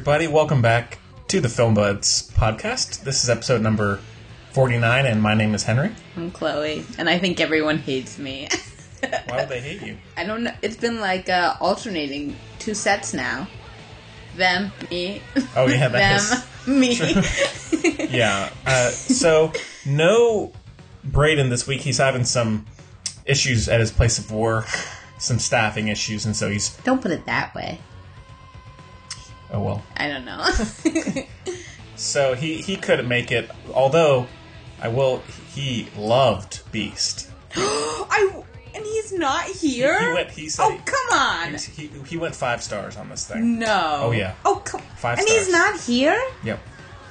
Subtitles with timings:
[0.00, 0.28] everybody.
[0.28, 3.02] Welcome back to the Film Buds podcast.
[3.02, 4.00] This is episode number
[4.52, 5.94] 49, and my name is Henry.
[6.16, 8.48] I'm Chloe, and I think everyone hates me.
[9.28, 9.98] Why would they hate you?
[10.16, 10.54] I don't know.
[10.62, 13.46] It's been like uh, alternating two sets now.
[14.36, 15.20] Them, me.
[15.54, 16.98] Oh, yeah, that them, me.
[18.08, 18.48] Yeah.
[18.64, 19.52] Uh, so,
[19.84, 20.50] no
[21.04, 21.82] Braden this week.
[21.82, 22.64] He's having some
[23.26, 24.66] issues at his place of work,
[25.18, 26.74] some staffing issues, and so he's.
[26.84, 27.80] Don't put it that way.
[29.52, 29.82] Oh, well.
[29.96, 30.46] I don't know.
[32.00, 34.26] So he, he couldn't make it, although
[34.80, 35.22] I will.
[35.54, 37.30] He loved Beast.
[37.56, 38.42] I
[38.74, 40.00] and he's not here.
[40.00, 40.30] He went.
[40.30, 40.64] He said.
[40.64, 41.54] oh come on.
[41.54, 43.58] He, he, he went five stars on this thing.
[43.58, 44.00] No.
[44.04, 44.34] Oh, yeah.
[44.46, 44.80] Oh come.
[44.96, 45.46] Five and stars.
[45.46, 46.22] he's not here.
[46.42, 46.60] Yep.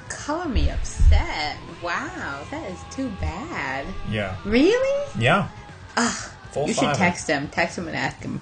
[0.08, 1.56] Color me upset.
[1.84, 3.86] Wow, that is too bad.
[4.10, 4.36] Yeah.
[4.44, 5.08] Really?
[5.16, 5.48] Yeah.
[5.96, 6.30] Ugh.
[6.50, 7.46] Full you should text him.
[7.48, 8.40] Text him and ask him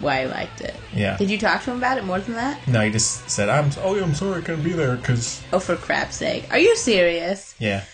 [0.00, 0.74] why I liked it.
[0.94, 1.16] Yeah.
[1.16, 2.66] Did you talk to him about it more than that?
[2.68, 3.70] No, he just said, "I'm.
[3.82, 6.46] Oh, yeah, I'm sorry, I couldn't be there because Oh, for crap's sake.
[6.50, 7.54] Are you serious?
[7.58, 7.84] yeah,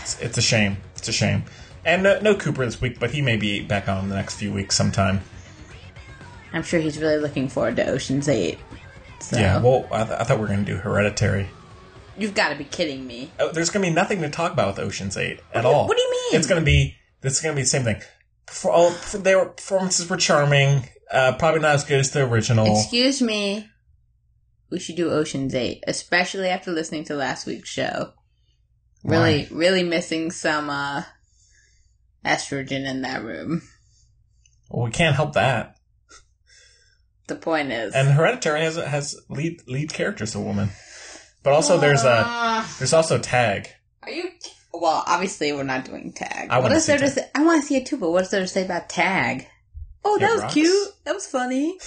[0.00, 0.76] it's, it's a shame.
[0.96, 1.44] It's a shame."
[1.84, 4.36] And no, no Cooper this week, but he may be back on in the next
[4.36, 5.20] few weeks sometime.
[6.52, 8.58] I'm sure he's really looking forward to Ocean's 8.
[9.20, 9.38] So.
[9.38, 9.60] Yeah.
[9.60, 11.48] Well, I, th- I thought we were going to do Hereditary.
[12.16, 13.30] You've got to be kidding me.
[13.40, 15.88] Oh, there's going to be nothing to talk about with Ocean's Eight at all.
[15.88, 16.38] what do you mean?
[16.38, 16.96] It's going to be.
[17.22, 18.02] Is going to be the same thing.
[18.48, 20.88] For all, for their performances were charming.
[21.12, 22.66] Uh, probably not as good as the original.
[22.66, 23.68] Excuse me.
[24.70, 28.12] We should do Ocean's 8, especially after listening to last week's show.
[29.04, 31.02] Really, really missing some uh,
[32.24, 33.62] estrogen in that room.
[34.70, 35.76] Well, we can't help that.
[37.26, 37.94] The point is.
[37.94, 40.70] And Hereditary has has lead lead characters a woman,
[41.42, 42.76] but also there's a Ah.
[42.78, 43.68] there's also Tag.
[44.02, 44.30] Are you?
[44.72, 46.48] Well, obviously we're not doing tag.
[46.50, 47.30] I what wanna there see to say?
[47.34, 49.46] I want to see it too, but what's there to say about tag?
[50.04, 50.54] Oh, It that was rocks.
[50.54, 50.88] cute.
[51.04, 51.78] That was funny.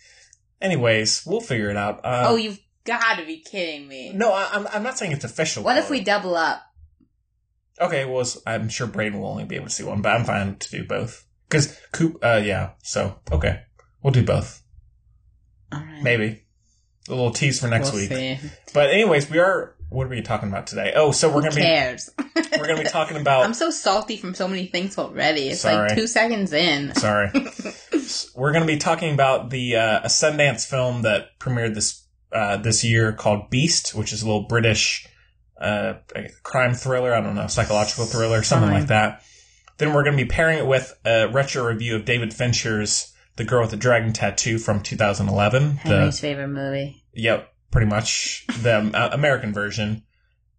[0.60, 2.04] Anyways, we'll figure it out.
[2.04, 4.12] Uh, oh, you've got to be kidding me.
[4.12, 5.62] no, I, I'm I'm not saying it's official.
[5.62, 6.62] What if we double up?
[7.80, 10.56] Okay, well, I'm sure Braden will only be able to see one, but I'm fine
[10.56, 11.24] to do both.
[11.48, 12.72] Because Coop, uh, yeah.
[12.82, 13.62] So okay,
[14.02, 14.62] we'll do both.
[15.72, 16.02] All right.
[16.02, 16.42] Maybe
[17.08, 18.10] a little tease for next We'll week.
[18.10, 18.38] see.
[18.74, 19.76] But anyways, we are.
[19.90, 20.92] What are we talking about today?
[20.94, 22.10] Oh, so we're Who gonna be cares?
[22.16, 23.44] we're gonna be talking about.
[23.44, 25.48] I'm so salty from so many things already.
[25.48, 25.88] It's Sorry.
[25.88, 26.94] like two seconds in.
[26.94, 27.30] Sorry.
[28.34, 32.56] We're going to be talking about the uh, a Sundance film that premiered this uh,
[32.56, 35.06] this year called Beast, which is a little British
[35.60, 35.94] uh,
[36.42, 37.14] crime thriller.
[37.14, 38.78] I don't know, psychological thriller, something Fine.
[38.80, 39.22] like that.
[39.78, 43.44] Then we're going to be pairing it with a retro review of David Fincher's The
[43.44, 45.76] Girl with the Dragon Tattoo from 2011.
[45.76, 47.04] Henry's The, favorite movie.
[47.14, 50.02] yep, pretty much the uh, American version.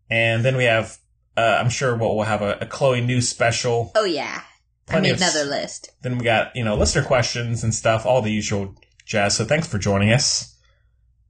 [0.10, 0.98] And then we have,
[1.38, 3.92] uh, I'm sure we'll, we'll have a, a Chloe news special.
[3.96, 4.42] Oh yeah,
[4.90, 5.92] I made another list.
[6.02, 9.36] then we got, you know, listener questions and stuff, all the usual jazz.
[9.38, 10.58] So thanks for joining us.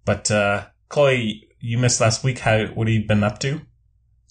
[0.06, 2.40] But, uh, Chloe, you missed last week.
[2.40, 3.62] How, what have you been up to?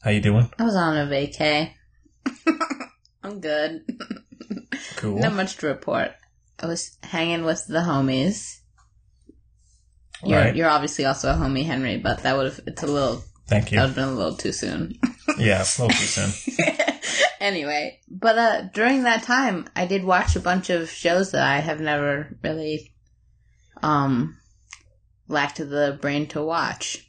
[0.03, 0.51] How you doing?
[0.59, 1.73] I was on a vacay.
[3.23, 3.83] I'm good.
[4.97, 5.19] Cool.
[5.19, 6.13] Not much to report.
[6.59, 8.60] I was hanging with the homies.
[10.25, 10.57] You're Right.
[10.57, 13.77] you're obviously also a homie, Henry, but that would have it's a little Thank you.
[13.77, 14.99] That would have been a little too soon.
[15.39, 16.57] Yeah, a little too soon.
[17.41, 21.61] anyway, but uh during that time I did watch a bunch of shows that I
[21.61, 22.93] have never really
[23.83, 24.37] um
[25.29, 27.09] lacked the brain to watch.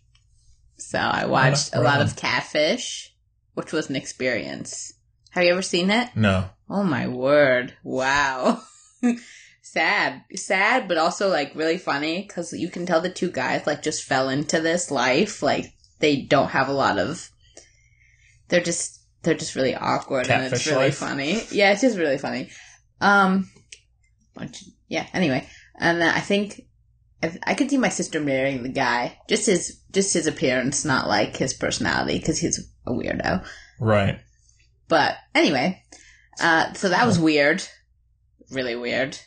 [0.77, 3.13] So I watched a lot of Catfish,
[3.55, 4.93] which was an experience.
[5.31, 6.09] Have you ever seen it?
[6.15, 6.49] No.
[6.69, 7.73] Oh my word.
[7.83, 8.61] Wow.
[9.71, 10.23] sad.
[10.35, 14.03] Sad, but also like really funny because you can tell the two guys like just
[14.03, 15.41] fell into this life.
[15.41, 17.29] Like they don't have a lot of,
[18.49, 20.97] they're just, they're just really awkward and it's really life.
[20.97, 21.41] funny.
[21.51, 22.49] Yeah, it's just really funny.
[22.99, 23.49] Um,
[24.35, 25.47] bunch- yeah, anyway.
[25.79, 26.61] And then I think
[27.23, 29.17] I, I could see my sister marrying the guy.
[29.29, 33.45] Just his, just his appearance, not like his personality because he's a weirdo.
[33.79, 34.19] Right.
[34.89, 35.81] But anyway,
[36.41, 37.63] uh, so that was weird.
[38.51, 39.17] Really weird.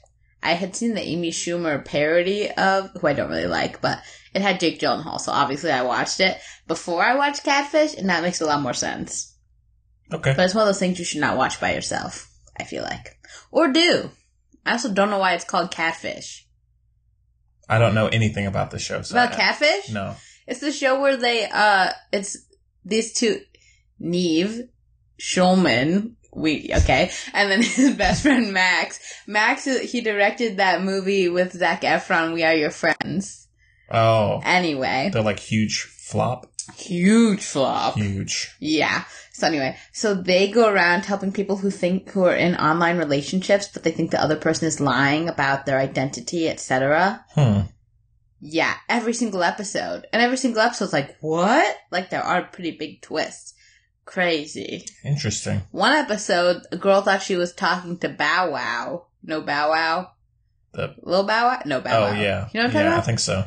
[0.44, 3.98] I had seen the Amy Schumer parody of, who I don't really like, but
[4.34, 8.22] it had Jake Gyllenhaal, so obviously I watched it before I watched Catfish, and that
[8.22, 9.34] makes a lot more sense.
[10.12, 10.34] Okay.
[10.36, 13.16] But it's one of those things you should not watch by yourself, I feel like.
[13.50, 14.10] Or do.
[14.66, 16.46] I also don't know why it's called Catfish.
[17.66, 19.00] I don't know anything about the show.
[19.00, 19.90] So About Catfish?
[19.90, 20.14] No.
[20.46, 22.36] It's the show where they, uh, it's
[22.84, 23.40] these two,
[23.98, 24.68] Nev
[25.18, 29.00] Schulman, we, okay, and then his best friend Max.
[29.26, 33.48] Max, he directed that movie with Zac Efron, We Are Your Friends.
[33.90, 34.40] Oh.
[34.44, 36.46] Anyway, They're like huge flop.
[36.76, 37.94] huge flop.
[37.96, 38.50] Huge.
[38.60, 39.04] Yeah.
[39.32, 43.68] So anyway, so they go around helping people who think who are in online relationships,
[43.72, 47.24] but they think the other person is lying about their identity, etc.
[47.34, 47.60] Hmm.
[48.40, 50.06] Yeah, every single episode.
[50.12, 51.76] And every single episode's like, what?
[51.90, 53.53] Like, there are pretty big twists.
[54.04, 54.86] Crazy.
[55.04, 55.62] Interesting.
[55.70, 59.06] One episode, a girl thought she was talking to Bow Wow.
[59.22, 60.10] No Bow Wow?
[60.72, 61.62] The Little Bow Wow?
[61.64, 62.10] No Bow oh Wow.
[62.10, 63.44] Oh yeah, You know what I'm talking yeah, I think so.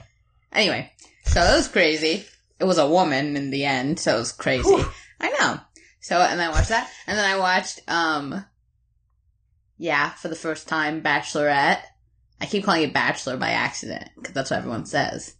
[0.51, 0.91] Anyway,
[1.25, 2.25] so it was crazy.
[2.59, 4.63] It was a woman in the end, so it was crazy.
[4.63, 4.85] Whew.
[5.19, 5.59] I know.
[5.99, 6.89] So, and then I watched that.
[7.05, 8.45] And then I watched, um,
[9.77, 11.81] yeah, for the first time, Bachelorette.
[12.39, 15.35] I keep calling it Bachelor by accident, because that's what everyone says.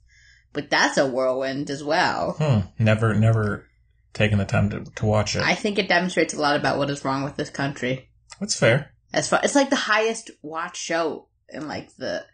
[0.53, 2.33] But that's a whirlwind as well.
[2.39, 2.83] Hmm.
[2.83, 3.67] Never, never
[4.13, 5.41] taken the time to, to watch it.
[5.43, 8.09] I think it demonstrates a lot about what is wrong with this country.
[8.39, 8.91] That's fair.
[9.13, 12.25] As far, it's like the highest watch show in like the,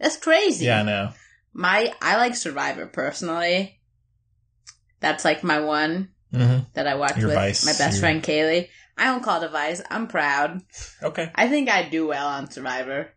[0.00, 0.66] that's crazy.
[0.66, 1.10] Yeah, I know.
[1.52, 3.80] My, I like Survivor personally.
[5.00, 8.22] That's like my one hmm that I watch Your with vice, my best your- friend
[8.22, 8.68] Kaylee.
[8.98, 9.82] I don't call it a vice.
[9.90, 10.62] I'm proud.
[11.02, 11.30] Okay.
[11.34, 13.10] I think I do well on Survivor.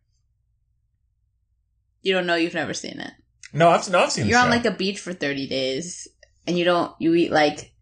[2.02, 3.12] You don't know you've never seen it.
[3.54, 4.28] No, I've no, I've seen.
[4.28, 4.52] You're on show.
[4.52, 6.08] like a beach for 30 days
[6.46, 7.74] and you don't, you eat like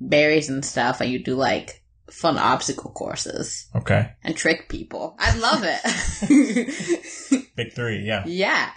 [0.00, 4.12] berries and stuff and you do like fun obstacle courses okay.
[4.22, 5.16] and trick people.
[5.18, 7.46] I love it.
[7.56, 8.04] Big three.
[8.04, 8.24] Yeah.
[8.26, 8.70] Yeah.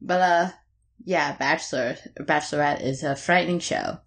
[0.00, 0.50] But uh
[1.04, 3.98] yeah, Bachelor Bachelorette is a frightening show.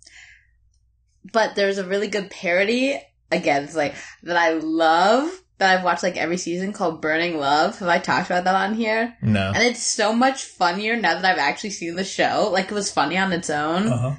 [1.31, 6.03] But there's a really good parody again, it's like that I love that I've watched
[6.03, 7.79] like every season called Burning Love.
[7.79, 9.17] Have I talked about that on here?
[9.21, 9.51] No.
[9.53, 12.49] And it's so much funnier now that I've actually seen the show.
[12.51, 14.15] Like it was funny on its own, Uh huh.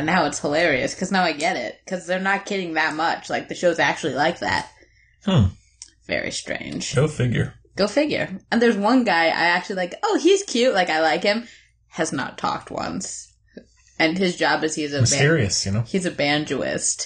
[0.00, 3.28] And now it's hilarious because now I get it because they're not kidding that much.
[3.28, 4.70] Like the show's actually like that.
[5.26, 5.48] Hmm.
[6.06, 6.94] Very strange.
[6.94, 7.52] Go figure.
[7.76, 8.38] Go figure.
[8.50, 11.46] And there's one guy I actually like, oh, he's cute, like I like him,
[11.88, 13.30] has not talked once.
[13.98, 15.82] And his job is he's a ban- Mysterious, you know.
[15.82, 17.04] he's a banjoist.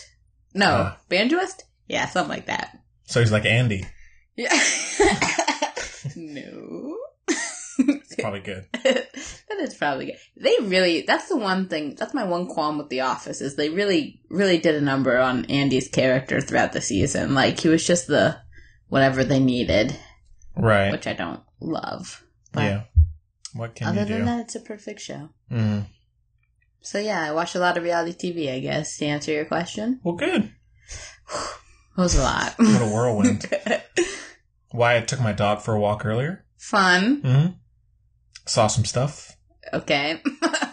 [0.54, 0.98] No, Ah.
[1.10, 1.62] banjoist?
[1.88, 2.78] Yeah, something like that.
[3.06, 3.84] So he's like Andy.
[4.36, 4.52] Yeah.
[6.16, 6.96] no.
[7.76, 8.66] It's probably good.
[9.60, 10.16] is probably good.
[10.36, 13.68] They really that's the one thing that's my one qualm with The Office is they
[13.70, 17.34] really really did a number on Andy's character throughout the season.
[17.34, 18.36] Like he was just the
[18.88, 19.96] whatever they needed,
[20.56, 20.90] Right.
[20.92, 22.22] which I don't love.
[22.52, 22.82] But yeah.
[23.54, 24.14] What can other you do?
[24.14, 25.30] Other than that, it's a perfect show.
[25.50, 25.86] Mm.
[26.80, 28.52] So yeah, I watch a lot of reality TV.
[28.54, 30.44] I guess to answer your question, Well, good.
[30.46, 32.54] it was a lot.
[32.58, 33.46] What a whirlwind.
[34.70, 36.44] Why I took my dog for a walk earlier.
[36.58, 37.22] Fun.
[37.22, 37.52] Mm-hmm.
[38.46, 39.33] Saw some stuff.
[39.72, 40.20] Okay.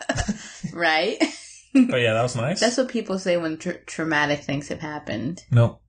[0.73, 1.17] right.
[1.73, 2.59] But yeah, that was nice.
[2.59, 5.43] That's what people say when tr- traumatic things have happened.
[5.51, 5.79] no,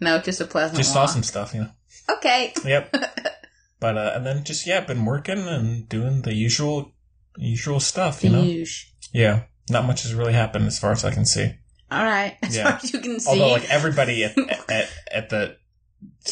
[0.00, 0.78] No, just a pleasant.
[0.78, 1.70] just saw some stuff, you know.
[2.18, 2.52] Okay.
[2.64, 2.94] Yep.
[3.80, 6.92] but uh, and then just yeah, been working and doing the usual,
[7.38, 8.42] usual stuff, you know.
[8.42, 8.86] Douche.
[9.12, 11.52] Yeah, not much has really happened as far as I can see.
[11.90, 12.36] All right.
[12.42, 12.70] As Yeah.
[12.70, 13.28] far as you can see.
[13.30, 14.38] Although like everybody at
[14.70, 15.56] at, at the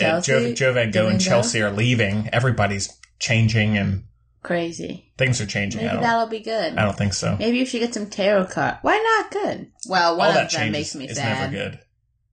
[0.01, 1.21] at Joe, Joe Van Gogh and?
[1.21, 2.29] Chelsea are leaving.
[2.33, 4.05] Everybody's changing and
[4.43, 5.13] Crazy.
[5.19, 5.85] things are changing.
[5.85, 6.77] Maybe that'll be good.
[6.79, 7.37] I don't think so.
[7.39, 8.79] Maybe you should get some tarot card.
[8.83, 9.71] Why not good?
[9.89, 11.51] Well, one All of that them change makes me is sad.
[11.53, 11.81] never good.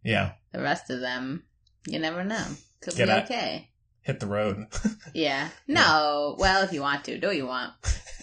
[0.03, 1.43] Yeah, The rest of them,
[1.87, 2.45] you never know.
[2.81, 3.23] Could Get be out.
[3.23, 3.69] okay.
[4.01, 4.65] hit the road.
[5.15, 5.49] Yeah.
[5.67, 6.35] No.
[6.37, 7.73] Well, if you want to, do what you want.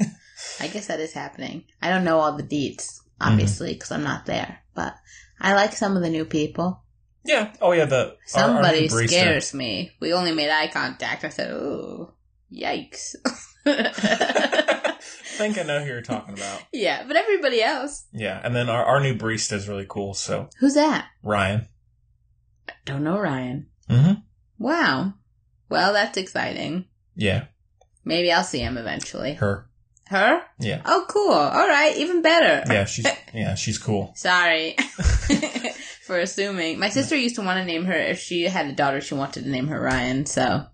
[0.61, 1.65] I guess that is happening.
[1.81, 3.33] I don't know all the deets, mm-hmm.
[3.33, 4.59] obviously, because I'm not there.
[4.75, 4.95] But
[5.41, 6.83] I like some of the new people.
[7.25, 7.53] yeah.
[7.61, 7.87] Oh yeah.
[7.87, 9.91] The our- our new Somebody barista- scares me.
[10.01, 11.25] We only made eye contact.
[11.25, 12.13] I said, "Ooh,
[12.53, 13.17] yikes."
[13.67, 16.63] I think I know who you're talking about.
[16.73, 18.05] yeah, but everybody else.
[18.13, 20.15] Yeah, and then our, our new barista is really cool.
[20.15, 21.07] So Who's that?
[21.23, 21.67] Ryan.
[22.69, 23.67] I Don't know Ryan.
[23.89, 24.13] hmm
[24.59, 25.15] Wow.
[25.69, 26.87] Well, that's exciting.
[27.17, 27.47] Yeah,
[28.05, 29.35] Maybe I'll see him eventually.
[29.35, 29.69] her.
[30.07, 30.43] Her?
[30.59, 31.31] Yeah, Oh, cool.
[31.33, 32.71] All right, even better.
[32.73, 32.85] yeah.
[32.85, 34.13] She's yeah, she's cool.
[34.17, 34.77] Sorry
[36.03, 36.79] for assuming.
[36.79, 39.01] My sister used to want to name her if she had a daughter.
[39.01, 40.27] She wanted to name her Ryan.
[40.27, 40.65] So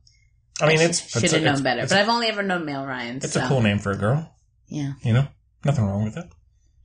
[0.61, 1.83] I mean, it's should it's, have known it's- better.
[1.83, 3.25] It's, But I've only ever known male Ryans.
[3.25, 3.45] it's so.
[3.45, 4.35] a cool name for a girl.
[4.69, 5.27] Yeah, You know,
[5.65, 6.27] nothing wrong with it.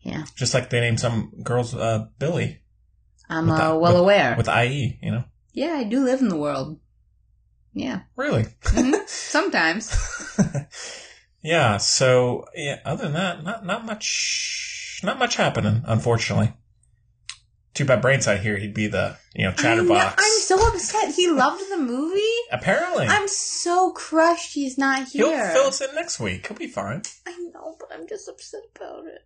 [0.02, 0.24] yeah.
[0.36, 2.62] Just like they named some girls uh, Billy
[3.30, 4.36] I'm uh, the- well with- aware.
[4.38, 5.00] with IE.
[5.02, 6.80] You know, yeah, I do live in the world.
[7.74, 8.44] Yeah, really.
[8.62, 8.96] Mhm.
[9.08, 9.92] sometimes.
[11.42, 11.78] yeah.
[11.78, 12.80] So yeah.
[12.86, 15.02] Other than that, not not much.
[15.04, 16.54] Not much happening, unfortunately.
[17.74, 18.58] Too bad Brainside here.
[18.58, 20.16] He'd be the you know chatterbox.
[20.24, 21.16] I'm so upset.
[21.16, 22.20] He loved the movie.
[22.52, 25.26] Apparently, I'm so crushed he's not here.
[25.26, 26.48] he'll fill us in next week.
[26.48, 27.02] He'll be fine.
[27.26, 29.22] I know, but I'm just upset about it.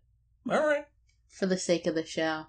[0.49, 0.85] All right.
[1.29, 2.45] For the sake of the show.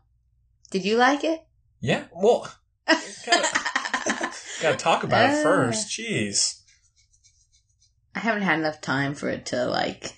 [0.71, 1.41] Did you like it?
[1.81, 2.05] Yeah.
[2.13, 2.49] Well,
[2.87, 3.03] gotta,
[4.63, 5.43] gotta talk about it Uh.
[5.43, 5.89] first.
[5.89, 6.61] Jeez.
[8.15, 10.13] I haven't had enough time for it to like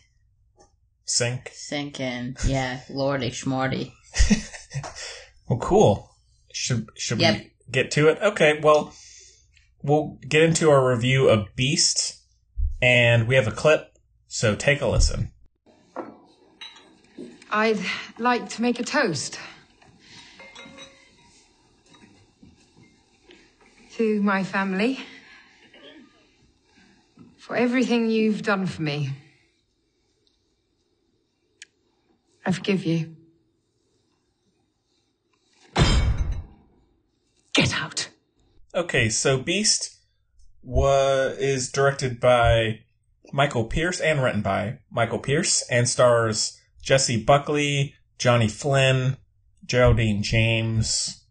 [1.07, 1.51] Sink.
[1.55, 2.37] sink in.
[2.47, 3.93] Yeah, lordy schmorty.
[5.51, 6.15] Well, cool.
[6.53, 7.35] Should should Yep.
[7.35, 8.19] we get to it?
[8.23, 8.61] Okay.
[8.61, 8.95] Well,
[9.83, 12.23] we'll get into our review of Beast,
[12.81, 13.99] and we have a clip.
[14.29, 15.33] So take a listen.
[17.51, 17.81] I'd
[18.17, 19.41] like to make a toast.
[23.97, 25.01] To my family.
[27.39, 29.11] For everything you've done for me.
[32.47, 33.17] I forgive you.
[37.53, 38.09] Get out.
[38.75, 39.99] Okay, so Beast
[40.63, 42.81] was is directed by
[43.33, 49.17] Michael Pearce and written by Michael Pearce and stars Jessie Buckley, Johnny Flynn,
[49.65, 51.25] Geraldine James,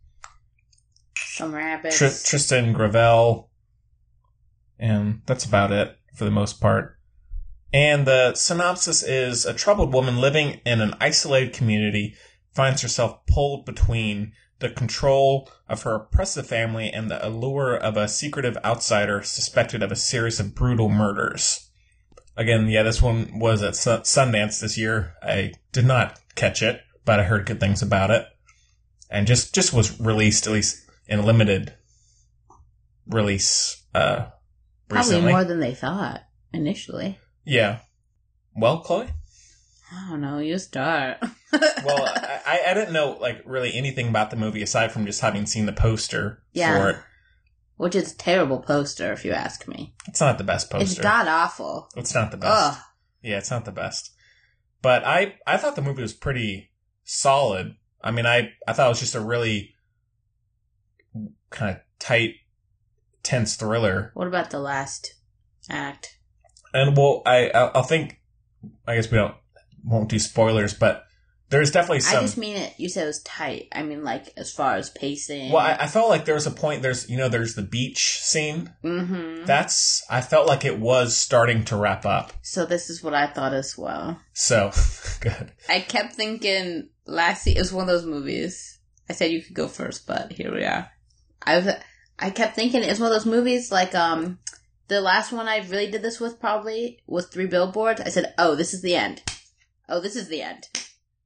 [1.16, 1.98] Some rabbits.
[1.98, 3.48] Tr- Trystan Gravelle,
[4.78, 6.98] and that's about it for the most part.
[7.72, 12.16] And the synopsis is a troubled woman living in an isolated community
[12.54, 18.08] finds herself pulled between the control of her oppressive family and the allure of a
[18.08, 21.70] secretive outsider suspected of a series of brutal murders.
[22.36, 25.14] Again, yeah, this one was at Sun- Sundance this year.
[25.22, 28.26] I did not catch it, but I heard good things about it,
[29.10, 31.74] and just just was released at least in a limited
[33.08, 33.84] release.
[33.94, 34.28] Uh,
[34.88, 36.24] Probably more than they thought
[36.54, 37.20] initially.
[37.44, 37.80] Yeah.
[38.56, 39.10] Well, Chloe.
[39.92, 40.40] I don't know.
[40.40, 41.18] You start.
[41.52, 45.22] Well, I, I- I didn't know like really anything about the movie aside from just
[45.22, 46.78] having seen the poster Yeah.
[46.78, 46.98] for it.
[47.78, 49.94] Which is a terrible poster, if you ask me.
[50.08, 50.84] It's not the best poster.
[50.84, 51.90] It's god awful.
[51.96, 52.78] It's not the best.
[52.78, 52.84] Ugh.
[53.24, 54.12] Yeah, it's not the best.
[54.82, 56.72] But I I thought the movie was pretty
[57.04, 57.76] solid.
[58.02, 59.74] I mean, I I thought it was just a really
[61.50, 62.36] kind of tight,
[63.24, 64.12] tense thriller.
[64.14, 65.16] What about the last
[65.70, 66.18] act?
[66.74, 68.20] And well, I I- I'll think.
[68.86, 69.36] I guess we don't
[69.86, 71.06] won't do spoilers, but
[71.50, 72.20] there's definitely some.
[72.20, 72.76] I just mean it.
[72.78, 73.70] You said it was tight.
[73.72, 75.52] I mean, like as far as pacing.
[75.52, 76.84] well, I, I felt like there was a point.
[76.84, 78.74] There's you know there's the beach scene.
[78.84, 79.46] mm-hmm.
[79.46, 82.34] That's I felt like it was starting to wrap up.
[82.44, 84.20] So this is what I thought as well.
[84.34, 84.72] So
[85.22, 85.52] good.
[85.68, 88.80] I kept thinking last Lassie is one of those movies.
[89.10, 90.90] I said you could go first, but here we are.
[91.42, 91.74] I was,
[92.20, 94.38] I kept thinking it's one of those movies like um
[94.88, 98.02] the last one I really did this with probably was Three Billboards.
[98.02, 99.24] I said, "Oh, this is the end.
[99.88, 100.68] Oh, this is the end.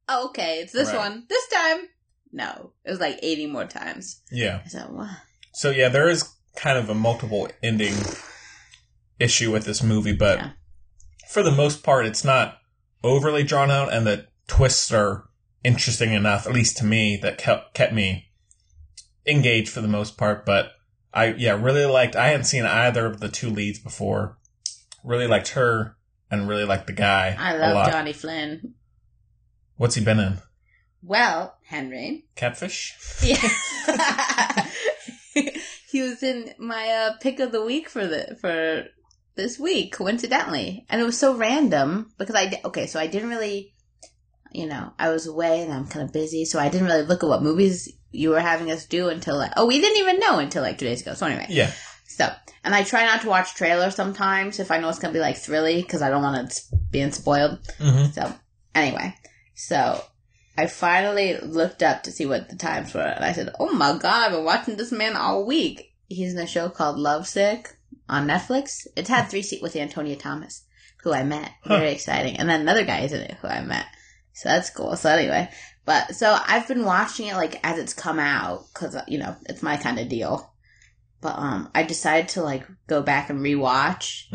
[0.08, 0.98] Oh, okay, it's this Right.
[0.98, 1.26] one.
[1.30, 1.88] This time."
[2.32, 4.22] No, it was like eighty more times.
[4.32, 4.62] Yeah.
[4.66, 5.10] I said, "What?"
[5.54, 7.94] So yeah, there is kind of a multiple ending
[9.20, 10.50] issue with this movie, but Yeah.
[11.30, 12.60] for the most part, it's not
[13.04, 15.26] overly drawn out, and the twists are
[15.64, 18.30] interesting enough, at least to me, that kept kept me
[19.26, 20.46] engaged for the most part.
[20.46, 20.74] But
[21.14, 22.16] I yeah really liked.
[22.16, 24.38] I hadn't seen either of the two leads before.
[25.04, 25.98] Really liked her,
[26.32, 27.92] and really liked the guy I love.
[27.92, 28.74] Johnny Flynn.
[29.78, 30.38] What's he been in?
[31.02, 32.26] Well, Henry.
[32.36, 32.96] Catfish.
[33.24, 33.36] Yeah.
[35.90, 38.86] he was in my uh, pick of the week for the for
[39.36, 43.74] this week, coincidentally, and it was so random because I okay, so I didn't really,
[44.52, 47.24] you know, I was away and I'm kind of busy, so I didn't really look
[47.24, 50.38] at what movies you were having us do until like oh we didn't even know
[50.40, 51.16] until like two days ago.
[51.16, 51.72] So anyway, Yeah.
[52.08, 52.30] so
[52.64, 55.38] and I try not to watch trailers sometimes if I know it's gonna be like
[55.38, 56.62] thrilly because I don't want it
[56.92, 57.60] being spoiled.
[57.80, 58.32] hmm So
[58.76, 59.16] anyway,
[59.54, 60.04] so
[60.58, 63.98] I finally looked up to see what the times were, and I said, "Oh my
[63.98, 67.76] god, I've been watching this man all week." He's in a show called Lovesick
[68.08, 68.86] on Netflix.
[68.96, 70.64] It's had three seats with Antonia Thomas,
[71.02, 71.52] who I met.
[71.64, 71.80] Huh.
[71.80, 73.86] Very exciting, and then another guy is in it who I met.
[74.34, 74.96] So that's cool.
[74.96, 75.50] So anyway,
[75.86, 79.64] but so I've been watching it like as it's come out because you know it's
[79.64, 80.52] my kind of deal.
[81.20, 84.26] But um, I decided to like go back and rewatch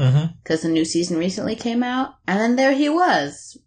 [0.43, 3.59] because the new season recently came out, and then there he was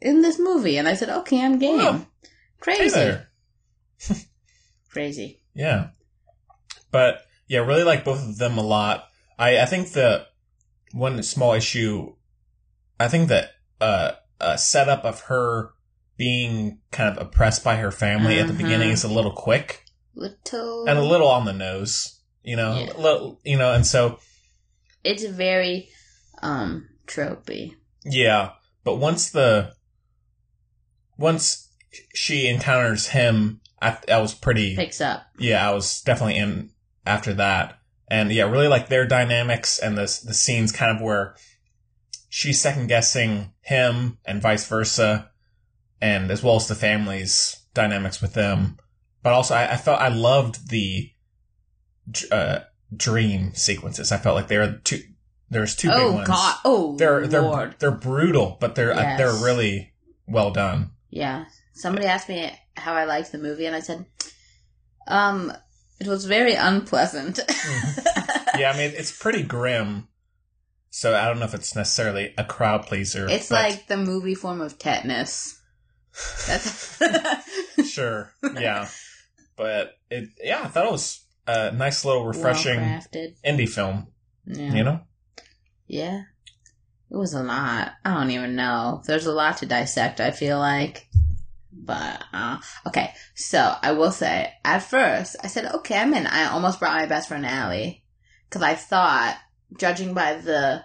[0.00, 2.06] in this movie, and I said, "Okay, I'm game."
[2.60, 3.28] Crazy, there.
[4.90, 5.40] crazy.
[5.54, 5.88] Yeah.
[6.90, 9.04] But yeah, really like both of them a lot.
[9.38, 10.26] I, I think the
[10.92, 12.14] one small issue,
[12.98, 13.50] I think that
[13.80, 15.70] uh, a setup of her
[16.16, 18.58] being kind of oppressed by her family at the Mhm.
[18.58, 19.84] beginning is a little quick
[20.14, 22.92] Little and a little on the nose, you know, Yeah.
[22.96, 24.18] little, you know, and so
[25.04, 25.90] It's very
[26.42, 27.74] um tropey.
[28.04, 28.52] yeah.
[28.82, 29.74] But once the
[31.18, 31.68] once
[32.14, 35.26] she encounters him, I, I was pretty Picks up.
[35.38, 36.70] yeah, I was definitely in
[37.04, 37.78] after that.
[38.08, 41.34] And yeah, really like their dynamics and the the scenes kind of where
[42.28, 45.30] she's second guessing him and vice versa,
[46.00, 48.78] and as well as the family's dynamics with them.
[49.22, 51.10] But also, I, I felt I loved the
[52.30, 52.60] uh,
[52.94, 54.12] dream sequences.
[54.12, 55.00] I felt like they were two.
[55.50, 56.28] There's two big oh ones.
[56.28, 56.56] God!
[56.64, 57.74] Oh They're they're Lord!
[57.78, 59.94] they're brutal, but they're uh, they're really
[60.28, 60.90] well done.
[61.16, 61.46] Yeah.
[61.74, 64.04] Somebody asked me how I liked the movie, and I said,
[65.08, 65.50] um,
[65.98, 67.40] it was very unpleasant.
[68.58, 70.08] yeah, I mean it's pretty grim.
[70.90, 73.26] So I don't know if it's necessarily a crowd pleaser.
[73.28, 75.58] It's but- like the movie form of tetanus.
[76.46, 76.98] That's
[77.90, 78.32] sure.
[78.58, 78.88] Yeah.
[79.56, 82.80] But it, yeah, I thought it was a nice little refreshing
[83.44, 84.08] indie film,
[84.46, 84.72] Yeah.
[84.74, 85.00] you know?
[85.86, 86.22] Yeah.
[87.10, 87.92] It was a lot.
[88.04, 89.02] I don't even know.
[89.06, 91.06] There's a lot to dissect, I feel like.
[91.72, 92.58] But, uh,
[92.88, 93.12] okay.
[93.34, 96.26] So, I will say, at first, I said, okay, I'm in.
[96.26, 98.02] I almost brought my best friend Allie.
[98.48, 99.36] Because I thought,
[99.78, 100.82] judging by the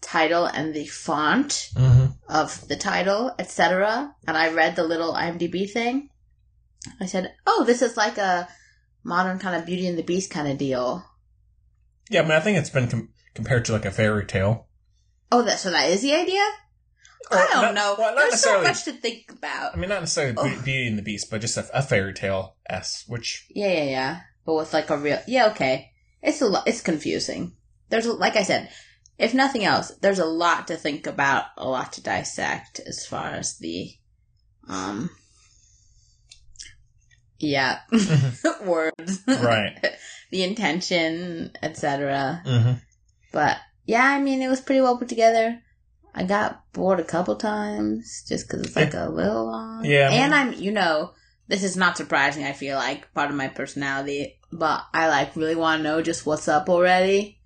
[0.00, 2.06] title and the font Mm-hmm.
[2.28, 6.08] of the title, etc., and I read the little IMDb thing,
[7.00, 8.48] I said, oh, this is like a
[9.04, 11.04] modern kind of Beauty and the Beast kind of deal.
[12.10, 14.66] Yeah, I mean, I think it's been com- compared to like a fairy tale.
[15.34, 16.44] Oh, that so that is the idea.
[17.30, 17.94] Or I don't not- know.
[17.98, 19.74] well, There's so much to think about.
[19.74, 20.62] I mean, not necessarily Oh.
[20.62, 24.20] Beauty and the Beast, but just a, a fairy tale s, which Yeah, yeah, yeah.
[24.44, 25.90] But with like a real, yeah, okay.
[26.22, 26.68] It's a lot.
[26.68, 27.52] It's confusing.
[27.88, 28.70] There's, a, like I said,
[29.18, 33.28] if nothing else, there's a lot to think about, a lot to dissect as far
[33.28, 33.90] as the,
[34.68, 35.10] um,
[37.38, 37.80] yeah,
[38.64, 39.78] words, right.
[40.30, 42.42] the intention, etc.
[42.44, 42.72] hmm
[43.32, 45.60] But yeah, I mean, it was pretty well put together.
[46.14, 49.84] I got bored a couple times just because it's like a little long.
[49.84, 51.12] Yeah, and I'm, you know,
[51.48, 52.44] this is not surprising.
[52.44, 56.24] I feel like part of my personality, but I like really want to know just
[56.24, 57.40] what's up already.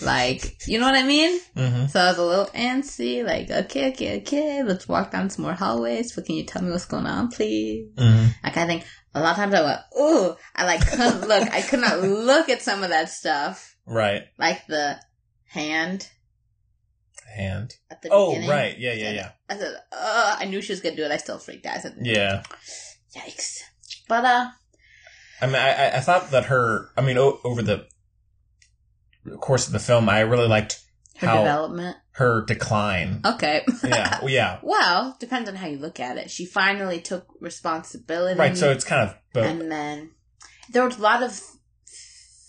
[0.00, 1.40] Like, you know what I mean?
[1.54, 3.24] hmm So I was a little antsy.
[3.24, 6.12] Like, okay, okay, okay, let's walk down some more hallways.
[6.14, 7.88] But can you tell me what's going on, please?
[7.98, 11.52] hmm Like, I think a lot of times I went, ooh, I like couldn't look.
[11.52, 14.24] I could not look at some of that stuff, Right.
[14.38, 14.98] like the
[15.50, 16.08] hand
[17.36, 17.76] Hand.
[17.90, 18.50] at the Oh, beginning.
[18.50, 18.76] right.
[18.78, 19.30] Yeah, yeah, yeah.
[19.48, 21.12] I said, uh, I knew she was gonna do it.
[21.12, 21.76] I still freaked out.
[21.76, 22.42] I said, Yeah.
[23.16, 23.58] yikes.
[24.08, 24.50] But, uh,
[25.40, 27.86] I mean, I, I- I thought that her, I mean, o- over the
[29.40, 30.80] course of the film, I really liked
[31.18, 31.96] her how development.
[32.12, 33.20] her decline.
[33.24, 33.64] Okay.
[33.84, 34.58] yeah, well, yeah.
[34.62, 36.30] well, depends on how you look at it.
[36.32, 38.38] She finally took responsibility.
[38.40, 39.44] Right, so it's kind of both.
[39.46, 40.10] and then
[40.70, 41.40] there was a lot of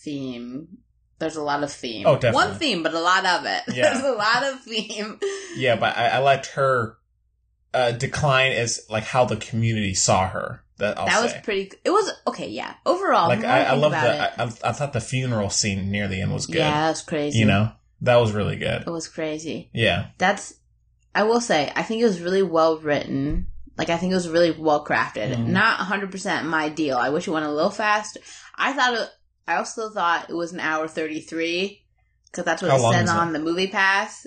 [0.03, 0.79] theme.
[1.21, 2.05] There's a lot of theme.
[2.05, 2.35] Oh, definitely.
[2.35, 3.63] One theme, but a lot of it.
[3.75, 3.93] Yeah.
[3.93, 5.19] There's a lot of theme.
[5.55, 6.97] yeah, but I, I liked her
[7.73, 10.63] uh, decline as like how the community saw her.
[10.77, 11.71] That I'll that was pretty.
[11.85, 12.49] It was okay.
[12.49, 12.73] Yeah.
[12.87, 14.41] Overall, like I, I, love the.
[14.41, 16.55] I, I, thought the funeral scene near the end was good.
[16.55, 17.37] yeah, that was crazy.
[17.37, 18.81] You know, that was really good.
[18.81, 19.69] it was crazy.
[19.73, 20.07] Yeah.
[20.17, 20.55] That's.
[21.13, 23.47] I will say, I think it was really well written.
[23.77, 25.35] Like I think it was really well crafted.
[25.35, 25.47] Mhm.
[25.47, 26.97] Not 100% my deal.
[26.97, 28.17] I wish it went a little fast.
[28.55, 29.09] I thought it.
[29.51, 31.81] I also thought it was an hour 33
[32.25, 34.25] because that's what How it said on the Movie Pass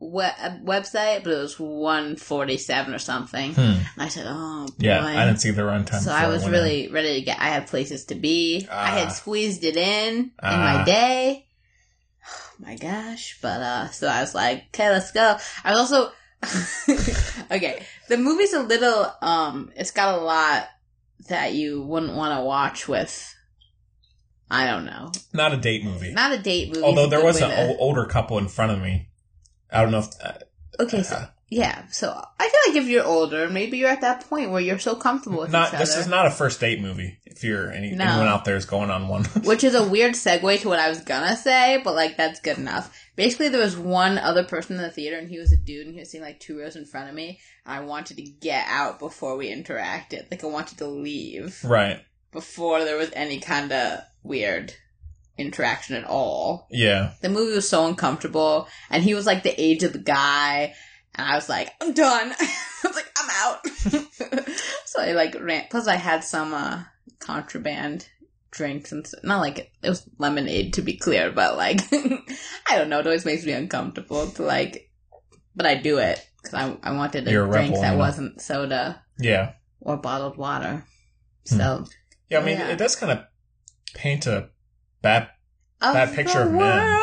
[0.00, 3.54] we- uh, website, but it was 147 or something.
[3.54, 3.60] Hmm.
[3.60, 6.00] And I said, "Oh boy." Yeah, I didn't see the runtime.
[6.00, 6.50] So I was in.
[6.50, 7.38] really ready to get.
[7.40, 8.66] I had places to be.
[8.70, 8.98] I Ah.
[8.98, 10.78] had squeezed it in in Ah.
[10.78, 11.46] my day.
[12.28, 13.38] Oh my gosh!
[13.40, 15.36] But uh, so I was like, okay, let's go.
[15.64, 16.12] I was also
[17.50, 17.82] okay.
[18.08, 19.70] The movie's a little um.
[19.76, 20.68] It's got a lot
[21.28, 23.33] that you wouldn't want to watch with.
[24.50, 25.10] I don't know.
[25.32, 26.12] not a date movie.
[26.12, 26.82] Not a date movie.
[26.82, 29.08] Although there was an to- older couple in front of me.
[29.72, 30.08] I don't know if.
[30.22, 30.32] Uh,
[30.80, 31.86] Okay, so yeah.
[31.92, 34.96] So I feel like if you're older, maybe you're at that point where you're so
[34.96, 37.16] comfortable with not each this is not a first date movie.
[37.24, 38.04] If you're any, No.
[38.04, 39.24] anyone out there is going on one.
[39.44, 42.58] Which is a weird segue to what I was gonna say, but like that's good
[42.58, 42.92] enough.
[43.14, 45.94] Basically, there was one other person in the theater, and he was a dude, and
[45.94, 47.38] he was sitting like two rows in front of me.
[47.64, 50.28] And I wanted to get out before we interacted.
[50.32, 52.00] Like I wanted to leave right.
[52.34, 54.74] Before there was any kind of weird
[55.38, 56.66] interaction at all.
[56.70, 57.12] Yeah.
[57.22, 60.74] The movie was so uncomfortable, and he was like the age of the guy,
[61.14, 62.32] and I was like, I'm done.
[62.40, 63.66] I was like, I'm out.
[64.84, 65.64] so I like ran.
[65.70, 66.82] Plus, I had some uh,
[67.20, 68.08] contraband
[68.50, 71.80] drinks and s- not like it was lemonade to be clear, but like
[72.68, 73.00] I don't know.
[73.00, 74.90] It always makes me uncomfortable to like,
[75.56, 77.98] but I do it because I I wanted a a drink rebel, that you know.
[77.98, 79.52] wasn't soda Yeah.
[79.80, 80.84] or bottled water.
[81.48, 81.56] Hmm.
[81.56, 81.84] So
[82.30, 82.38] Yeah.
[82.40, 82.68] I mean, Yeah.
[82.68, 83.24] it does kind of
[83.94, 84.48] paint a
[85.02, 85.28] bad.
[85.80, 87.00] of That picture the of men.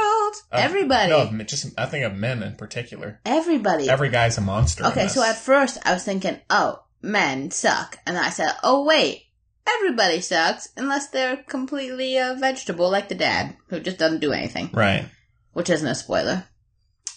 [0.53, 3.19] of- everybody, No, of just I think of men in particular.
[3.25, 3.89] everybody.
[3.89, 4.85] Every guy's a monster.
[4.85, 7.99] Okay, so at first I was thinking, oh, men suck.
[8.07, 9.23] And I said, oh, wait,
[9.67, 14.69] everybody sucks unless they're completely a vegetable like the dad, who just doesn't do anything,
[14.73, 15.05] right.
[15.53, 16.45] which isn't a spoiler.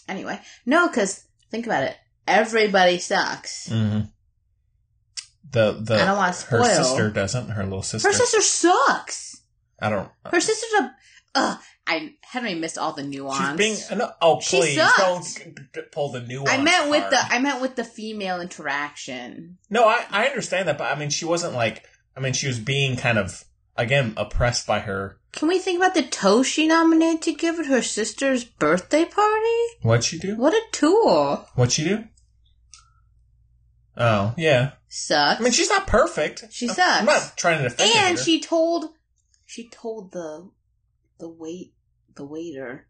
[0.09, 1.97] Anyway, no, because think about it.
[2.27, 3.69] Everybody sucks.
[3.71, 4.01] hmm
[5.55, 6.65] The the I don't want to spoil.
[6.65, 7.49] her sister doesn't.
[7.51, 8.09] Her little sister.
[8.09, 9.41] Her sister sucks.
[9.81, 10.11] I don't.
[10.25, 10.95] Uh, her sister's a.
[11.37, 13.39] Ugh, I Henry missed all the nuance.
[13.39, 13.77] She's being.
[13.89, 15.25] Uh, no, oh, She please don't
[15.93, 16.51] pull the nuance.
[16.51, 19.59] I meant with the I meant with the female interaction.
[19.71, 21.85] No, I I understand that, but I mean, she wasn't like.
[22.17, 23.45] I mean, she was being kind of
[23.77, 25.21] again oppressed by her.
[25.31, 29.63] Can we think about the toast she nominated to give at her sister's birthday party?
[29.83, 30.35] What'd she do?
[30.37, 31.47] What a tool!
[31.55, 32.05] What'd she do?
[33.97, 35.41] Oh yeah, sucks.
[35.41, 36.45] I mean, she's not perfect.
[36.51, 36.81] She sucks.
[37.01, 37.99] I'm not trying to defend her.
[38.09, 38.25] and her.
[38.25, 38.91] she told
[39.47, 40.51] she told the
[41.19, 41.75] the wait
[42.15, 42.87] the waiter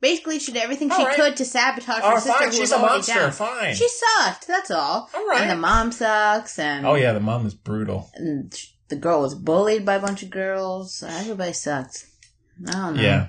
[0.00, 1.14] basically she did everything she All right.
[1.16, 2.46] could to sabotage Oh, her sister fine.
[2.48, 3.14] who She's was a monster.
[3.14, 3.32] down.
[3.32, 3.74] Fine.
[3.74, 4.46] She sucked.
[4.46, 5.10] That's all.
[5.14, 5.42] All right.
[5.42, 6.58] And the mom sucks.
[6.58, 8.10] And oh yeah, the mom is brutal.
[8.14, 8.52] and
[8.88, 11.02] the girl was bullied by a bunch of girls.
[11.06, 12.06] Everybody sucked.
[12.66, 13.02] I don't know.
[13.02, 13.28] Yeah.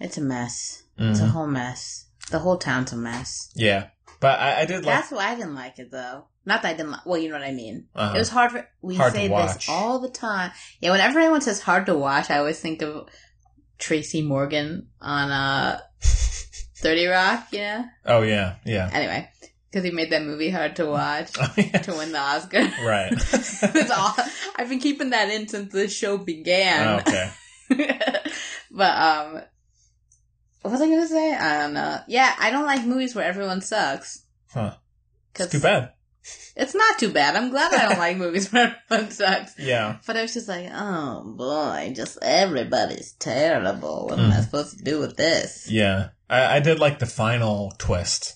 [0.00, 0.82] It's a mess.
[0.96, 1.30] It's a Mhm.
[1.30, 2.06] whole mess.
[2.30, 3.50] The whole town's a mess.
[3.54, 3.88] Yeah.
[4.20, 4.84] But I, I did like.
[4.84, 6.24] That's why I didn't like it though.
[6.44, 7.06] Not that I didn't like.
[7.06, 7.86] Well, you know what I mean.
[7.94, 8.14] Uh-huh.
[8.14, 8.68] It was hard for.
[8.82, 10.50] We Hard say this all the time.
[10.80, 13.08] Yeah, whenever anyone says hard to watch, I always think of
[13.78, 17.46] Tracy Morgan on uh Thirty Rock.
[17.52, 17.84] You know.
[18.06, 18.88] Oh yeah, yeah.
[18.92, 19.28] Anyway,
[19.70, 21.78] because he made that movie hard to watch Oh, yeah.
[21.78, 22.60] to win the Oscar.
[22.84, 23.10] Right.
[23.30, 24.14] That's all.
[24.56, 27.00] I've been keeping that in since the show began.
[27.00, 27.30] okay.
[28.70, 29.42] but um,
[30.62, 31.34] what was I gonna say?
[31.34, 31.98] I don't know.
[32.08, 34.24] Yeah, I don't like movies where everyone sucks.
[34.52, 34.74] Huh.
[35.34, 35.92] It's too bad.
[36.56, 37.36] It's not too bad.
[37.36, 39.58] I'm glad I don't like movies where everyone sucks.
[39.58, 39.98] Yeah.
[40.06, 44.08] But I was just like, oh boy, just everybody's terrible.
[44.08, 44.44] What am I Mhm.
[44.44, 45.70] supposed to do with this?
[45.70, 46.08] Yeah.
[46.28, 48.34] I, I did like the final twist.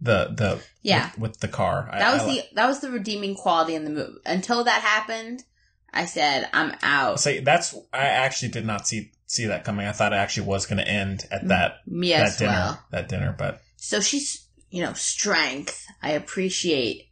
[0.00, 1.88] The the Yeah, with, with the car.
[1.92, 4.18] I- that was I the that was the redeeming quality in the movie.
[4.26, 5.44] Until that happened,
[5.92, 7.18] I said I'm out.
[7.20, 9.86] say that's I actually did not see see that coming.
[9.86, 11.32] I thought it actually was going to end Mm.
[11.36, 12.84] at that Me that dinner well.
[12.90, 15.86] that dinner, but So she's, you know, strength.
[16.02, 17.10] I appreciate.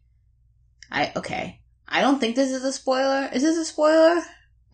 [0.90, 1.60] I okay.
[1.88, 3.28] I don't think this is a spoiler.
[3.32, 4.20] Is this a spoiler?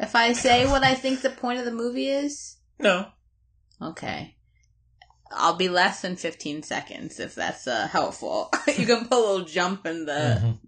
[0.00, 3.06] If I say what I think the point of the movie is, no.
[3.80, 4.36] okay.
[5.34, 8.50] I'll be less than 15 seconds if that's uh, helpful.
[8.78, 10.58] you can put a little jump in the Mhm.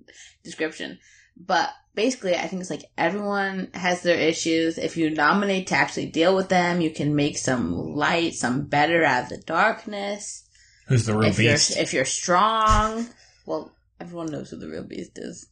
[0.43, 0.99] description.
[1.37, 4.79] But basically, I think it's like everyone has their issues.
[4.79, 9.05] If you nominate to actually deal with them, you can make some light, some better
[9.05, 10.49] out of the darkness.
[10.87, 11.71] Who's the real if beast?
[11.71, 13.09] you're if you're strong,
[13.47, 15.47] well, everyone knows who the real beast is.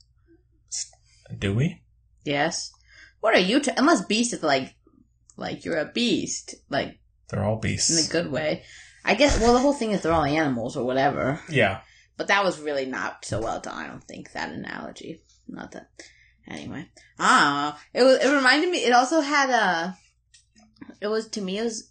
[1.39, 1.83] Do we?
[2.25, 2.71] Yes.
[3.21, 3.61] What are you?
[3.61, 4.75] T- unless beast is like,
[5.37, 8.65] like you're a beast, like They're all beasts in a good way.
[9.05, 9.41] I guess.
[9.41, 11.41] Well, the whole thing is they're all animals or whatever.
[11.49, 11.81] yeah.
[12.19, 13.75] But that was really not so well done.
[13.77, 15.23] I don't think that analogy.
[15.49, 15.89] Not that.
[16.49, 16.87] Anyway,
[17.19, 18.19] ah, it was.
[18.19, 18.79] It reminded me.
[18.85, 19.97] It also had a.
[21.01, 21.59] It was to me.
[21.59, 21.91] It was.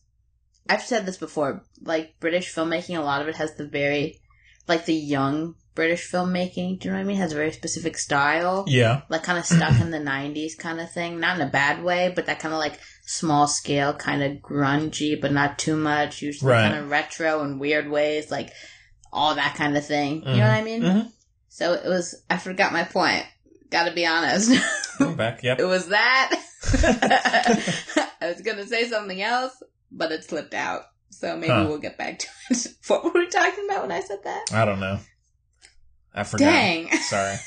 [0.69, 1.63] I've said this before.
[1.81, 4.19] Like British filmmaking, a lot of it has the very,
[4.67, 6.79] like the young British filmmaking.
[6.79, 7.17] Do you know what I mean?
[7.17, 8.65] Has a very specific style.
[8.67, 9.01] Yeah.
[9.09, 11.19] Like kind of stuck in the '90s kind of thing.
[11.19, 15.19] Not in a bad way, but that kind of like small scale, kind of grungy,
[15.19, 16.21] but not too much.
[16.21, 16.69] Usually Right.
[16.71, 18.51] kind of retro in weird ways, like
[19.13, 20.23] all that kind of thing.
[20.23, 20.81] You know what I mean?
[20.81, 21.11] Mhm.
[21.47, 22.21] So it was.
[22.29, 23.25] I forgot my point.
[23.71, 24.51] Got to be honest.
[24.99, 25.41] I'm back.
[25.43, 25.59] Yep.
[25.61, 26.35] it was that.
[28.21, 29.53] I was gonna say something else,
[29.91, 30.83] but it slipped out.
[31.09, 31.65] So maybe Huh.
[31.67, 32.67] we'll get back to it.
[32.87, 34.51] what were we talking about when I said that?
[34.53, 34.99] I don't know.
[36.13, 36.45] I forgot.
[36.45, 36.91] Dang.
[36.91, 37.37] Sorry.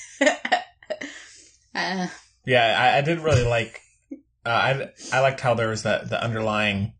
[1.74, 2.06] uh,
[2.46, 3.80] Yeah, I, I did really like.
[4.46, 6.92] Uh, I I liked how there was that the underlying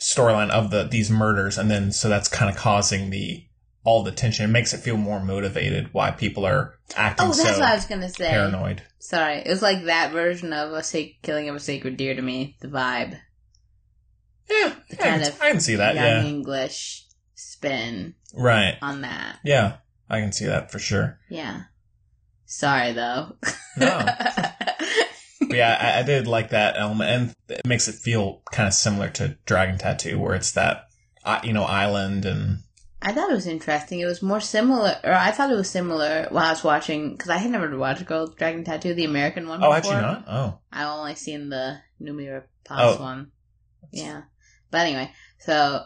[0.00, 3.44] storyline of the these murders, and then so that's kind of causing the
[3.88, 4.44] all the tension.
[4.44, 7.74] It makes it feel more motivated why people are acting oh, that's so what I
[7.74, 8.28] was gonna say.
[8.28, 8.82] paranoid.
[8.98, 12.20] Sorry, it was like that version of a sac- killing of a sacred deer to
[12.20, 12.56] me.
[12.60, 13.18] The vibe,
[14.50, 15.94] Yeah, The I, kind can, of I can see that.
[15.94, 18.76] young Yeah, English spin right.
[18.82, 19.38] on that.
[19.42, 19.76] Yeah,
[20.10, 21.18] I can see that for sure.
[21.30, 21.62] Yeah.
[22.44, 23.36] Sorry though.
[23.78, 24.06] No.
[25.50, 27.10] Yeah, I, I did like that element,
[27.48, 30.84] and it makes it feel kind of similar to Dragon Tattoo, where it's that
[31.42, 32.58] you know island and
[33.00, 34.00] I thought it was interesting.
[34.00, 37.30] It was more similar, or I thought it was similar while I was watching because
[37.30, 39.62] I had never watched Girl Dragon Tattoo, the American one.
[39.62, 39.92] oh, before.
[39.94, 40.24] had you not?
[40.28, 42.74] Oh, I only seen the Numira Oh.
[42.74, 43.30] Paz one.
[43.92, 44.22] Yeah,
[44.70, 45.84] but anyway, so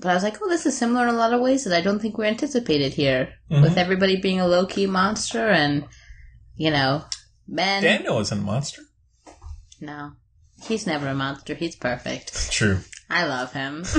[0.00, 1.80] but I was like, oh, this is similar in a lot of ways that I
[1.80, 3.62] don't think were anticipated here, Mhm.
[3.62, 5.86] with everybody being a low key monster and
[6.56, 7.04] you know
[7.48, 7.82] men.
[7.82, 8.82] Daniel isn't a monster.
[9.80, 10.12] No,
[10.64, 11.54] he's never a monster.
[11.54, 12.50] He's perfect.
[12.52, 12.80] True.
[13.12, 13.84] I love him.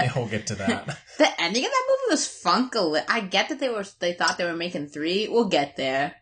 [0.00, 0.98] Yeah, we'll get to that.
[1.18, 3.02] The ending of that movie was funkily.
[3.06, 5.28] I get that they were they thought they were making three.
[5.28, 6.14] We'll get there.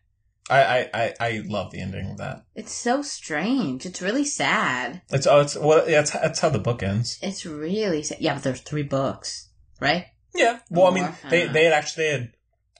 [0.50, 2.44] I, I, I, love the ending of that.
[2.54, 3.84] It's so strange.
[3.86, 5.02] It's really sad.
[5.10, 7.18] It's oh, it's well, yeah, it's that's how the book ends.
[7.22, 8.18] It's really sad.
[8.20, 10.06] Yeah, but there's three books, right?
[10.34, 10.58] Yeah.
[10.70, 12.32] Well, I mean, they uh, they had actually they had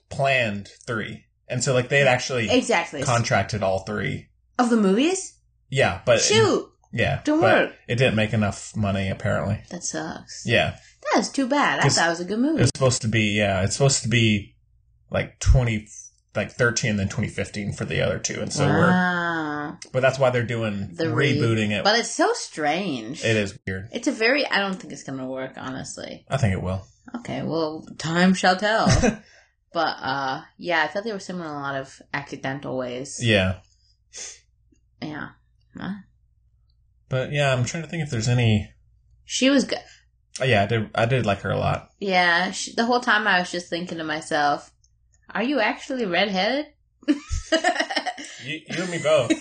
[0.09, 3.03] planned three, and so like they had actually Exactly.
[3.03, 4.29] contracted all three.
[4.59, 5.39] of the movies?
[5.69, 7.73] Yeah, but Shoot, yeah, don't work.
[7.89, 9.61] It didn't make enough money apparently.
[9.71, 10.45] That sucks.
[10.47, 10.77] Yeah,
[11.13, 11.81] That is too bad.
[11.81, 12.61] I thought it was a good it movie.
[12.61, 13.37] was supposed to be.
[13.37, 14.57] Yeah, it's supposed to be
[15.11, 15.87] like twenty,
[16.35, 19.79] like thirteen, then twenty fifteen for the other two, and so we're.
[19.93, 21.85] But that's why they're doing The re- rebooting it.
[21.85, 23.23] But it's so strange.
[23.25, 23.89] it is weird.
[23.93, 24.47] It's a very.
[24.47, 25.53] I don't think it's gonna work.
[25.57, 26.25] Honestly.
[26.31, 26.87] I think it will.
[27.17, 27.43] Okay.
[27.43, 28.89] Well, time shall tell.
[29.71, 33.21] But uh yeah, I thought they were similar in a lot of accidental ways.
[33.23, 33.59] Yeah.
[35.03, 35.29] Yeah.
[35.77, 35.91] Huh?
[37.09, 38.71] But yeah, I'm trying to think if there's any.
[39.25, 39.79] She was good.
[40.41, 40.91] Oh, yeah, I did.
[40.95, 41.91] I did like her a lot.
[41.99, 44.71] Yeah, she, the whole time I was just thinking to myself,
[45.35, 46.67] "Are you actually redheaded?"
[48.45, 49.29] You, you and me both.
[49.31, 49.37] the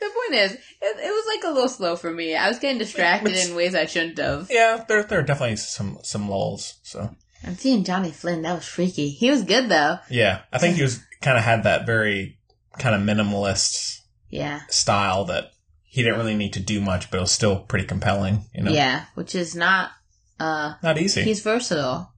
[0.00, 2.36] point is, it, it was like a little slow for me.
[2.36, 4.46] I was getting distracted Which- in ways I shouldn't have.
[4.50, 6.78] yeah, there there are definitely some some lulls.
[6.82, 7.10] So
[7.44, 8.42] I'm seeing Johnny Flynn.
[8.42, 9.08] That was freaky.
[9.10, 9.98] He was good though.
[10.08, 12.38] yeah, I think he was kind of had that very
[12.78, 14.60] kind of minimalist Yeah.
[14.68, 15.50] style that
[15.96, 18.44] he didn't really need to do much, but it was still pretty compelling.
[18.54, 19.92] You know, Yeah, which is not.
[20.38, 21.22] Uh, not easy.
[21.22, 22.12] he's versatile.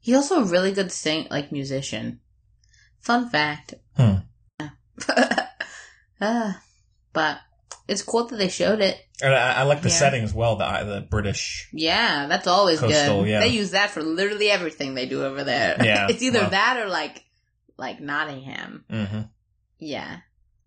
[0.00, 2.20] He's also a really good sing, like musician.
[3.00, 3.72] Fun fact.
[3.96, 4.16] Hmm.
[6.20, 6.52] uh,
[7.14, 7.38] but
[7.88, 8.98] it's cool that they showed it.
[9.22, 9.94] and I, I like the Yeah.
[9.94, 10.56] setting as well.
[10.56, 11.68] The the British.
[11.72, 13.30] Yeah, that's always Coastal, good.
[13.30, 13.40] yeah.
[13.40, 15.76] They use that for literally everything they do over there.
[15.82, 16.50] Yeah, it's either well.
[16.50, 17.24] that or like
[17.78, 18.84] like Nottingham.
[18.90, 19.20] hmm
[19.78, 20.18] Yeah,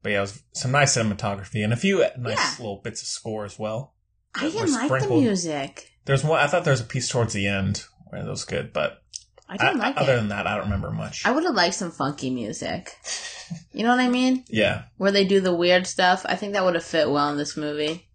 [0.08, 3.44] But yeah, it was some nice cinematography and a few nice little bits of score
[3.44, 3.94] as well.
[4.34, 5.92] I didn't like the music.
[6.06, 6.40] There's one.
[6.40, 9.02] I thought there was a piece towards the end where it was good, but
[9.50, 10.16] I didn't I- like other it.
[10.16, 11.26] than that, I don't remember much.
[11.26, 12.96] I would have liked some funky music.
[13.74, 14.46] You know what I mean?
[14.50, 16.26] yeah, Where they do the weird stuff.
[16.26, 18.08] I think that would have fit well in this movie.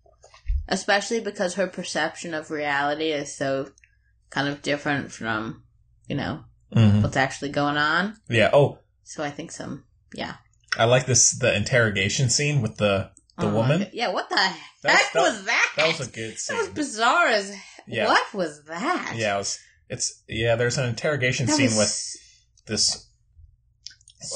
[0.69, 3.69] Especially because her perception of reality is so
[4.31, 5.63] kind of different from,
[6.09, 8.17] you know, hmm what's actually going on.
[8.31, 8.49] yeah.
[8.51, 10.37] Oh, So I think some, yeah.
[10.79, 13.87] I like this the interrogation scene with the the Oh woman.
[13.93, 15.73] Yeah, what the heck That- was that?
[15.77, 16.57] That was a good scene.
[16.57, 17.55] That was bizarre as
[17.87, 18.07] Yeah.
[18.07, 19.15] What was that?
[19.17, 19.59] Yeah, it was.
[19.89, 20.57] It's yeah.
[20.57, 22.17] There's an interrogation That scene with
[22.67, 23.09] this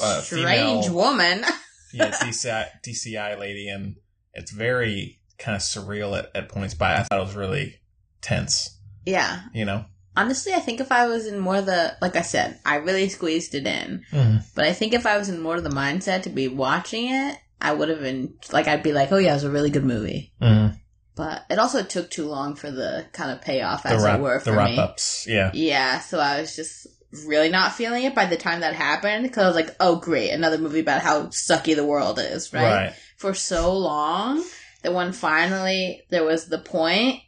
[0.01, 1.43] uh, strange female- woman.
[1.93, 3.95] yeah DCI DCI lady, and
[4.33, 6.73] it's very kind of surreal at, at points.
[6.73, 7.75] But I thought it was really
[8.21, 8.77] tense.
[9.05, 9.41] yeah.
[9.53, 9.85] You know.
[10.17, 13.53] Honestly, I think if I was in more the like I said, I really squeezed
[13.55, 14.03] it in.
[14.11, 14.37] Mm-hmm.
[14.55, 17.37] But I think if I was in more of the mindset to be watching it,
[17.61, 19.85] I would have been like I'd be like, oh yeah, it was a really good
[19.85, 20.33] movie.
[20.41, 20.75] Mm-hmm.
[21.15, 24.39] But it also took too long for the kind of payoff as wrap, it were
[24.39, 24.77] for the wrap me.
[24.77, 25.25] ups.
[25.27, 25.51] Yeah.
[25.53, 26.87] Yeah, so I was just
[27.25, 30.31] really not feeling it by the time that happened because I was like, oh great,
[30.31, 32.63] another movie about how sucky the world is, right?
[32.63, 32.93] Right.
[33.17, 34.43] For so long
[34.83, 37.21] that when finally there was the point.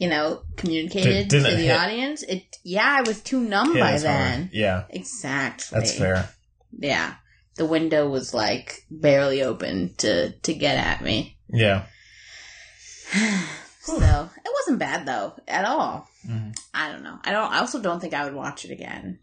[0.00, 1.76] You know, communicated to the hit.
[1.76, 4.00] audience, it yeah, I was too numb by hard.
[4.00, 4.50] then.
[4.52, 5.78] Yeah, Exactly.
[5.78, 6.28] that's fair.
[6.76, 7.14] Yeah.
[7.56, 11.36] The window was like barely open to to get at me.
[11.52, 11.84] Yeah.
[13.82, 16.08] so it wasn't bad though at all.
[16.26, 16.56] Mhm.
[16.72, 17.18] I don't know.
[17.24, 17.50] I don't.
[17.52, 19.18] I also don't think I would watch it again.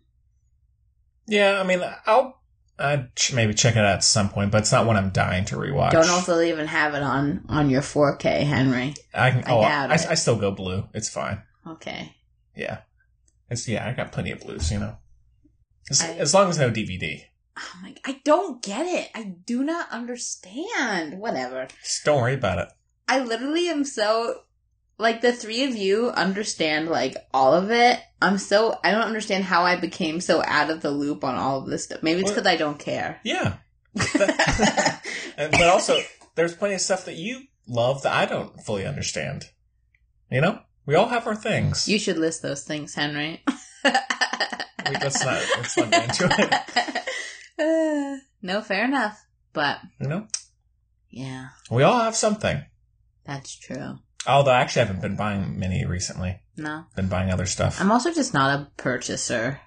[1.28, 2.37] Yeah, I mean, I'll
[2.80, 5.46] I should maybe check it out at some point, but it's not one I'm dying
[5.46, 5.92] to rewatch.
[5.92, 8.94] Don't know if they'll even have it on on your 4K, Henry.
[9.14, 9.44] I can.
[9.46, 10.08] I Oh, doubt I, it.
[10.10, 10.88] I still go blue.
[10.94, 11.42] It's fine.
[11.66, 12.16] Okay.
[12.56, 12.80] Yeah,
[13.50, 13.88] it's yeah.
[13.88, 14.72] I got plenty of blues.
[14.72, 14.98] You know,
[15.90, 17.24] as, I- as long as no DVD.
[17.84, 19.10] Like, oh I don't get it.
[19.16, 21.20] I do not understand.
[21.20, 21.68] Whatever.
[21.84, 22.70] Just don't worry about it.
[23.08, 24.42] I literally am so
[24.98, 28.00] like the three of you understand like all of it.
[28.22, 31.60] I'm so I don't understand how I became so out of the loop on all
[31.60, 32.02] of this stuff.
[32.04, 33.20] Maybe it's because I don't care.
[33.24, 33.58] Yeah,
[35.38, 36.00] and, but also
[36.36, 39.46] there's plenty of stuff that you love that I don't fully understand.
[40.32, 41.88] You know, we all have our things.
[41.88, 43.44] you should list those things, Henry.
[43.84, 43.94] Wait,
[45.04, 47.04] let's not let's not get into it.
[47.60, 49.26] Uh, no, fair enough.
[49.54, 50.28] But You know,
[51.10, 52.64] yeah, we all have something.
[53.26, 54.00] that's true.
[54.28, 56.42] Although I actually haven't been buying many recently.
[56.58, 57.80] No, Been buying other stuff.
[57.80, 59.62] I'm also just not a purchaser.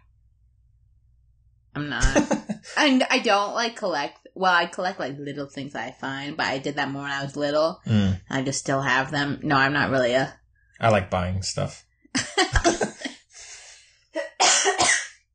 [1.75, 2.05] I'm not.
[2.77, 4.27] and I don't like collect.
[4.35, 7.23] Well, I collect like little things I find, but I did that more when I
[7.23, 7.81] was little.
[7.87, 9.39] Mm, I just still have them.
[9.43, 10.35] No, I'm not really a.
[10.81, 11.85] I like buying stuff.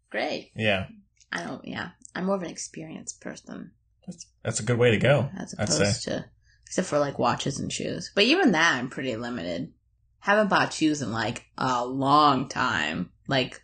[0.09, 0.51] Great.
[0.55, 0.87] Yeah,
[1.31, 1.65] I don't.
[1.67, 3.71] Yeah, I'm more of an experienced person
[4.05, 5.29] that's that's a good way to go.
[5.37, 6.25] as I'd opposed to,
[6.65, 8.11] except for like watches and shoes.
[8.15, 9.71] But even that, I'm pretty limited.
[10.19, 13.61] Haven't bought shoes in like a long time, like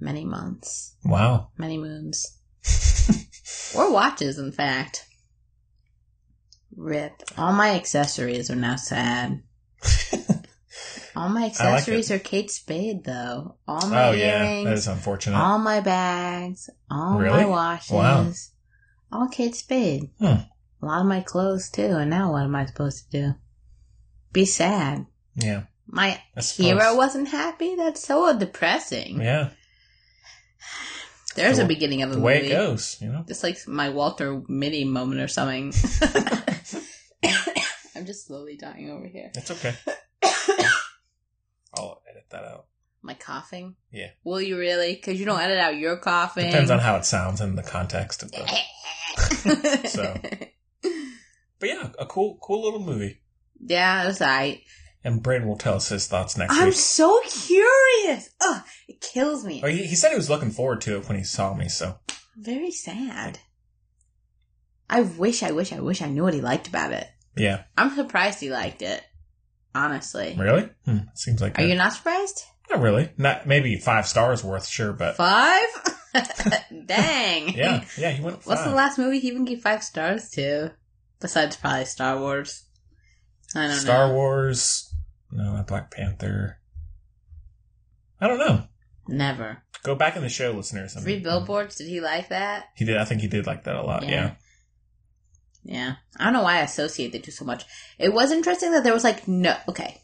[0.00, 1.50] many months, Wow.
[1.58, 2.38] many moons,
[3.76, 4.38] or watches.
[4.38, 5.06] In fact,
[6.76, 7.12] rip.
[7.36, 9.42] All my accessories are now sad.
[11.16, 13.54] All my accessories are Kate Spade, though.
[13.68, 15.36] All my oh yeah, that is unfortunate.
[15.38, 17.42] all my bags, all Really?
[17.42, 18.32] my washes, Wow.
[19.12, 20.10] all Kate Spade.
[20.18, 20.40] Hmm.
[20.84, 21.96] A lot of my clothes too.
[21.96, 23.34] And now what am I supposed to do?
[24.34, 25.06] Be sad.
[25.34, 26.20] yeah, My
[26.56, 27.74] hero wasn't happy.
[27.74, 29.18] That's so depressing.
[29.18, 29.48] Yeah,
[31.36, 32.52] There's The a beginning of the, the way movie.
[32.52, 33.24] it goes, you know.
[33.26, 35.72] Just like my Walter Mitty moment or something.
[37.96, 39.30] I'm just slowly dying over here.
[39.34, 39.74] It's okay.
[41.78, 42.66] I'll edit that out.
[43.00, 43.76] My coughing?
[43.90, 44.10] Yeah.
[44.22, 44.94] Will you really?
[44.96, 46.46] Because you don't edit out your coughing.
[46.50, 48.58] Depends on how it sounds in the context of the.
[49.88, 50.14] So.
[51.64, 53.22] But yeah, a cool, cool little movie.
[53.58, 54.60] yeah, that's right.
[55.02, 56.60] And Braden will tell us his thoughts next time.
[56.62, 56.76] I'm week.
[56.76, 58.28] so curious.
[58.42, 59.62] Ugh, it kills me.
[59.64, 61.68] Oh, he, he said he was looking forward to it when he saw me.
[61.70, 61.98] So
[62.36, 63.38] Very sad.
[64.90, 67.08] I wish, I wish, I wish I knew what he liked about it.
[67.34, 69.02] yeah, I'm surprised he liked it.
[69.74, 70.36] Honestly.
[70.38, 70.68] really?
[70.84, 72.42] Hmm, seems like Are you not surprised?
[72.70, 73.08] not really.
[73.16, 75.64] Not maybe five stars worth, sure, but Five?
[76.84, 77.54] Dang.
[77.54, 78.44] yeah, yeah, he went.
[78.46, 80.74] What's the last movie he even gave five stars to?
[81.24, 82.66] Besides probably Star Wars.
[83.56, 83.78] I don't Star know.
[83.78, 84.94] Star Wars?
[85.32, 86.58] No, not Black Panther.
[88.20, 88.64] I don't know.
[89.08, 89.62] Never.
[89.84, 90.98] Go back in the show, listeners.
[90.98, 92.66] I Three mean, billboards, did he like that?
[92.76, 92.98] He did.
[92.98, 94.02] I think he did like that a lot.
[94.02, 94.10] Yeah.
[94.10, 94.34] Yeah.
[95.64, 95.94] Yeah.
[96.18, 97.64] I don't know why I associate the two so much.
[97.98, 100.02] It was interesting that there was like no okay.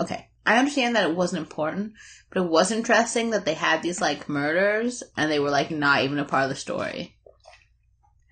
[0.00, 0.30] Okay.
[0.46, 1.92] I understand that it wasn't important,
[2.30, 6.02] but it was interesting that they had these like murders and they were like not
[6.04, 7.15] even a part of the story.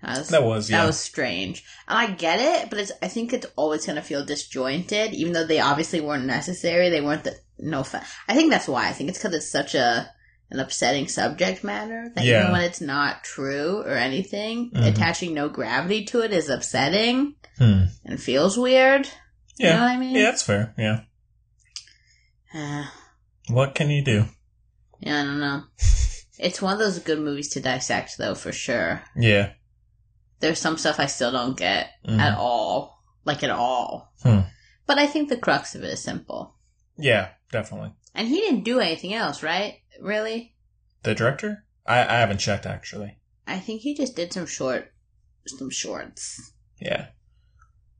[0.01, 0.81] That was, That was yeah.
[0.81, 1.63] that was strange.
[1.87, 5.45] And I get it, but it's I think it's always gonna feel disjointed, even though
[5.47, 6.89] they obviously weren't necessary.
[6.89, 8.87] They weren't the no fa- I think that's why.
[8.87, 10.09] I think it's because it's such a
[10.51, 12.41] an upsetting subject matter that Yeah.
[12.41, 14.87] even when it's not true or anything, Mhm.
[14.87, 17.85] attaching no gravity to it is upsetting Hmm.
[18.05, 19.07] and feels weird.
[19.57, 19.81] You know Yeah.
[19.81, 20.15] what I mean?
[20.15, 20.73] Yeah, that's fair.
[20.77, 20.99] Yeah.
[22.53, 22.85] Uh,
[23.49, 24.25] What can you do?
[24.99, 25.63] yeah, I don't know.
[26.37, 29.01] It's one of those good movies to dissect, though, for sure.
[29.15, 29.53] Yeah.
[30.39, 32.19] There's some stuff I still don't get Mhm.
[32.19, 33.01] at all.
[33.25, 34.13] Like, at all.
[34.21, 34.41] Hmm.
[34.85, 36.55] But I think the crux of it is simple.
[36.97, 37.93] Yeah, definitely.
[38.13, 39.79] And he didn't do anything else, right?
[39.99, 40.55] Really?
[41.03, 41.65] The director?
[41.85, 43.17] I, I haven't checked actually.
[43.47, 44.91] I think he just did some short,
[45.47, 46.51] some shorts.
[46.79, 47.07] Yeah.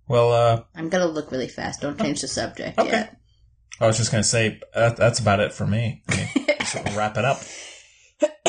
[0.08, 1.82] Well, uh, I'm gonna look really fast.
[1.82, 2.90] Don't change the subject Okay.
[2.92, 3.18] yet.
[3.80, 6.04] I was just gonna say that, that's about it for me.
[6.08, 7.42] I mean, wrap it up.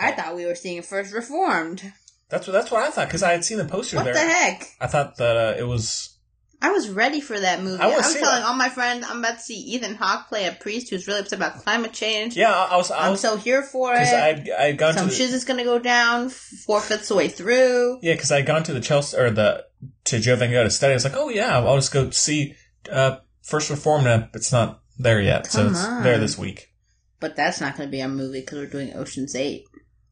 [0.00, 1.92] I thought we were seeing First Reformed.
[2.30, 4.14] That's what that's what I thought because I had seen the poster What there.
[4.14, 4.66] What the heck?
[4.80, 6.14] I thought that uh, it was.
[6.60, 7.80] I was ready for that movie.
[7.80, 8.44] I I, was telling that.
[8.44, 11.38] all my friends I'm about to see Ethan Hawke play a priest who's really upset
[11.38, 12.36] about climate change.
[12.36, 12.90] Yeah, I, I was.
[12.90, 13.98] I I'm was so here for it.
[14.08, 17.08] I'd I had gone Some to the, shiz is gonna go down four fifths of
[17.08, 18.00] the way through.
[18.02, 19.64] yeah because I had gone to the Chelsea or the
[20.06, 20.92] to Joe Van Gogh to study.
[20.92, 22.54] I was like, oh yeah, I'll just go see
[22.90, 24.06] uh, First Reformed.
[24.08, 26.02] and It's not there yet, so Come it's on.
[26.02, 26.72] there this week.
[27.20, 29.64] But that's not gonna be our movie because we're doing Ocean's Eight.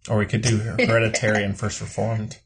[0.08, 2.38] Or we could do Hereditary and First Reformed.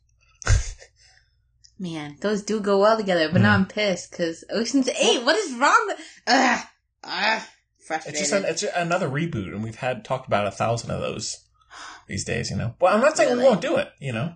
[1.79, 3.31] Man, those do go well together.
[3.33, 5.25] But now I'm pissed because Ocean's Eight.
[5.25, 5.85] What is wrong?
[5.87, 5.99] with...
[6.27, 6.61] Ugh,
[7.05, 7.43] ugh,
[7.79, 8.21] frustrated.
[8.21, 11.39] It's just an, it's another reboot, and we've had talked about a thousand of those
[12.07, 12.51] these days.
[12.51, 12.75] You know.
[12.81, 13.89] Well, I'm not saying we won't do it.
[13.99, 14.35] You know.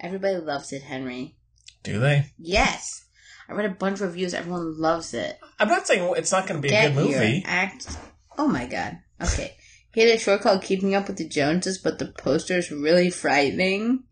[0.00, 1.36] Everybody loves it, Henry.
[1.82, 2.26] Do they?
[2.38, 3.04] Yes,
[3.48, 4.32] I read a bunch of reviews.
[4.32, 5.38] Everyone loves it.
[5.58, 7.42] I'm not saying it's not going to be a Get good your movie.
[7.44, 7.96] act.
[8.36, 8.98] Oh my god.
[9.20, 9.56] Okay.
[10.06, 14.04] A short called Keeping Up with the Joneses, but the poster is really frightening.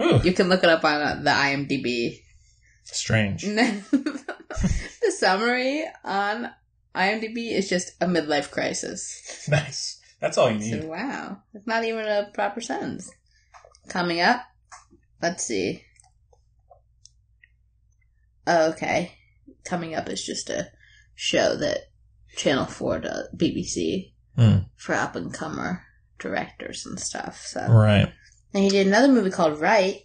[0.00, 2.20] Ooh, You can look it up on uh, the IMDb.
[2.84, 3.44] strange.
[5.00, 6.50] The summary on
[6.94, 9.46] IMDb is just a midlife crisis.
[9.48, 10.00] Nice.
[10.20, 10.84] That's all you So, need.
[10.88, 11.38] wow.
[11.54, 13.10] It's not even a proper sentence.
[13.88, 14.42] Coming up,
[15.22, 15.82] let's see.
[18.46, 19.12] Oh, okay.
[19.64, 20.70] Coming up is just a
[21.14, 21.78] show that
[22.38, 24.58] Channel 4 does, BBC, Hmm.
[24.76, 25.82] for up and comer
[26.18, 27.44] directors and stuff.
[27.44, 28.10] So, Right.
[28.54, 30.04] and he did another movie called Right.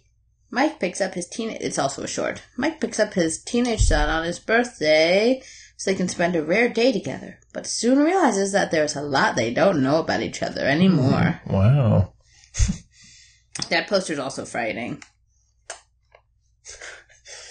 [0.50, 1.50] Mike picks up his teen.
[1.60, 2.42] It's also a short.
[2.56, 5.42] Mike picks up his teenage son on his birthday
[5.76, 9.34] so they can spend a rare day together, but soon realizes that there's a lot
[9.36, 11.40] they don't know about each other anymore.
[11.46, 12.12] Wow.
[13.68, 15.00] That poster's also frightening.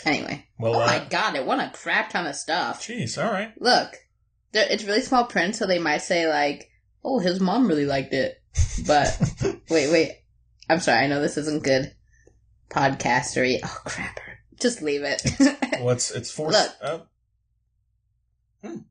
[0.06, 2.82] Anyway, Well, oh uh, my god, it won a crap ton of stuff.
[2.86, 3.18] jeez.
[3.24, 3.54] All right.
[3.58, 3.96] Look,
[4.54, 6.70] it's really small print, so they might say like,
[7.04, 8.42] "Oh, his mom really liked it,"
[8.88, 9.20] but
[9.70, 10.12] wait, wait.
[10.70, 11.04] I'm sorry.
[11.04, 11.94] I know this isn't good
[12.70, 13.60] podcastery.
[13.64, 14.20] Oh crap!
[14.60, 15.22] Just leave it.
[15.82, 16.52] Well, it's it's four.
[16.52, 16.72] Look.
[16.82, 17.02] Oh,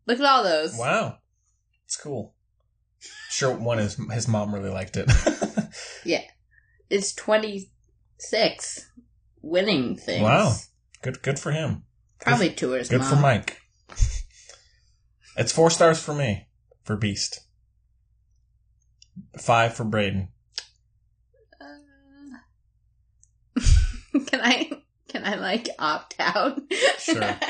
[0.06, 0.76] Look at all those.
[0.76, 1.18] wow.
[1.86, 2.34] It's cool.
[3.30, 5.10] Sure, one is his mom really liked it.
[6.04, 6.20] Yeah,
[6.90, 8.90] it's 26
[9.40, 10.22] winning things.
[10.22, 10.54] Wow.
[11.00, 11.84] good, good for him.
[12.20, 13.08] Probably two his Good mom.
[13.10, 13.58] for Mike.
[15.36, 16.48] It's four stars for me
[16.84, 17.40] for Beast.
[19.38, 20.28] Five for Braden.
[21.60, 22.38] Uh,
[24.26, 24.70] can I?
[25.08, 26.60] Can I like opt out?
[26.98, 27.36] Sure.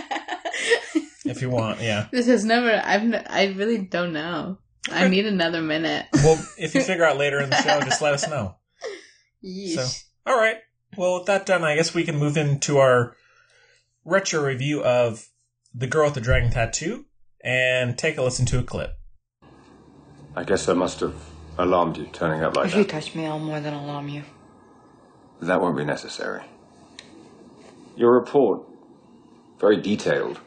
[1.24, 2.08] If you want, yeah.
[2.10, 2.82] this has never.
[2.84, 3.02] I've.
[3.02, 4.58] n- I really don't know.
[4.90, 6.06] I need another minute.
[6.12, 8.56] Well, if you figure out later in the show, just let us know.
[9.44, 9.76] Yeesh.
[9.76, 9.86] So,
[10.26, 10.56] all right.
[10.96, 13.14] Well, with that done, I guess we can move into our
[14.04, 15.28] retro review of
[15.72, 17.06] The Girl with the Dragon Tattoo
[17.42, 18.94] and take a listen to a clip.
[20.34, 21.14] I guess I must have
[21.58, 22.78] alarmed you turning up like that.
[22.78, 24.22] If you touch me, I'll more than alarm you.
[25.40, 26.42] That won't be necessary.
[27.96, 28.62] Your report,
[29.60, 30.40] very detailed.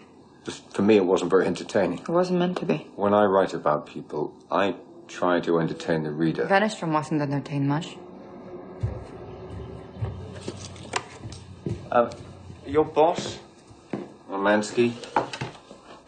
[0.46, 2.00] Just for me, it wasn't very entertaining.
[2.00, 2.88] It wasn't meant to be.
[2.96, 4.76] When I write about people, I
[5.08, 6.46] try to entertain the reader.
[6.46, 7.98] Wennerström wasn't entertained much.
[11.92, 12.12] Uh,
[12.66, 13.40] your boss,
[14.30, 14.94] Armansky.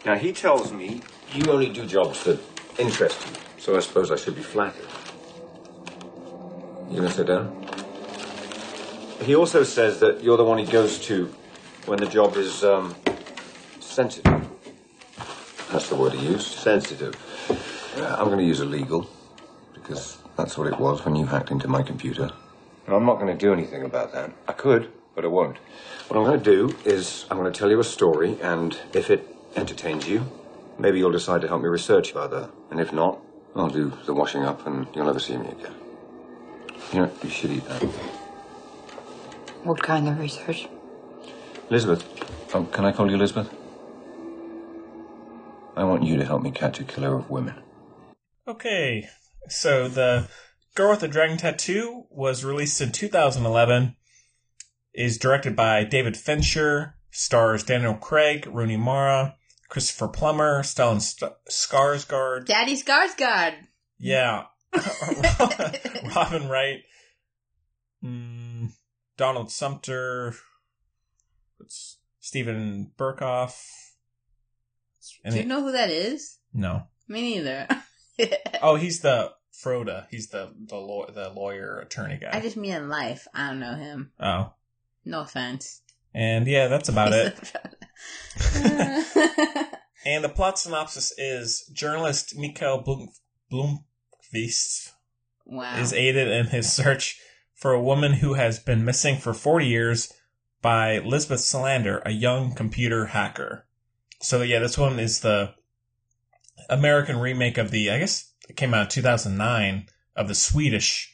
[0.08, 1.02] Now he tells me
[1.34, 2.40] you only do jobs that
[2.80, 4.88] interest you, so I suppose I should be flattered.
[6.90, 7.54] You gonna sit down?
[9.20, 11.26] He also says that you're the one he goes to
[11.88, 12.96] when the job is um,
[13.82, 14.48] sensitive.
[15.74, 17.14] That's the word he used, sensitive.
[17.98, 19.10] Uh, I'm going to use illegal
[19.74, 22.32] because that's what it was when you hacked into my computer.
[22.86, 24.32] And I'm not going to do anything about that.
[24.48, 25.58] I could, but I won't.
[26.08, 29.10] What I'm going to do is I'm going to tell you a story, and if
[29.10, 30.26] it entertains you,
[30.78, 32.50] maybe you'll decide to help me research further.
[32.72, 33.20] And if not,
[33.56, 35.74] I'll do the washing up, and you'll never see me again.
[36.94, 37.82] You know, you should eat that.
[39.64, 40.68] What kind of research?
[41.70, 42.06] Lisbeth.
[42.54, 43.54] Oh, can I call you Lisbeth?
[45.76, 47.56] I want you to help me catch a killer of women.
[48.48, 49.08] Okay,
[49.50, 50.30] so the
[50.76, 53.96] Girl with the Dragon Tattoo was released in 2011.
[54.94, 56.96] Is directed by David Fincher.
[57.12, 59.36] Stars Daniel Craig, Rooney Mara,
[59.70, 62.46] Christopher Plummer, Stellan St- Skarsgård.
[62.46, 63.54] Daddy Skarsgård.
[64.00, 64.44] Yeah,
[66.16, 66.80] Robin Wright,
[68.04, 68.70] mm,
[69.18, 70.36] Donald Sumpter,
[71.58, 73.60] what's Steven Berkoff.
[75.26, 76.38] Do you it- know who that is?
[76.54, 76.84] no.
[77.10, 77.68] Me neither.
[78.64, 80.06] Oh, he's the Frode.
[80.10, 82.32] He's the the, law, the lawyer attorney guy.
[82.34, 83.28] I just mean in life.
[83.34, 84.12] I don't know him.
[84.20, 84.54] oh,
[85.06, 85.82] No offense.
[86.14, 87.36] And yeah, that's about it.
[90.08, 92.78] And the plot synopsis is journalist Mikael
[93.50, 93.84] Blum,
[95.46, 95.78] wow.
[95.78, 97.20] is aided in his search
[97.54, 100.14] for a woman who has been missing for 40 years
[100.62, 103.68] by Lisbeth Salander, a young computer hacker.
[104.22, 105.54] So yeah, this one is the
[106.70, 111.14] American remake of the, I guess it came out in 2009, of the Swedish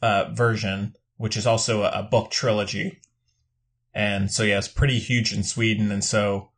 [0.00, 3.02] uh, version, which is also a, a book trilogy.
[3.96, 6.50] And so yeah, it's pretty huge in Sweden, and so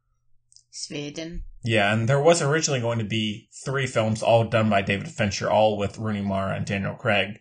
[0.72, 1.44] Sweden.
[1.62, 5.48] yeah, and there was originally going to be three films, all done by David Fincher,
[5.48, 7.38] all with Rooney Mara and Daniel Craig,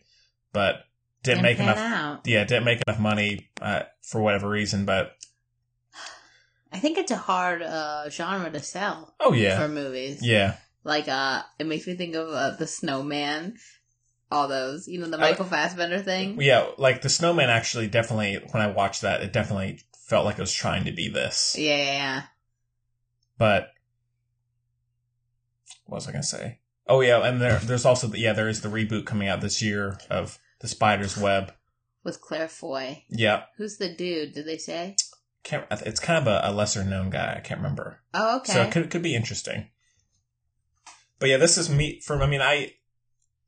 [0.53, 0.81] but
[1.23, 1.79] didn't, make enough.
[1.79, 2.27] out.
[2.27, 4.85] Yeah, didn't make enough money uh, for whatever reason.
[4.85, 5.13] But
[6.71, 10.19] I think it's a hard uh, genre to sell oh yeah, for movies.
[10.21, 13.55] yeah, Like, uh, it makes me think of uh, the Snowman.
[14.31, 15.17] All those, you know, the.
[15.17, 16.41] Michael Fassbender thing.
[16.41, 16.67] yeah.
[16.77, 18.39] Like the Snowman, actually, definitely.
[18.51, 21.55] When I watched that, it definitely felt like it was trying to be this.
[21.57, 22.21] Yeah, yeah, yeah.
[23.37, 23.71] But
[25.85, 26.59] what was I gonna say?
[26.87, 29.61] Oh yeah, and there, there's also the, yeah, there is the reboot coming out this
[29.61, 31.53] year of the Spider's Web.
[32.03, 33.03] With Claire Foy.
[33.09, 34.33] Yeah, Who's the dude?
[34.33, 34.95] Did they say?
[35.43, 35.65] can't.
[35.71, 37.35] It's kind of a, a lesser known guy.
[37.37, 38.01] I can't remember.
[38.13, 38.53] Oh, okay.
[38.53, 39.67] So it could could be interesting.
[41.19, 42.21] But yeah, this is me from.
[42.21, 42.73] I mean, I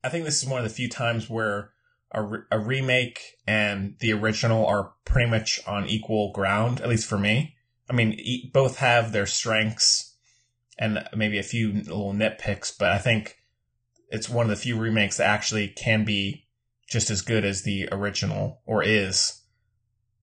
[0.04, 1.72] I think this is one of the few times where
[2.12, 6.82] a, re- a remake and the original are pretty much on equal ground.
[6.82, 7.56] At least for me.
[7.89, 10.16] I mean, e- both have their strengths
[10.78, 13.38] and maybe a few little nitpicks, but I think
[14.10, 16.47] it's one of the few remakes that actually can be
[16.88, 19.41] just as good as the original or is.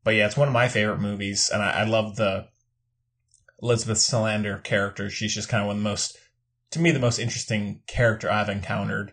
[0.02, 2.48] But yeah, it's one of my favorite movies, and I, I love the
[3.60, 5.10] Lisbeth Salander character.
[5.10, 6.16] She's just kind of one of the most,
[6.70, 9.12] to me, the most interesting character I've encountered.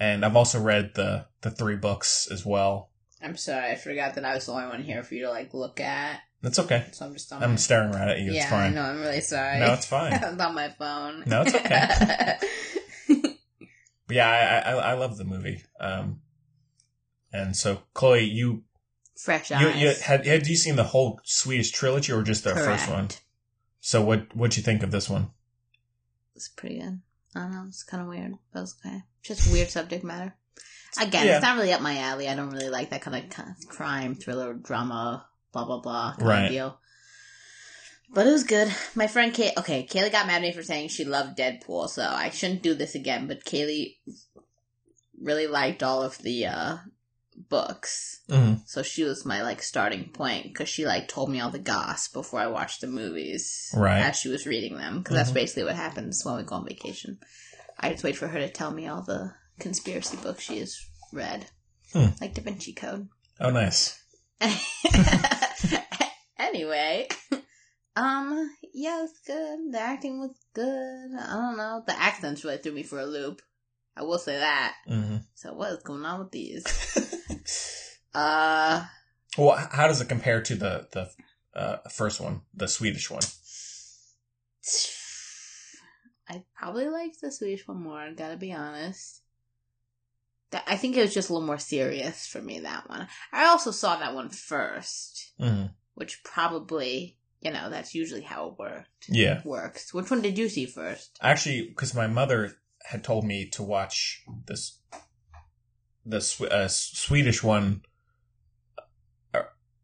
[0.00, 2.90] And I've also read the the three books as well.
[3.22, 5.54] I'm sorry, I forgot that I was the only one here for you to like
[5.54, 6.20] look at.
[6.42, 6.84] That's okay.
[6.92, 7.42] So I'm just on.
[7.42, 8.32] I'm my- staring right at you.
[8.32, 8.72] yeah, it's fine.
[8.72, 8.82] I know.
[8.82, 9.60] I'm really sorry.
[9.60, 10.12] No, it's fine.
[10.22, 11.22] I was on my phone.
[11.26, 12.36] No, it's okay.
[14.06, 15.62] But yeah, I, I I love the movie.
[15.80, 16.20] Um,
[17.32, 18.64] and so Chloe, you
[19.16, 19.80] Fresh you, eyes.
[19.80, 23.06] you had had you seen the whole Swedish trilogy or just the first one?
[23.06, 23.22] Correct.
[23.80, 25.30] So what what'd you think of this one?
[26.34, 27.00] It's pretty good.
[27.34, 27.64] I don't know.
[27.68, 29.02] It's kind of weird, but it's okay.
[29.22, 30.34] Just weird subject matter.
[31.00, 31.36] Again, Yeah.
[31.36, 32.28] it's not really up my alley.
[32.28, 36.14] I don't really like that kind of, kind of crime, thriller, drama, blah blah blah
[36.16, 36.44] kind Right.
[36.44, 36.78] of deal.
[38.10, 38.72] But it was good.
[38.94, 39.52] My friend Kay.
[39.56, 42.74] Okay, Kaylee got mad at me for saying she loved Deadpool, so I shouldn't do
[42.74, 43.26] this again.
[43.26, 43.96] But Kaylee
[45.20, 46.76] really liked all of the uh
[47.36, 48.60] books, Mhm.
[48.66, 52.08] so she was my like starting point because she like told me all the goss
[52.08, 54.00] before I watched the movies, Right.
[54.00, 55.34] As she was reading them, because that's Mhm.
[55.34, 57.18] basically what happens when we go on vacation.
[57.78, 60.78] I just wait for her to tell me all the conspiracy books she has
[61.12, 61.46] read,
[61.92, 62.08] Hmm.
[62.20, 63.08] like Da Vinci Code.
[63.40, 63.98] Oh, nice.
[66.38, 67.08] anyway,
[67.96, 69.72] um, yeah, it's good.
[69.72, 71.10] The acting was good.
[71.18, 71.82] I don't know.
[71.86, 73.42] The accents really threw me for a loop.
[73.96, 74.74] I will say that.
[74.86, 76.64] hmm So what is going on with these?
[78.14, 78.84] uh,
[79.36, 81.10] Well, how does it compare to the the
[81.58, 83.22] uh, first one, the Swedish one?
[86.28, 88.10] I probably like the Swedish one more.
[88.16, 89.20] Gotta be honest.
[90.50, 92.60] That I think it was just a little more serious for me.
[92.60, 93.08] That one.
[93.32, 98.58] I also saw that one first, hmm which probably you know that's usually how it
[98.58, 99.06] worked.
[99.08, 99.92] Yeah, Works.
[99.92, 101.18] Which one did you see first?
[101.20, 102.56] actually, because my mother
[102.86, 104.78] had told me to watch this
[106.06, 106.18] the
[106.50, 107.82] uh, Swedish one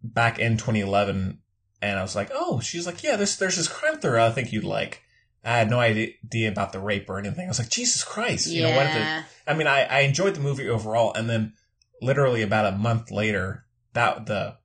[0.03, 1.39] back in 2011,
[1.83, 4.53] and I was like, "Oh," she's like, "Yeah, there's there's this crime thriller I think
[4.53, 5.03] you'd like."
[5.43, 7.47] I had no idea about the rape or anything.
[7.47, 8.87] I was like, "Jesus Christ!" You know what?
[8.87, 9.25] If it.
[9.47, 11.55] I mean, I, I enjoyed the movie overall, and then
[12.03, 14.57] literally about a month later, that the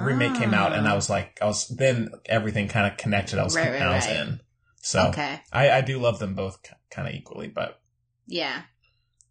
[0.00, 3.38] remake came out, and I was like, I was then everything kind of connected.
[3.38, 4.16] I was Right, right, I was right.
[4.16, 4.40] in.
[4.82, 5.40] So okay.
[5.52, 6.58] I, I do love them both
[6.90, 7.80] kind of equally, but
[8.26, 8.62] Yeah.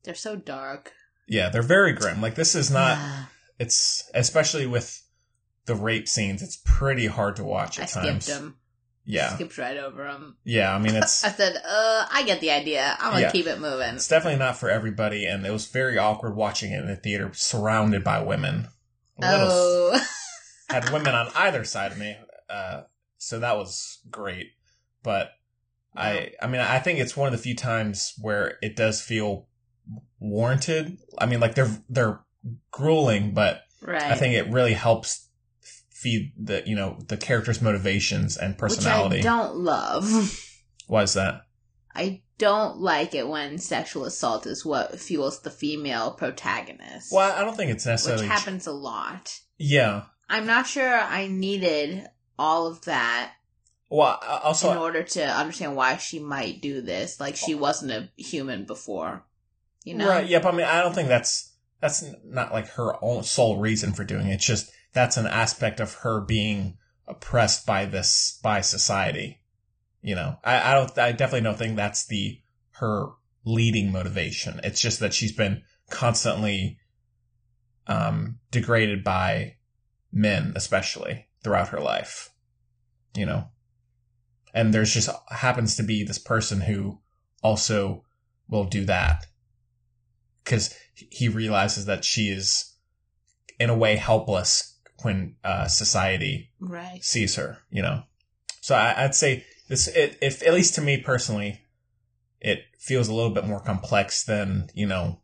[0.04, 0.92] They're so dark.
[1.28, 2.22] yeah, they're very grim.
[2.22, 2.98] Like this is not.
[2.98, 5.03] Ah, It's especially with
[5.66, 6.42] the rape scenes.
[6.42, 8.26] It's pretty hard to watch I at skipped times.
[8.28, 8.58] them.
[9.06, 10.38] Yeah, Skipped right over them.
[10.46, 10.74] yeah.
[10.74, 12.96] I mean, it's I said, uh, I get the idea.
[13.02, 13.32] I'm gonna Yeah.
[13.32, 13.96] keep it moving.
[13.96, 17.32] it's definitely not for everybody, and it was very awkward watching it in the theater,
[17.34, 18.70] surrounded by women.
[19.18, 20.00] Little Oh.
[20.70, 22.16] had women on either side of me,
[22.50, 22.84] uh,
[23.18, 24.48] so that was great.
[25.04, 25.32] But
[25.96, 29.48] I, I mean, I think it's one of the few times where it does feel
[30.20, 30.98] warranted.
[31.18, 32.22] I mean, like they're they're
[32.72, 34.02] grueling, but right.
[34.02, 35.28] I think it really helps
[36.04, 39.18] feed the you know the character's motivations and personality.
[39.18, 40.48] Which I don't love.
[40.88, 41.42] Why is that?
[41.96, 47.12] I don't like it when sexual assault is what fuels the female protagonist.
[47.12, 48.28] Well, I don't think it's Which necessarily.
[48.28, 49.40] happens a lot.
[49.58, 50.04] Yeah.
[50.30, 52.08] I'm not sure I needed
[52.40, 53.34] all of that
[53.90, 57.20] Well, also, in order to understand why she might do this.
[57.20, 59.24] Like she wasn't a human before.
[59.84, 60.10] You know?
[60.10, 60.28] Right.
[60.28, 60.46] Yep.
[60.46, 64.26] I mean, I don't think that's that's not like her own sole reason for doing
[64.28, 64.34] it.
[64.36, 66.78] It's just that's an aspect of her being
[67.08, 69.42] oppressed by this by society.
[70.02, 70.98] You know, I, I don't.
[70.98, 72.40] I definitely don't think that's the
[72.74, 73.08] her
[73.46, 74.60] leading motivation.
[74.64, 76.80] It's just that she's been constantly
[77.88, 79.56] um degraded by
[80.12, 82.30] men, especially throughout her life.
[83.16, 83.48] You know,
[84.54, 87.00] and there's just happens to be this person who
[87.42, 88.04] also
[88.48, 89.26] will do that
[90.44, 92.76] because he realizes that she is
[93.60, 94.73] in a way helpless
[95.04, 97.04] when uh, society Right.
[97.04, 98.04] sees her you know?
[98.62, 101.62] So I, i'd say this it, if at least to me personally
[102.40, 105.20] it feels a little bit more complex than you know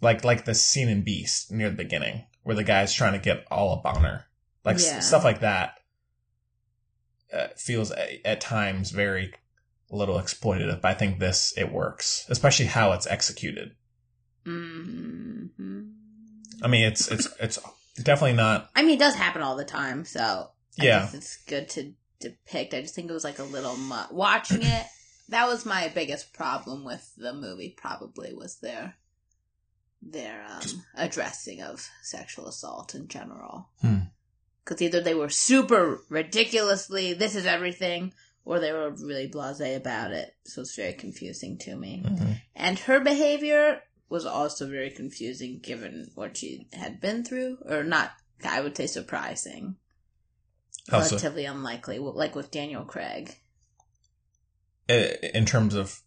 [0.00, 3.46] like like the scene in beast near the beginning where the guy's trying to get
[3.52, 4.24] all up on her.
[4.64, 5.78] Like s- stuff like that
[7.32, 9.32] uh, feels a, at times very
[9.90, 13.72] a little exploitative but i think this it works especially how it's executed.
[14.44, 15.46] Hmm
[16.62, 17.58] i mean it's it's it's
[17.94, 21.00] definitely not I mean, it does happen all the time, so I Yeah.
[21.00, 22.72] guess it's good to depict.
[22.74, 24.10] I just think it was like a little much.
[24.10, 24.86] Watching it,
[25.28, 27.74] that was my biggest problem with the movie.
[27.76, 28.94] Probably was their
[30.00, 33.68] their um, addressing of sexual assault in general.
[33.80, 33.98] Hmm.
[34.64, 38.12] Because either they were super ridiculously, this is everything,
[38.44, 40.34] or they were really blasé about it.
[40.44, 42.02] So it's very confusing to me.
[42.04, 42.40] Mhm.
[42.56, 43.82] And her behavior
[44.12, 48.12] was also very confusing given what she had been through, or not,
[48.44, 49.76] I would say surprising.
[50.90, 51.16] How so?
[51.16, 53.34] Relatively unlikely, like with Daniel Craig.
[54.86, 56.02] in terms of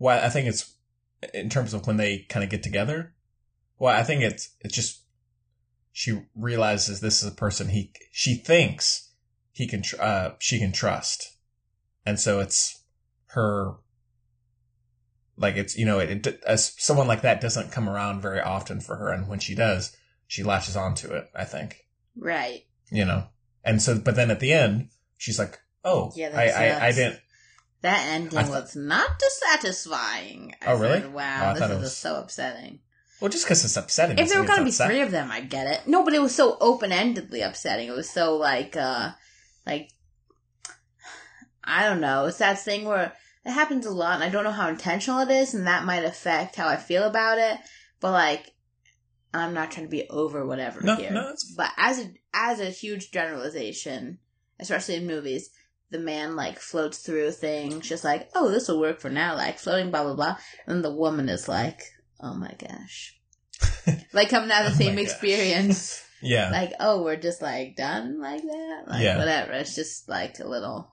[0.00, 0.74] well, I think it's
[1.32, 3.14] in terms of when they kind of get together.
[3.78, 5.04] Well, I think it's it's just
[5.92, 9.12] she realizes this is a person he she thinks
[9.52, 11.36] he can uh she can trust,
[12.04, 12.82] and so it's
[13.26, 13.76] her.
[15.40, 18.80] Like it's you know it, it as someone like that doesn't come around very often
[18.80, 21.28] for her, and when she does, she latches onto it.
[21.34, 21.78] I think
[22.14, 22.66] Right.
[22.92, 23.24] you know,
[23.64, 27.20] and so but then at the end, she's like, "Oh, Yeah, I, I I didn't."
[27.80, 30.54] That ending thought- was not satisfying.
[30.60, 31.00] I Oh, really?
[31.00, 32.80] said, Oh, wow, I this is was- so upsetting.
[33.22, 34.18] Well, just because it's upsetting.
[34.18, 35.86] If there were gonna be it's upset- three of them, I'd get it.
[35.86, 37.88] No, but it was so open endedly upsetting.
[37.88, 39.12] It was so like, uh,
[39.66, 39.90] like,
[41.64, 42.26] I don't know.
[42.26, 43.12] It's that thing where
[43.44, 46.04] it happens a lot, and I don't know how intentional it is, and that might
[46.04, 47.58] affect how I feel about it.
[48.00, 48.50] But like,
[49.32, 51.10] I'm not trying to be over whatever No, here.
[51.10, 54.18] no, But as a as a huge generalization,
[54.58, 55.50] especially in movies,
[55.90, 59.58] the man like floats through things, just like, oh, this will work for now, like
[59.58, 60.36] floating, blah blah blah,
[60.66, 61.80] and the woman is like,
[62.20, 63.18] oh my gosh,
[64.12, 68.20] like coming out of the Oh same experience, Yeah, like, oh, we're just like done
[68.20, 69.16] like that, like Yeah.
[69.16, 69.52] whatever.
[69.52, 70.92] It's just like a little,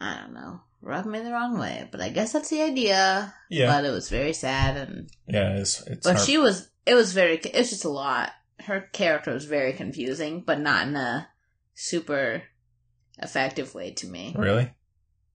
[0.00, 0.60] I don't know.
[0.80, 1.88] Rubbed me the wrong way.
[1.90, 3.34] But I guess that's the idea.
[3.50, 3.66] Yeah.
[3.72, 6.26] But it was very sad, and Yeah, it's it's but hard.
[6.26, 6.68] she was.
[6.86, 7.36] It was very.
[7.38, 8.32] It's just a lot.
[8.60, 11.28] Her character was very confusing, but not in a
[11.74, 12.42] super
[13.18, 14.34] effective way to me.
[14.36, 14.72] really.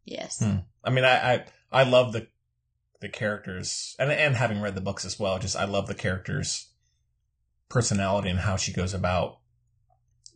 [0.05, 0.39] Yes.
[0.43, 0.57] Hmm.
[0.83, 2.27] I mean, I, I I love the
[3.01, 6.69] the characters, and and having read the books as well, just I love the characters'
[7.69, 9.39] personality and how she goes about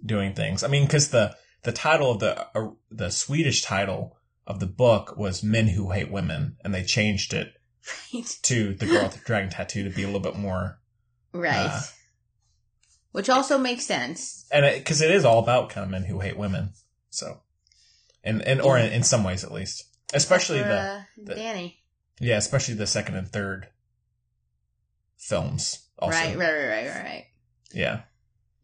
[0.06, 0.64] doing things.
[0.64, 4.18] I mean, because the the title of the uh, the Swedish title
[4.48, 7.54] of the book was "Men Who Hate Women," and they changed it
[8.43, 10.80] to "The Girl with the Dragon Tattoo" to be a little bit more,
[11.34, 11.70] right.
[11.72, 11.82] Uh,
[13.12, 14.46] Which also makes sense.
[14.52, 16.74] and because it, is all about kind of men who hate women.
[17.10, 17.41] So,
[18.24, 21.80] and and or in, in some ways at least, especially For, the uh, the- Danny.
[22.20, 23.68] Yeah, especially the second and third
[25.18, 25.88] films.
[26.00, 26.18] Also.
[26.18, 27.26] Right, right, right, right, right, right.
[27.74, 28.02] Yeah.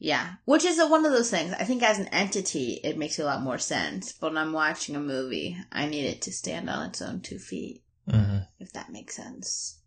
[0.04, 1.54] Yeah, which is a, one of those things.
[1.54, 4.12] I think as an entity, it makes a lot more sense.
[4.12, 7.38] But when I'm watching a movie, I need it to stand on its own two
[7.38, 9.80] feet, hmm if that makes sense.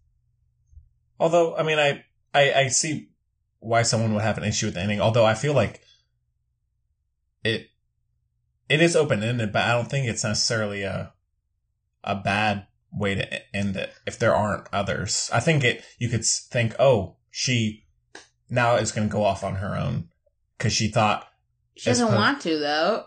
[1.19, 3.11] Although, I mean, I, I I see
[3.59, 5.01] why someone would have an issue with the ending.
[5.01, 5.81] Although I feel like
[7.43, 7.71] it
[8.69, 11.13] it is open ended, but I don't think it's necessarily a
[12.05, 13.93] a bad way to end it.
[14.07, 17.84] If there aren't others, I think it you could think, oh, she
[18.51, 20.09] now is going to go off on her own
[20.57, 21.29] because she thought.
[21.77, 23.05] She doesn't per- want to though.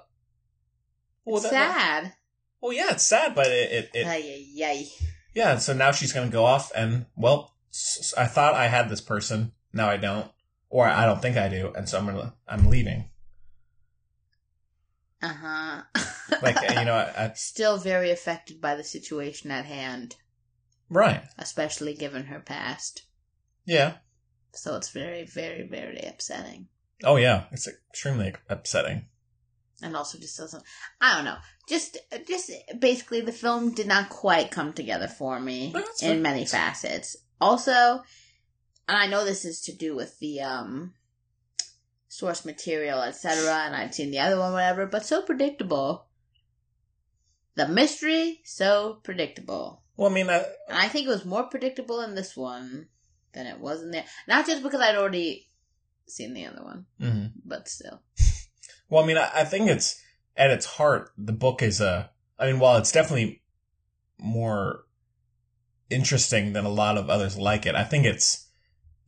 [1.26, 2.14] Well, it's that- sad.
[2.62, 4.90] Well, yeah, it's sad, but it, it, it.
[5.36, 7.54] Yeah, so now she's going to go off and, well,
[8.18, 9.52] I thought I had this person.
[9.72, 10.32] Now I don't.
[10.70, 11.72] Or I don't think I do.
[11.76, 13.10] And so I'm to, I'm leaving.
[15.22, 15.82] Uh huh.
[16.42, 20.16] Like, you know, I, I, Still very affected by the situation at hand,
[20.90, 21.24] right.
[21.38, 23.04] especially given her past.
[23.66, 23.98] Yeah.
[24.58, 26.68] So it's very, very, very upsetting.
[27.04, 27.46] Oh, yeah.
[27.52, 29.06] It's extremely upsetting.
[29.84, 30.64] and also just doesn't
[31.00, 31.38] i don't know
[31.70, 31.98] just
[32.28, 32.50] just
[32.80, 36.20] basically the film did not quite come together for me That's in fair.
[36.20, 38.02] many facets also
[38.88, 40.96] and i know this is to do with the um
[42.08, 46.08] source material etc and I've seen the other one whatever but so predictable
[47.54, 52.16] the mystery so predictable Well, I mean, I, i think it was more predictable in
[52.16, 52.88] this one
[53.38, 55.48] than it was in there not just because i'd already
[56.08, 57.32] seen the other one mhm.
[57.46, 58.02] but still
[58.90, 60.02] well, I mean, I, I think it's,
[60.36, 63.42] at its heart, the book is a, I mean, while it's definitely
[64.20, 64.86] more
[65.90, 68.48] interesting than a lot of others like it, I think it's,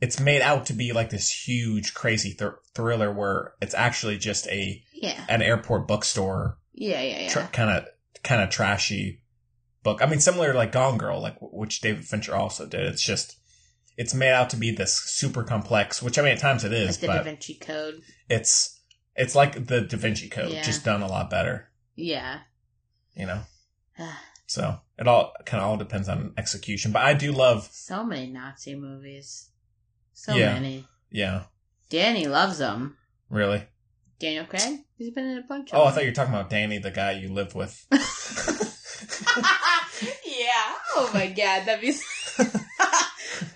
[0.02, 4.48] it's made out to be like this huge, crazy thr thriller where it's actually just
[4.48, 7.86] a, yeah an airport bookstore yeah yeah yeah kind of
[8.24, 9.22] kind of trashy
[9.84, 10.02] book.
[10.02, 12.82] I mean, similar to like Gone Girl, like which David Fincher also did.
[12.82, 13.39] It's just
[14.00, 16.88] it's made out to be this super complex, which I mean at times it is,
[16.88, 18.02] like the Da Vinci Code.
[18.30, 18.80] it's
[19.16, 20.62] it's like the Da Vinci Code, Yeah.
[20.64, 21.70] just done a lot better.
[21.96, 22.40] Yeah.
[23.14, 23.42] You know,
[24.48, 26.94] so it all kind of all depends on execution.
[26.94, 29.50] But I do love, so many Nazi movies.
[30.14, 30.54] So Yeah.
[30.54, 30.88] many.
[31.12, 31.44] yeah,
[31.90, 32.98] Danny loves them.
[33.30, 33.64] really.
[34.20, 34.80] Daniel Craig?
[34.98, 37.12] He's been in a bunch Oh, I thought you were talking about Danny, the guy
[37.14, 37.86] you lived with.
[40.26, 40.74] yeah.
[40.96, 41.94] Oh my god, that'd be.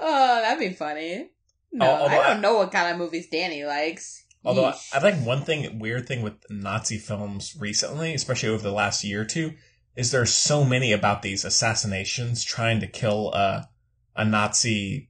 [0.03, 1.29] Oh, that'd be funny.
[1.71, 4.25] No, Oh, I don't I- know what kind of movies Danny likes.
[4.45, 4.93] Although I, Yeesh.
[4.95, 9.21] I think one thing, weird thing with Nazi films recently, especially over the last year
[9.21, 9.53] or two,
[9.95, 13.69] is there's so many about these assassinations trying to kill a
[14.15, 15.09] a Nazi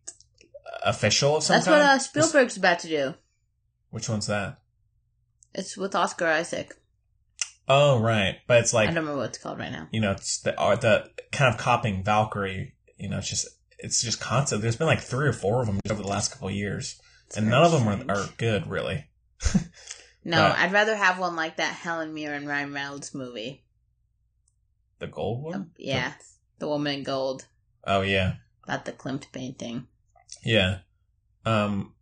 [0.84, 3.14] official of some That's what uh, Spielberg's about to do.
[3.90, 4.60] Which one's that?
[5.54, 6.76] It's with Oscar Isaac.
[7.68, 8.38] Oh, right.
[8.48, 9.88] But it's like I don't remember what it's called right now.
[9.92, 12.76] you know, it's the uh, the kind of copying Valkyrie.
[12.98, 13.48] You know, it's just
[13.84, 14.62] it's just constant.
[14.62, 17.38] There's been like three or four of them over the last couple of years, It's
[17.38, 19.06] and very none of them are, are good, really.
[20.26, 23.66] No, but- I'd rather have one like that Helen Mirren Ryan Reynolds movie.
[25.00, 25.54] The gold one.
[25.54, 26.14] Um, yeah,
[26.60, 27.46] the woman in gold.
[27.86, 28.36] Oh yeah.
[28.64, 29.88] About the Klimt painting.
[30.46, 30.78] Yeah.
[31.46, 31.94] Um,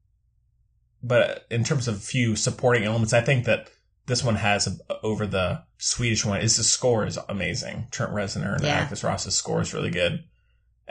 [1.02, 3.72] but in terms of few supporting elements, I think that
[4.06, 7.88] this one has a, over the Swedish one is the score is amazing.
[7.90, 8.82] Trent Reznor and Yeah.
[8.82, 10.26] Atticus Ross's score is really good.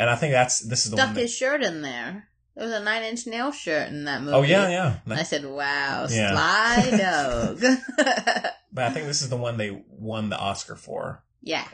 [0.00, 1.14] And I think that's, this is the Stuck one.
[1.14, 2.26] That, his shirt in there.
[2.56, 4.32] There was a Nine Inch Nail shirt in that movie.
[4.36, 4.96] oh yeah, yeah.
[5.04, 6.32] And I said, "Wow, Yeah.
[6.32, 7.60] sly dog."
[8.72, 11.22] But I think this is the one they won the Oscar for.
[11.42, 11.66] yeah,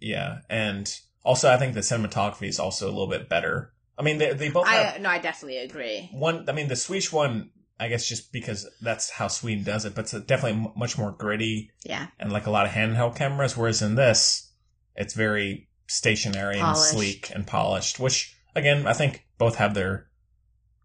[0.00, 0.38] Yeah.
[0.50, 0.92] And
[1.24, 3.72] also I think the cinematography is also a little bit better.
[3.98, 6.08] I mean, they, they both have I no, I definitely agree.
[6.12, 9.94] one i mean the swedish one i guess just because that's how sweden does it
[9.94, 13.82] but it's definitely much more gritty Yeah, and like a lot of handheld cameras whereas
[13.82, 14.50] in this
[14.96, 16.90] it's very stationary and Polished.
[16.90, 20.08] sleek and polished which again i think both have their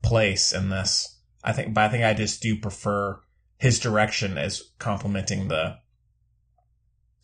[0.04, 3.20] place in this i think but i think i just do prefer
[3.58, 5.78] his direction as complementing the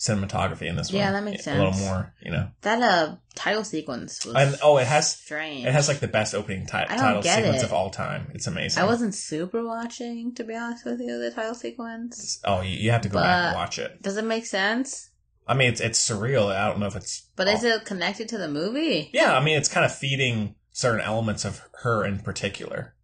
[0.04, 1.00] cinematography in this one.
[1.00, 1.58] Yeah, that makes sense.
[1.58, 2.50] A little more, you know.
[2.62, 5.66] That uh title sequence was And oh, it has strange.
[5.66, 7.64] it has like the best opening ti- title sequence it.
[7.64, 8.30] of all time.
[8.34, 8.84] It's amazing.
[8.84, 12.40] I wasn't super watching, to be honest with you, the title sequence.
[12.44, 14.02] Oh, you, you have to go back and watch it.
[14.02, 15.10] Does it make sense?
[15.48, 16.54] I mean, it's it's surreal.
[16.54, 17.28] I don't know if it's.
[17.36, 19.10] But is it connected to the movie?
[19.14, 22.96] Yeah, I mean, it's kind of feeding certain elements of her in particular.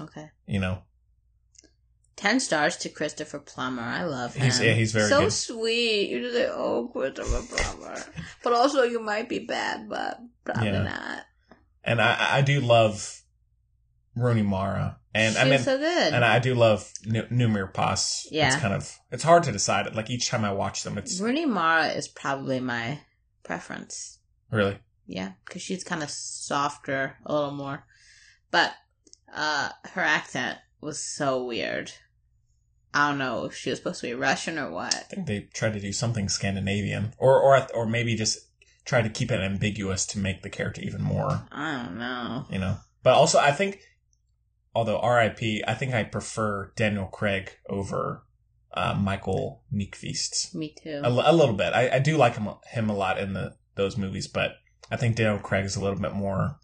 [0.00, 0.30] Okay.
[0.46, 0.82] You know,
[2.16, 3.82] Ten stars to Christopher Plummer.
[3.82, 4.44] I love him.
[4.44, 5.32] He's- yeah, he's very so good.
[5.32, 6.10] sweet.
[6.10, 8.00] You just say, "Oh, Christopher Plummer,"
[8.44, 10.82] but also you might be bad, but probably Yeah.
[10.84, 11.24] not.
[11.82, 13.22] and I I do love
[14.14, 16.12] Rooney Mara, and She's I mean, so good.
[16.12, 18.26] and I do love N- Noomi Rapace.
[18.30, 18.48] Yeah.
[18.48, 19.94] it's kind of it's hard to decide.
[19.94, 22.98] Like each time I watch them, it's Rooney Mara is probably my
[23.42, 24.18] preference.
[24.50, 27.84] really Yeah, because she's kind of softer, a little more.
[28.50, 28.72] But
[29.34, 31.92] uh her accent was so weird.
[32.92, 34.94] I don't know if she was supposed to be Russian or what.
[34.94, 38.38] I think they tried to do something Scandinavian, or or or maybe just
[38.84, 42.44] try to keep it ambiguous to make the character even more, I don't know.
[42.50, 42.76] you know.
[43.02, 43.80] But also, I think,
[44.74, 48.24] although R.I.P., I think I prefer Daniel Craig over
[48.72, 51.00] uh, Michael Nyqvist Me too.
[51.04, 51.72] a, a little bit.
[51.72, 54.56] I, I do like him him a lot in the those movies, but
[54.90, 56.58] I think Daniel Craig is a little bit more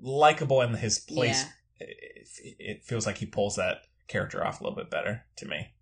[0.00, 1.44] likable in his place.
[1.80, 1.86] Yeah.
[1.86, 5.72] It, it feels like he pulls that character off a little bit better to me.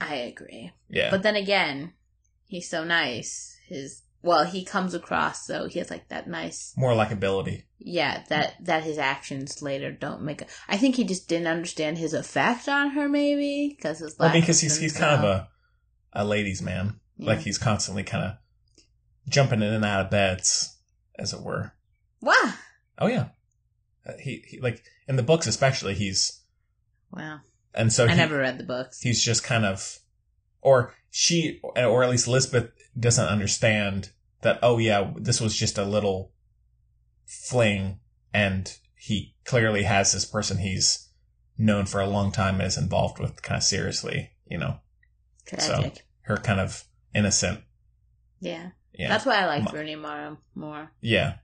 [0.00, 0.72] I agree.
[0.88, 1.10] Yeah.
[1.10, 1.92] But then again,
[2.46, 3.56] he's so nice.
[3.66, 7.64] His well, he comes across so he has like that nice more likability.
[7.78, 11.98] yeah, that that his actions later don't make a, I think he just didn't understand
[11.98, 15.48] his effect on her maybe because his Well, lack because he's he's kind of a
[16.12, 17.00] a ladies' man.
[17.16, 17.28] Yeah.
[17.30, 18.32] Like he's constantly kind of
[19.28, 20.78] jumping in and out of beds,
[21.18, 21.72] as it were.
[22.20, 22.54] wow
[22.98, 23.28] Oh yeah,
[24.06, 26.40] Uh, he, he like in the books especially he's
[27.12, 27.40] wow
[27.74, 29.98] and so I he, never read the books he's just kind of
[30.62, 34.10] or she or at least Lisbeth doesn't understand
[34.44, 36.32] that oh yeah this was just a little
[37.26, 37.98] fling
[38.32, 41.10] and he clearly has this person he's
[41.58, 44.78] known for a long time and is involved with kind of seriously you know?
[45.46, 46.06] Tragic.
[46.22, 46.84] her kind of
[47.14, 47.60] innocent.
[48.40, 48.70] Yeah.
[48.94, 49.08] Yeah.
[49.08, 50.90] That's why I like Rooney Mara more.
[51.00, 51.34] Yeah.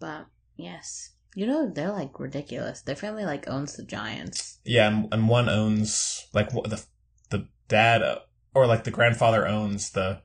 [0.00, 1.10] But yes.
[1.36, 2.82] You know they're like ridiculous.
[2.82, 4.58] Their family like owns the Giants.
[4.64, 6.84] Yeah and, and one owns like what the
[7.30, 8.20] the dad uh,
[8.54, 10.22] or like the grandfather owns the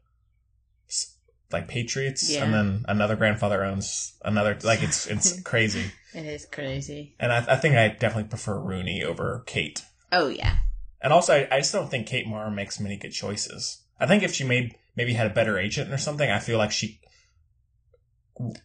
[1.52, 2.44] like Patriots Yeah.
[2.46, 5.92] and then another grandfather owns another like it's it's crazy.
[6.14, 7.16] It is crazy.
[7.20, 9.84] And I, I think I definitely prefer Rooney over Kate.
[10.12, 10.58] Oh yeah.
[11.02, 13.82] And also I, I just don't think Kate Mara makes many good choices.
[14.00, 16.72] I think if she made maybe had a better agent or something I feel like
[16.72, 17.00] she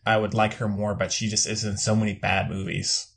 [0.07, 3.09] I would like her more but she just is in so many bad movies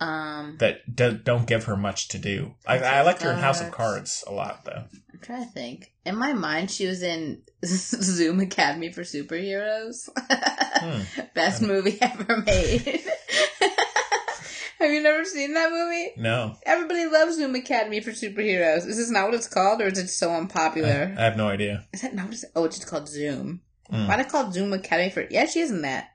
[0.00, 2.54] um that do, don't give her much to do.
[2.66, 4.24] I, I liked her in House of Cards.
[4.26, 4.84] A lot, though.
[5.12, 5.92] I'm trying to think.
[6.04, 10.08] In my mind, she was in Zoom Academy for Superheroes.
[10.18, 11.22] Hmm.
[11.34, 13.00] Best movie ever made.
[14.78, 16.12] Have you never seen that movie?
[16.18, 18.86] No, Everybody loves Zoom Academy for Superheroes.
[18.86, 21.14] Is this not what it's called, or is it so unpopular?
[21.18, 21.86] I have no idea.
[21.94, 23.62] is that not what it's Oh, it's just called Zoom.
[23.88, 24.06] Hmm.
[24.06, 25.26] Why not call it Zoom Academy for?
[25.30, 26.10] Yeah, she is in that.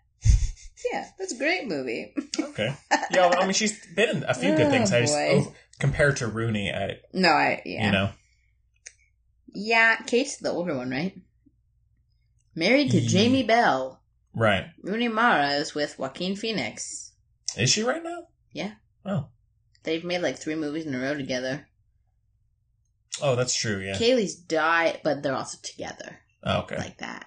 [0.91, 2.13] Yeah, that's a great movie.
[2.39, 2.73] Okay.
[3.11, 4.91] Yeah, I mean, she's been in a few good Oh, things.
[4.91, 5.43] I just boy.
[5.47, 7.85] oh, compared to Rooney, I No, I yeah.
[7.85, 8.09] you know,
[9.53, 11.15] Yeah, Kate's the older one, right?
[12.55, 14.01] Married to Ye- Jamie Bell.
[14.33, 14.65] right?
[14.81, 17.11] Rooney Mara is with Joaquin Phoenix.
[17.57, 18.27] Is she right now?
[18.51, 18.73] Yeah.
[19.05, 19.27] Oh,
[19.83, 21.67] They've made like three movies in a row together.
[23.21, 23.79] oh, that's true.
[23.79, 23.95] Yeah.
[23.95, 26.77] Kaylee's died, but they're also together Oh, okay.
[26.77, 27.25] like that.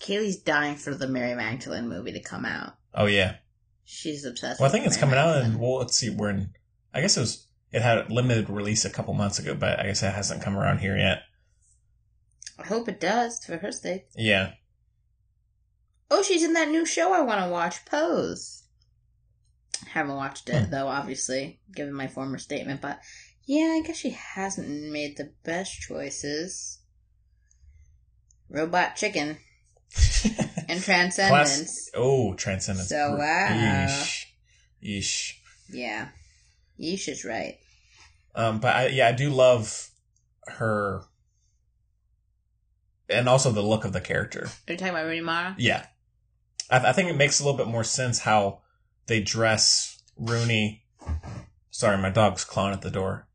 [0.00, 2.74] Kaylee's dying for the Mary Magdalene movie to come out.
[2.94, 3.36] Oh, yeah.
[3.84, 4.60] She's obsessed.
[4.60, 6.10] Well, I think it's coming out, and well, let's see.
[6.10, 6.50] We're in.
[6.94, 7.46] I guess it was.
[7.72, 10.56] It had a limited release a couple months ago, but I guess it hasn't come
[10.56, 11.22] around here yet.
[12.58, 14.06] I hope it does for her sake.
[14.16, 14.52] Yeah.
[16.10, 18.64] Oh, she's in that new show I want to watch, Pose.
[19.86, 20.70] Haven't watched it Hmm.
[20.70, 22.80] though, obviously, given my former statement.
[22.80, 23.00] But
[23.46, 26.80] yeah, I guess she hasn't made the best choices.
[28.48, 29.38] Robot Chicken
[30.70, 31.56] and Transcendence.
[31.56, 32.88] Class- oh, Transcendence.
[32.88, 33.48] So, wow.
[33.50, 34.26] Yeesh.
[34.82, 35.34] Yeesh.
[35.72, 36.08] Yeah,
[36.78, 37.58] Yeesh is right.
[38.34, 39.88] Um, but I, yeah, I do love
[40.46, 41.02] her,
[43.08, 44.48] and also the look of the character.
[44.68, 45.54] Are you talking about Rooney Mara?
[45.58, 45.86] Yeah,
[46.70, 48.60] I, I think it makes a little bit more sense how
[49.06, 50.84] they dress Rooney.
[51.70, 53.26] Sorry, my dog's clawing at the door.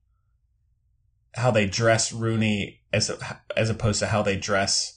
[1.36, 3.12] How they dress Rooney as
[3.56, 4.95] as opposed to how they dress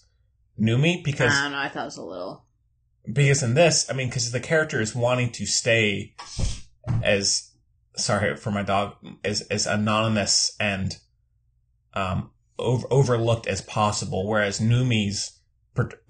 [0.61, 1.59] Noomi because I don't know.
[1.59, 2.45] I thought it was a little.
[3.13, 6.15] because in this, I mean, because the character is wanting to stay
[7.03, 7.51] as
[7.97, 8.95] sorry for my dog
[9.25, 10.97] as as anonymous and
[11.95, 15.33] um over, overlooked as possible, whereas Noomi's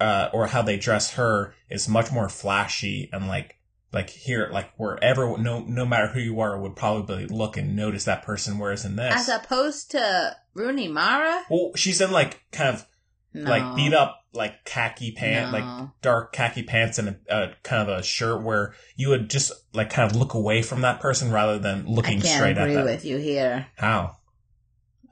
[0.00, 3.56] uh, or how they dress her is much more flashy and like
[3.92, 8.04] like here like wherever no no matter who you are would probably look and notice
[8.04, 8.58] that person.
[8.58, 11.42] Whereas in this, As opposed to Rooney Mara?
[11.50, 12.86] well, she's in like kind of
[13.34, 13.50] No.
[13.50, 15.58] like beat up like khaki pants, No.
[15.58, 19.52] like dark khaki pants and a, a kind of a shirt where you would just
[19.74, 22.68] like kind of look away from that person rather than looking straight at them.
[22.68, 23.66] I agree with you here.
[23.76, 24.16] How?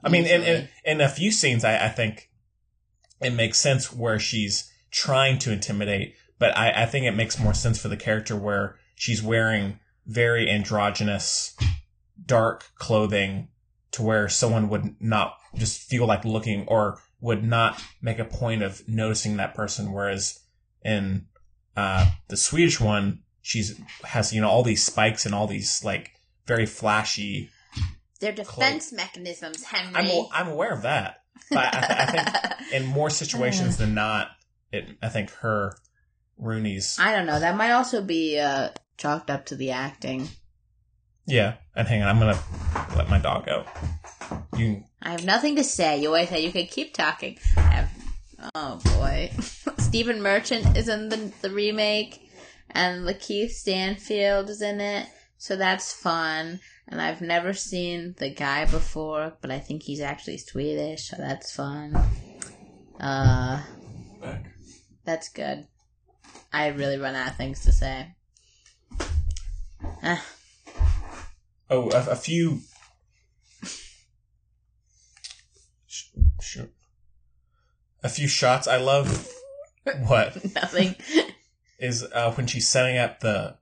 [0.03, 2.29] I mean, in, in in a few scenes, I, I think
[3.21, 7.53] it makes sense where she's trying to intimidate, but I, I think it makes more
[7.53, 11.55] sense for the character where she's wearing very androgynous,
[12.25, 13.49] dark clothing
[13.91, 18.63] to where someone would not just feel like looking or would not make a point
[18.63, 19.91] of noticing that person.
[19.91, 20.39] Whereas
[20.83, 21.27] in
[21.75, 26.11] uh, the Swedish one, she's has you know all these spikes and all these like
[26.45, 27.49] very flashy
[28.21, 29.93] They're defense mechanisms, Henry.
[29.93, 31.17] I'm I'm aware of that,
[31.51, 34.29] but I, th- I think in more situations than not,
[34.71, 35.73] it I think her
[36.37, 37.41] Rooney's I don't know.
[37.41, 40.29] That might also be uh, chalked up to the acting.
[41.27, 41.55] Yeah.
[41.75, 42.39] And hang on, I'm gonna
[42.95, 43.67] let my dog out.
[44.57, 46.01] You I have nothing to say.
[46.01, 47.37] You always say you can keep talking.
[47.55, 47.89] I have,
[48.55, 49.31] oh boy,
[49.77, 52.29] Stephen Merchant is in the the remake,
[52.71, 55.07] and Lakeith Stanfield is in it,
[55.37, 56.59] so that's fun.
[56.87, 61.53] And I've never seen the guy before, but I think he's actually Swedish, so that's
[61.53, 61.93] fun.
[62.97, 63.61] Uh,
[65.03, 65.67] that's good.
[66.53, 68.15] I really run out of things to say.
[70.01, 70.25] Ah,
[71.69, 72.59] oh a, a few.
[75.87, 76.05] Sh-
[76.41, 76.73] Shoot.
[78.03, 79.27] A few shots I love.
[80.05, 80.95] What nothing.
[81.79, 83.57] is uh, when she's setting up the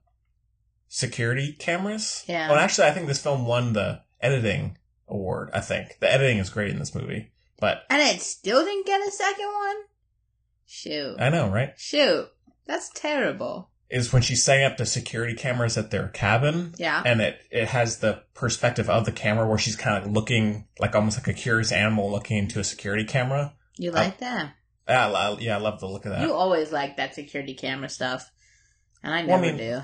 [0.88, 2.24] security cameras?
[2.26, 2.48] Yeah.
[2.50, 4.76] Well, actually, I think this film won the editing
[5.08, 5.50] award.
[5.52, 9.06] I think the editing is great in this movie, but And it still didn't get
[9.06, 9.76] a second one?
[10.66, 11.16] Shoot.
[11.20, 11.72] I know, right?
[11.76, 12.28] Shoot.
[12.66, 13.70] That's terrible.
[13.88, 16.74] Is when she's setting up the security cameras at their cabin.
[16.76, 17.02] Yeah.
[17.04, 20.94] And it, it has the perspective of the camera where she's kind of looking like
[20.96, 23.54] almost like a curious animal looking into a security camera.
[23.78, 24.54] You like that?
[24.88, 26.22] Yeah, I, yeah, I love the look of that.
[26.22, 28.30] You always like that security camera stuff.
[29.02, 29.80] And I Well, I never mean- do.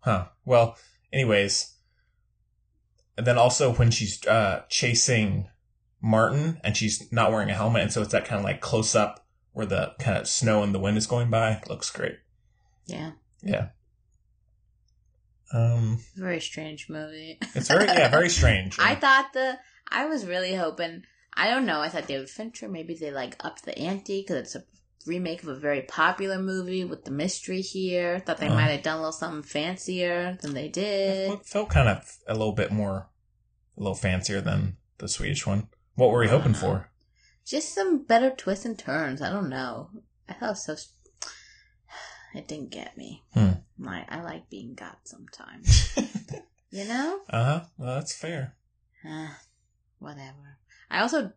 [0.00, 0.26] Huh.
[0.44, 0.76] Well,
[1.12, 1.74] anyways.
[3.16, 5.48] And then also when she's uh, chasing
[6.00, 8.94] Martin and she's not wearing a helmet, and so it's that kind of like close
[8.94, 11.60] up where the kind of snow and the wind is going by.
[11.68, 12.18] looks great.
[12.88, 13.12] Yeah.
[13.42, 13.68] Yeah.
[15.52, 17.38] Um, Very strange movie.
[17.54, 18.78] it's very yeah, very strange.
[18.78, 19.58] I thought the
[19.90, 21.80] I was really hoping I don't know.
[21.80, 24.64] I thought David Fincher maybe they like upped the ante because it's a
[25.06, 28.18] remake of a very popular movie with the mystery here.
[28.20, 28.54] Thought they Uh.
[28.54, 31.32] might have done a little something fancier than they did.
[31.32, 33.08] It felt kind of a little bit more,
[33.76, 35.68] a little fancier than the Swedish one.
[35.94, 36.90] What were we hoping for?
[37.46, 39.22] Just some better twists and turns.
[39.22, 39.88] I don't know.
[40.28, 40.76] I thought it was so.
[42.34, 43.24] It didn't get me.
[43.34, 43.52] Hmm.
[43.76, 45.96] My I like being got sometimes.
[46.70, 47.20] you know.
[47.30, 47.60] Uh huh.
[47.78, 48.54] Well, that's fair.
[49.08, 49.28] Uh,
[49.98, 50.58] whatever.
[50.90, 51.32] I also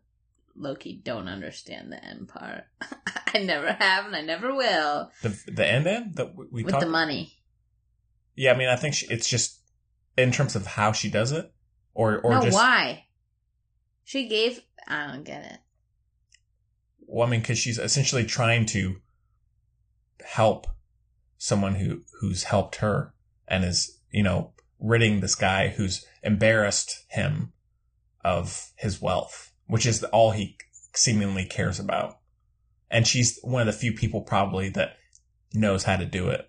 [0.54, 2.64] Loki don't understand the end part.
[3.34, 5.10] I never have, and I never will.
[5.22, 6.84] The the end end that we, with talked.
[6.84, 7.38] the money.
[8.34, 9.60] Yeah, I mean, I think she, it's just
[10.16, 11.52] in terms of how she does it,
[11.94, 12.54] or or no, just.
[12.54, 13.06] why?
[14.04, 14.60] She gave.
[14.86, 15.58] I don't get it.
[17.00, 18.96] Well, I mean, because she's essentially trying to
[20.24, 20.66] help
[21.42, 23.12] someone who who's helped her
[23.48, 27.52] and is you know ridding this guy who's embarrassed him
[28.24, 30.56] of his wealth, which is all he
[30.94, 32.18] seemingly cares about.
[32.92, 34.96] And she's one of the few people probably that
[35.52, 36.48] knows how to do it.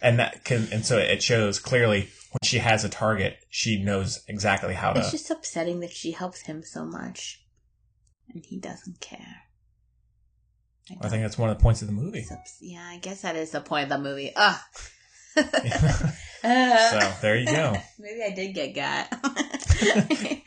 [0.00, 4.22] And that can, and so it shows clearly when she has a target, she knows
[4.28, 5.00] exactly how to.
[5.00, 7.42] It's just upsetting that she helps him so much,
[8.32, 9.47] and he doesn't care.
[11.00, 12.26] I think that's one of the points of the movie.
[12.60, 14.32] Yeah, I guess that is the point of the movie.
[14.34, 14.60] Ugh.
[15.36, 17.74] so there you go.
[17.98, 19.08] Maybe I did get got.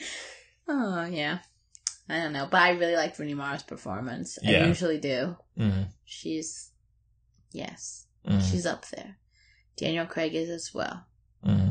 [0.67, 1.39] oh yeah,
[2.09, 4.37] I don't know, but I really like Rooney Mara's performance.
[4.45, 5.37] I usually do.
[5.57, 6.71] hmm She's
[7.51, 9.17] yes, hmm she's up there.
[9.77, 11.05] Daniel Craig is as well,
[11.43, 11.69] hmm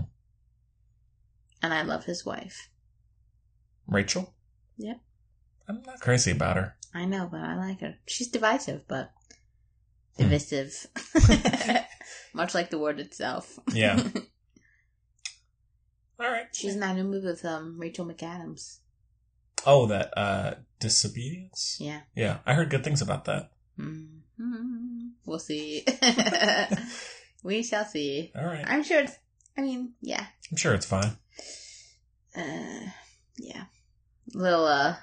[1.62, 2.68] and I love his wife.
[3.86, 4.32] Rachel?
[4.78, 5.00] Yep.
[5.70, 6.74] I'm not crazy about her.
[6.92, 7.94] I know, but I like her.
[8.06, 9.12] She's divisive, but
[10.16, 10.24] Hmm.
[10.24, 10.86] divisive.
[12.34, 13.58] Much like the word itself.
[13.72, 14.02] Yeah.
[16.20, 16.48] All right.
[16.52, 18.78] She's in that new movie with um, Rachel McAdams.
[19.66, 21.76] Oh, that uh disobedience?
[21.78, 22.00] Yeah.
[22.16, 23.52] Yeah, I heard good things about that.
[23.78, 25.08] Mm-hmm.
[25.26, 25.84] We'll see.
[27.44, 28.32] we shall see.
[28.34, 28.64] All right.
[28.66, 29.16] I'm sure it's.
[29.56, 30.26] I mean, yeah.
[30.50, 31.16] I'm sure it's fine.
[32.36, 32.90] Uh,
[33.36, 33.64] yeah.
[34.34, 34.96] Little uh,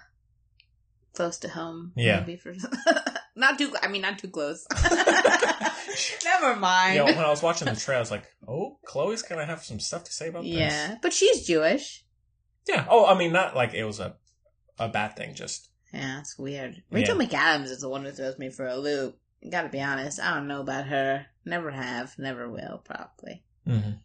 [1.18, 1.92] close to home.
[1.96, 2.20] Yeah.
[2.22, 2.54] maybe for
[3.36, 3.74] not too.
[3.82, 4.66] I mean, not too close.
[6.24, 6.96] Never mind.
[6.96, 9.80] Yeah, when I was watching the trailer, I was like, "Oh, Chloe's gonna have some
[9.80, 12.06] stuff to say about this." Yeah, but she's Jewish.
[12.68, 12.86] yeah.
[12.90, 14.16] Oh, I mean, not like it was a
[14.78, 15.34] a bad thing.
[15.34, 16.84] Just Yeah, it's weird.
[16.92, 19.18] Rachel McAdams is the one who throws me for a loop.
[19.50, 21.26] Gotta be honest, I don't know about her.
[21.46, 23.44] Never have, never will, probably.
[23.68, 24.00] mhm.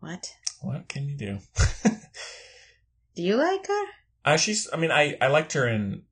[0.00, 0.32] What?
[0.60, 1.38] what can you do?
[3.16, 3.84] Do you like her?
[4.24, 4.68] Uh, she's.
[4.72, 6.02] I mean, I I liked her in.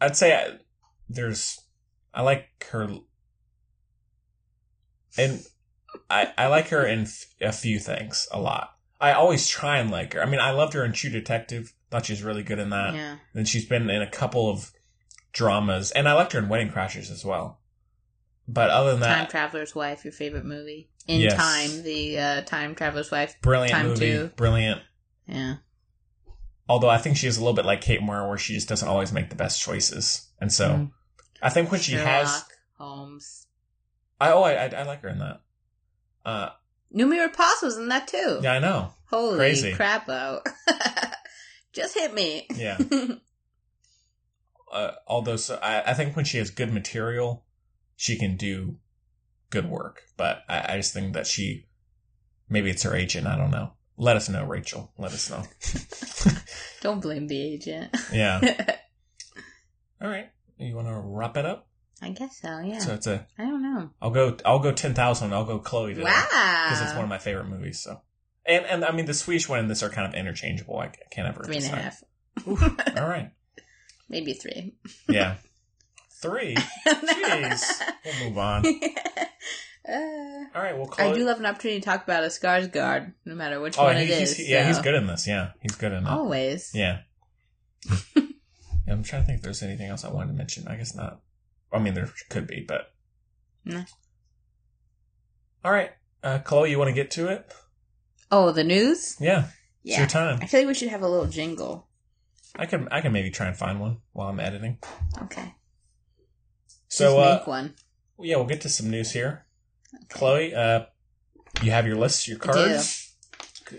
[0.00, 0.58] I'd say I,
[1.08, 1.60] there's.
[2.12, 2.88] I like her.
[5.18, 5.42] And
[6.10, 8.72] I I like her in f- a few things a lot.
[9.00, 10.22] I always try and like her.
[10.22, 11.72] I mean, I loved her in True Detective.
[11.90, 12.94] Thought she was really good in that.
[12.94, 13.16] yeah.
[13.34, 14.72] And she's been in a couple of
[15.32, 17.60] dramas, and I liked her in Wedding Crashers as well.
[18.48, 20.90] But other than that, Time Traveler's Wife, your favorite movie.
[21.06, 21.34] In Yes.
[21.34, 23.36] Time, the uh, Time Traveler's Wife.
[23.40, 24.30] brilliant Time movie, Two.
[24.36, 24.80] brilliant.
[25.26, 25.56] Yeah.
[26.68, 28.88] Although I think she is a little bit like Kate Moore, where she just doesn't
[28.88, 30.90] always make the best choices, and so Mm.
[31.42, 32.44] I think when she has,
[32.78, 33.46] Holmes.
[34.20, 35.40] I oh I, I I like her in that.
[36.24, 36.48] Uh,
[36.94, 38.40] Noomi Rapace was in that too.
[38.42, 38.92] yeah, I know.
[39.10, 39.72] Holy Crazy.
[39.74, 40.46] crap out.
[41.72, 42.46] Just hit me.
[42.54, 42.78] Yeah.
[44.72, 47.44] Uh, although so I, I think when she has good material,
[47.94, 48.76] she can do
[49.48, 50.02] good work.
[50.16, 51.68] But I, I just think that she,
[52.48, 53.26] maybe it's her agent.
[53.28, 53.72] I don't know.
[53.98, 54.92] Let us know, Rachel.
[54.98, 55.42] Let us know.
[56.82, 57.96] Don't blame the agent.
[58.12, 58.40] yeah.
[60.02, 60.30] All right.
[60.58, 61.66] You want to wrap it up?
[62.02, 62.78] I guess so, yeah.
[62.78, 63.26] So it's a.
[63.38, 63.90] I don't know.
[64.02, 64.36] I'll go.
[64.44, 65.32] I'll go ten thousand.
[65.32, 66.66] I'll go Chloe today Wow.
[66.68, 67.80] because it's one of my favorite movies.
[67.80, 68.02] So,
[68.44, 70.78] and and I mean the Swedish one and this are kind of interchangeable.
[70.78, 71.80] I can't ever Three and a decide.
[71.82, 72.04] half.
[72.98, 73.30] All right.
[74.10, 74.74] Maybe three.
[75.08, 75.36] Yeah.
[76.20, 76.54] Three.
[76.86, 77.64] Jeez.
[78.04, 78.64] We'll move on.
[79.88, 80.76] Uh, All right.
[80.76, 81.10] Well, Chloe.
[81.10, 83.96] I do love an opportunity to talk about a Skarsgård, no matter which Oh, one
[83.96, 84.48] it he's, is.
[84.48, 85.26] yeah, so- he's good in this.
[85.26, 86.08] Yeah, he's good in it.
[86.08, 86.70] Always.
[86.74, 87.00] Yeah.
[88.16, 88.22] Yeah,
[88.88, 90.66] I'm trying to think if there's anything else I wanted to mention.
[90.68, 91.20] I guess not.
[91.72, 92.92] I mean, there could be, but.
[93.64, 93.84] Nah.
[95.64, 95.90] All right,
[96.22, 97.52] uh, Chloe, you want to get to it?
[98.30, 99.16] Oh, the news?
[99.20, 99.98] Yeah, it's Yeah.
[100.00, 100.38] your time.
[100.42, 101.88] I feel like we should have a little jingle.
[102.56, 104.78] I can I can maybe try and find one while I'm editing.
[105.22, 105.54] Okay.
[106.88, 107.74] So Just uh, make one.
[108.20, 109.45] yeah, we'll get to some news here.
[110.08, 110.84] Chloe, uh,
[111.62, 113.14] you have your lists, your cards.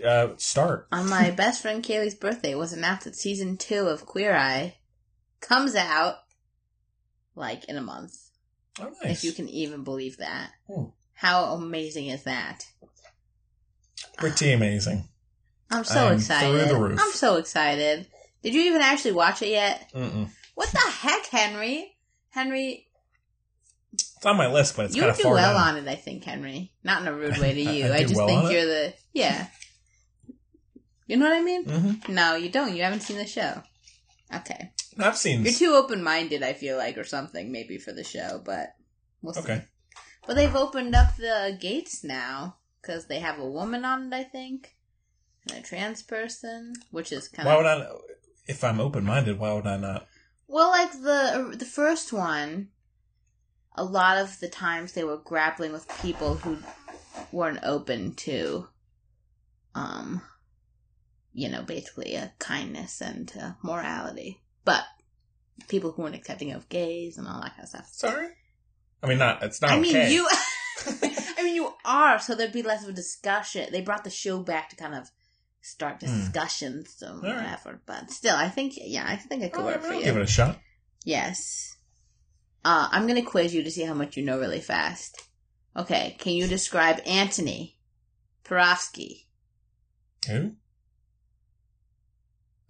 [0.04, 0.86] Uh, start.
[0.92, 4.76] On my best friend Kaylee's birthday, it was announced that season two of Queer Eye
[5.40, 6.16] comes out
[7.34, 8.14] like in a month.
[8.80, 9.18] Oh, nice.
[9.18, 10.50] If you can even believe that.
[10.66, 10.84] Hmm.
[11.14, 12.66] How amazing is that?
[14.16, 15.08] Pretty amazing.
[15.70, 16.68] I'm so I'm excited.
[16.68, 17.00] through the roof.
[17.00, 18.06] I'm so excited.
[18.42, 19.90] Did you even actually watch it yet?
[19.94, 20.28] Mm-mm.
[20.54, 21.96] What the heck, Henry?
[22.30, 22.87] Henry,
[24.18, 25.76] It's on my list, but it's you kind of do far well down.
[25.76, 26.72] on it, I think, Henry.
[26.82, 27.86] Not in a rude way to you.
[27.86, 29.46] I I, do just well think you're the yeah.
[31.06, 31.64] You know what I mean?
[31.64, 32.74] hmm No, you don't.
[32.74, 33.62] You haven't seen the show.
[34.34, 34.72] Okay.
[34.98, 35.44] I've seen.
[35.44, 38.74] You're too open minded, I feel like, or something, maybe for the show, but
[39.22, 39.40] we'll see.
[39.40, 39.64] Okay.
[40.26, 44.24] But they've opened up the gates now because they have a woman on it, I
[44.24, 44.74] think,
[45.48, 47.86] and a trans person, which is kind Why of would I?
[48.48, 50.08] If I'm open minded, why would I not?
[50.48, 52.70] well, like the the first one.
[53.78, 56.58] A lot of the times they were grappling with people who
[57.32, 58.66] weren't open to,
[59.74, 60.20] um,
[61.32, 64.82] you know, basically a kindness and uh, morality, but
[65.68, 67.88] people who weren't accepting of gays and all that kind of stuff.
[67.92, 68.28] Sorry.
[69.02, 69.42] I mean, not.
[69.44, 70.28] It's not I mean, you.
[70.86, 73.68] I mean, you are, so there'd be less of a discussion.
[73.70, 75.10] They brought the show back to kind of
[75.60, 76.06] start Hmm.
[76.06, 77.36] discussions, so right.
[77.36, 77.80] whatever.
[77.86, 80.04] But still, I think, yeah, I think it could All work right, for I'll you.
[80.04, 80.58] give it a shot.
[81.04, 81.76] Yes.
[82.64, 85.22] Uh, I'm gonna quiz you to see how much you know really fast.
[85.76, 87.74] Okay, can you describe Antoni
[88.44, 89.24] Porowski?
[90.28, 90.52] Who?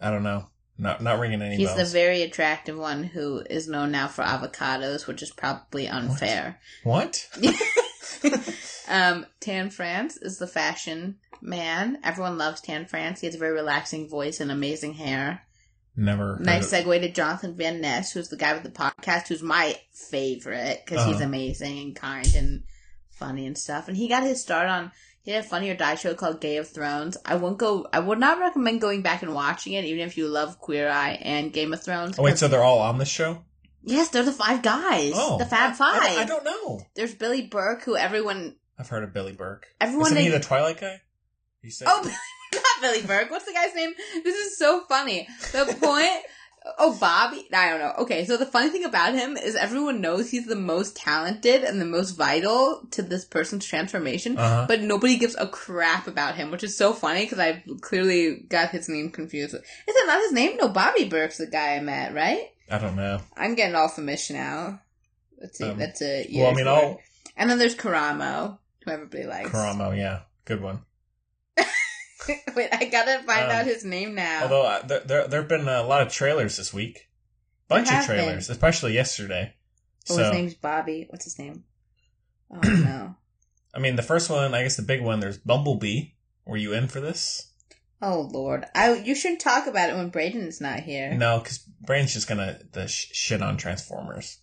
[0.01, 0.47] I don't know.
[0.77, 1.77] Not not ringing any bells.
[1.77, 6.61] He's the very attractive one who is known now for avocados, which is probably unfair.
[6.85, 7.29] what?
[8.89, 11.99] um, Tan France is the fashion man.
[12.05, 13.21] Everyone loves Tan France.
[13.21, 15.43] He has a very relaxing voice and amazing hair.
[16.01, 16.39] Never.
[16.41, 20.83] Nice segue to Jonathan Van Ness, who's the guy with the podcast, who's my favorite
[20.85, 21.25] because he's Uh-huh.
[21.25, 22.63] amazing and kind and
[23.11, 23.89] funny and stuff.
[23.89, 24.93] And he got his start on
[25.23, 27.19] he had a Funny or Die show called Gay of Thrones.
[27.27, 27.87] I won't go.
[27.93, 31.19] I would not recommend going back and watching it, even if you love Queer Eye
[31.21, 32.19] and Game of Thrones.
[32.19, 33.45] Oh wait, so they're all on this show?
[33.83, 36.01] yes, they're the five guys, Oh, the Fab Five.
[36.03, 36.81] I, I don't know.
[36.95, 39.67] There's Billy Burke, who everyone I've heard of Billy Burke.
[39.81, 41.03] everyone Isn't they he the Twilight guy?
[41.61, 41.89] He said.
[41.91, 42.03] Oh,
[42.55, 43.31] not Billy Burke.
[43.31, 43.93] What's the guy's name?
[44.25, 45.29] This is so funny.
[45.53, 46.11] The point.
[46.77, 47.49] Oh, Bobby.
[47.55, 47.95] I don't know.
[48.01, 51.81] Okay, so the funny thing about him is everyone knows he's the most talented and
[51.81, 54.67] the most vital to this person's transformation, Uh-huh.
[54.69, 58.69] but nobody gives a crap about him, which is so funny because I've clearly got
[58.71, 59.55] his name confused.
[59.55, 60.59] Is it not his name?
[60.59, 62.51] No, Bobby Berk's the guy I met, right?
[62.71, 63.21] I don't know.
[63.35, 64.83] I'm getting all Famish now.
[65.41, 66.97] Let's a, Um, that's a well, I mean, word.
[67.37, 69.51] And then there's Karamo, who everybody likes.
[69.51, 69.97] Karamo.
[69.97, 70.83] Yeah, good one.
[72.57, 74.43] Wait, I gotta find Um, out his name now.
[74.45, 77.09] Although uh, there there there have been a lot of trailers this week,
[77.69, 78.17] bunch of have been.
[78.25, 79.55] trailers, especially yesterday.
[80.11, 81.07] oh, so his name's Bobby.
[81.11, 81.65] What's his name?
[82.51, 83.15] Oh no.
[83.75, 85.21] I mean, the first one, I guess the big one.
[85.21, 86.13] There's Bumblebee.
[86.47, 87.53] Were you in for this?
[88.01, 88.65] Oh lord.
[88.75, 91.13] I you shouldn't talk about it when Braden's not here.
[91.15, 94.39] No, because Braden's just gonna the sh- shit on Transformers.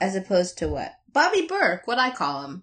[0.00, 0.92] As opposed to what?
[1.12, 2.62] Bobby Berk, what I call him.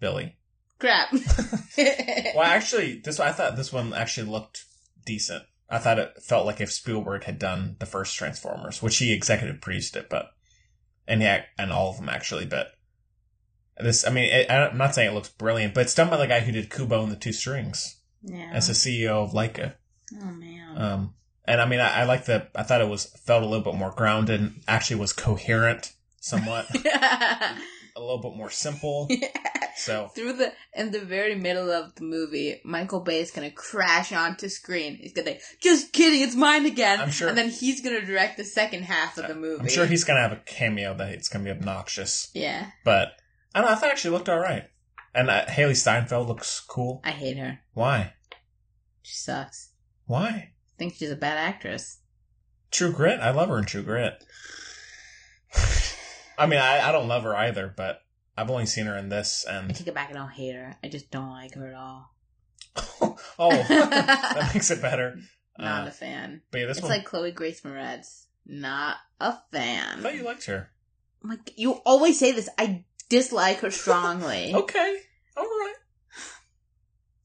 [0.00, 0.36] Billy.
[0.82, 1.12] Crap.
[2.34, 4.64] Well, actually, this I thought this one actually looked
[5.06, 5.44] decent.
[5.70, 9.60] I thought it felt like if Spielberg had done the first Transformers, which he executive
[9.60, 10.32] produced it, but
[11.06, 12.44] and yeah, and all of them actually.
[12.44, 12.72] But
[13.78, 16.26] this, I mean, it, I'm not saying it looks brilliant, but it's done by the
[16.26, 18.50] guy who did Kubo and the Two Strings yeah.
[18.52, 19.74] as the CEO of Laika.
[20.20, 20.76] Oh man.
[20.76, 21.14] Um,
[21.44, 22.48] and I mean, I, I like the.
[22.54, 24.40] I thought it was felt a little bit more grounded.
[24.40, 26.66] and Actually, was coherent somewhat,
[27.96, 29.08] a little bit more simple.
[29.74, 34.12] So Through the in the very middle of the movie, Michael Bay is gonna crash
[34.12, 34.96] onto screen.
[34.96, 37.00] He's gonna like, just kidding, it's mine again.
[37.00, 39.62] I'm sure- And then he's gonna direct the second half of the movie.
[39.62, 42.30] I'm sure he's gonna have a cameo that it's gonna be obnoxious.
[42.34, 43.12] Yeah, But
[43.54, 43.74] I don't know.
[43.74, 44.64] I thought it actually looked all right.
[45.14, 47.00] And uh, Hailee Steinfeld looks cool.
[47.02, 47.60] I hate her.
[47.72, 48.12] Why?
[49.00, 49.70] She sucks.
[50.04, 50.28] Why?
[50.28, 51.98] I think she's a bad actress.
[52.70, 53.20] True Grit.
[53.20, 54.22] I love her in True Grit.
[56.38, 58.00] I mean, I, I don't love her either, but
[58.36, 59.44] I've only seen her in this.
[59.48, 60.08] I And take it back.
[60.10, 60.76] And I don't hate her.
[60.82, 62.14] I just don't like her at all.
[63.38, 65.16] oh, that makes it better.
[65.58, 66.42] Not Uh, a fan.
[66.50, 66.90] but yeah, this It's one.
[66.92, 68.24] like Chloe Grace Moretz.
[68.46, 70.00] Not a fan.
[70.00, 70.70] thought you liked her.
[71.22, 72.48] Like you always say this.
[72.58, 74.52] I dislike her strongly.
[74.54, 74.96] Okay,
[75.36, 75.74] all right.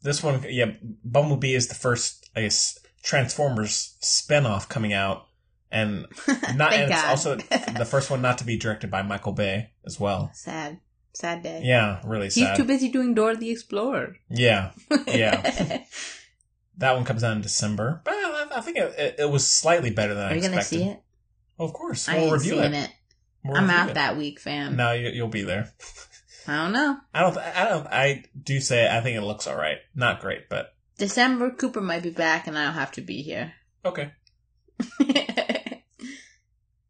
[0.03, 0.72] This one, yeah,
[1.03, 5.26] Bumblebee is the first, I guess, Transformers spin-off coming out,
[5.72, 6.05] and
[6.55, 7.09] not, and it's God.
[7.09, 10.32] also the first one not to be directed by Michael Bay as well.
[10.34, 10.80] sad,
[11.13, 11.61] sad day.
[11.63, 14.15] Yeah, really He's too busy doing Dora the Explorer.
[14.30, 14.72] yeah,
[15.07, 15.84] yeah.
[16.80, 19.89] That one comes out in December, but I, I think it, it, it was slightly
[19.89, 20.86] better than I Are you gonna expected.
[20.86, 21.01] see it?
[21.57, 22.84] Of course, we'll ain't review seeing it.
[22.84, 22.91] it.
[23.43, 23.93] We'll I'm out it.
[23.95, 24.76] that week, fam.
[24.76, 25.74] No, you, you'll be there.
[26.47, 26.97] I don't know.
[27.15, 27.38] I don't.
[27.39, 27.88] I don't.
[27.88, 29.80] I do say I think it looks all right.
[29.95, 33.53] Not great, but December, Cooper might be back, and I don't have to be here.
[33.84, 34.11] okay,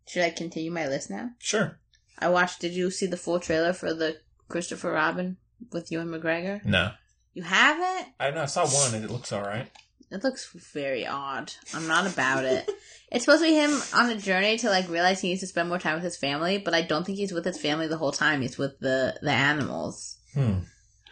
[0.08, 1.32] Should I continue my list now?
[1.40, 1.80] sure.
[2.20, 2.62] I watched.
[2.62, 4.18] Did you see the full trailer for the
[4.50, 5.38] Christopher Robin
[5.72, 6.64] with Ewan McGregor?
[6.66, 6.92] No,
[7.34, 8.08] You haven't?
[8.20, 8.42] I know.
[8.42, 9.70] I saw one and it looks all right.
[10.10, 11.52] It looks very odd.
[11.76, 12.70] I'm not about it.
[13.10, 15.70] It's supposed to be him on a journey to like realize he needs to spend
[15.70, 18.12] more time with his family, but I don't think he's with his family the whole
[18.12, 18.42] time.
[18.42, 20.60] He's with the the animals Hmm.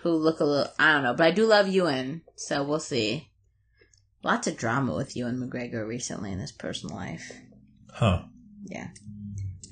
[0.01, 0.73] who look a little.
[0.77, 3.29] I don't know, but I do love Ewan, so we'll see.
[4.23, 7.31] Lots of drama with Ewan McGregor recently in his personal life.
[7.93, 8.23] Huh.
[8.65, 8.89] Yeah.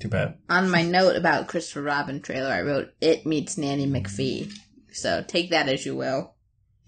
[0.00, 0.38] Too bad.
[0.48, 4.52] On my note about Christopher Robin trailer, I wrote "It meets Nanny McPhee,"
[4.92, 6.34] so take that as you will.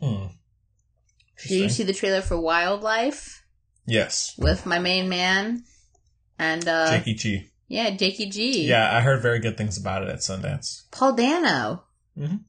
[0.01, 0.27] Hmm.
[1.43, 3.43] Did you see the trailer for Wildlife
[3.87, 4.35] Yes.
[4.39, 5.65] with my main man
[6.39, 7.51] and uh Jakey G.
[7.69, 8.67] yeah, Jakey G.
[8.67, 10.83] Yeah, I heard very good things about it at Sundance.
[10.91, 11.85] Paul Dano,
[12.19, 12.41] Mhm.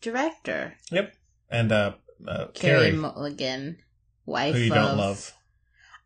[0.00, 0.74] director.
[0.90, 1.12] Yep.
[1.50, 1.92] And uh,
[2.26, 3.78] uh Carrie Carrie, Mulligan,
[4.24, 4.76] wife who you of.
[4.76, 5.32] don't love.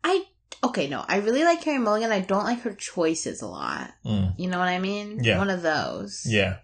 [0.03, 0.25] I
[0.63, 2.11] okay, no, I really like Carrie Mulligan.
[2.11, 3.91] I don't like her choices a lot.
[4.05, 4.33] Mm.
[4.37, 5.23] You know what I mean?
[5.23, 5.37] Yeah.
[5.37, 6.23] One of those.
[6.27, 6.57] Yeah.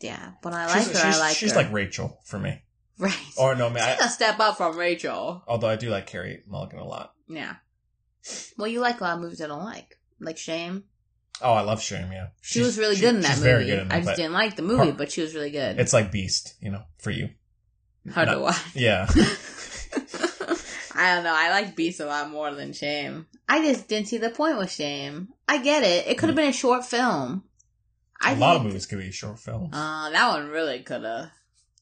[0.00, 0.32] Yeah.
[0.42, 1.56] When I like she's her, she's, I like she's her.
[1.62, 2.62] like Rachel for me.
[2.98, 3.14] right.
[3.38, 3.96] Or no, man.
[3.96, 5.42] She's I, a step up from Rachel.
[5.46, 7.12] although I do like Carrie Mulligan a lot.
[7.28, 7.56] Yeah.
[8.56, 10.84] Well, you like a lot of movies I don't like, like Shame.
[11.42, 12.10] Oh, I love Shame.
[12.12, 13.50] Yeah, She was really good in that she's movie.
[13.50, 15.78] very good in I just didn't like the movie, but she was really good.
[15.78, 17.28] It's like Beast, you know, for you.
[18.10, 18.74] hard to not- watch.
[18.74, 19.06] Yeah.
[20.96, 21.34] I don't know.
[21.34, 23.26] I like Beast a lot more than Shame.
[23.48, 25.28] I just didn't see the point with Shame.
[25.48, 26.06] I get it.
[26.06, 27.44] It could have been a short film.
[28.20, 29.70] I a lot of think- movies could be short films.
[29.72, 31.30] Uh, that one really could have.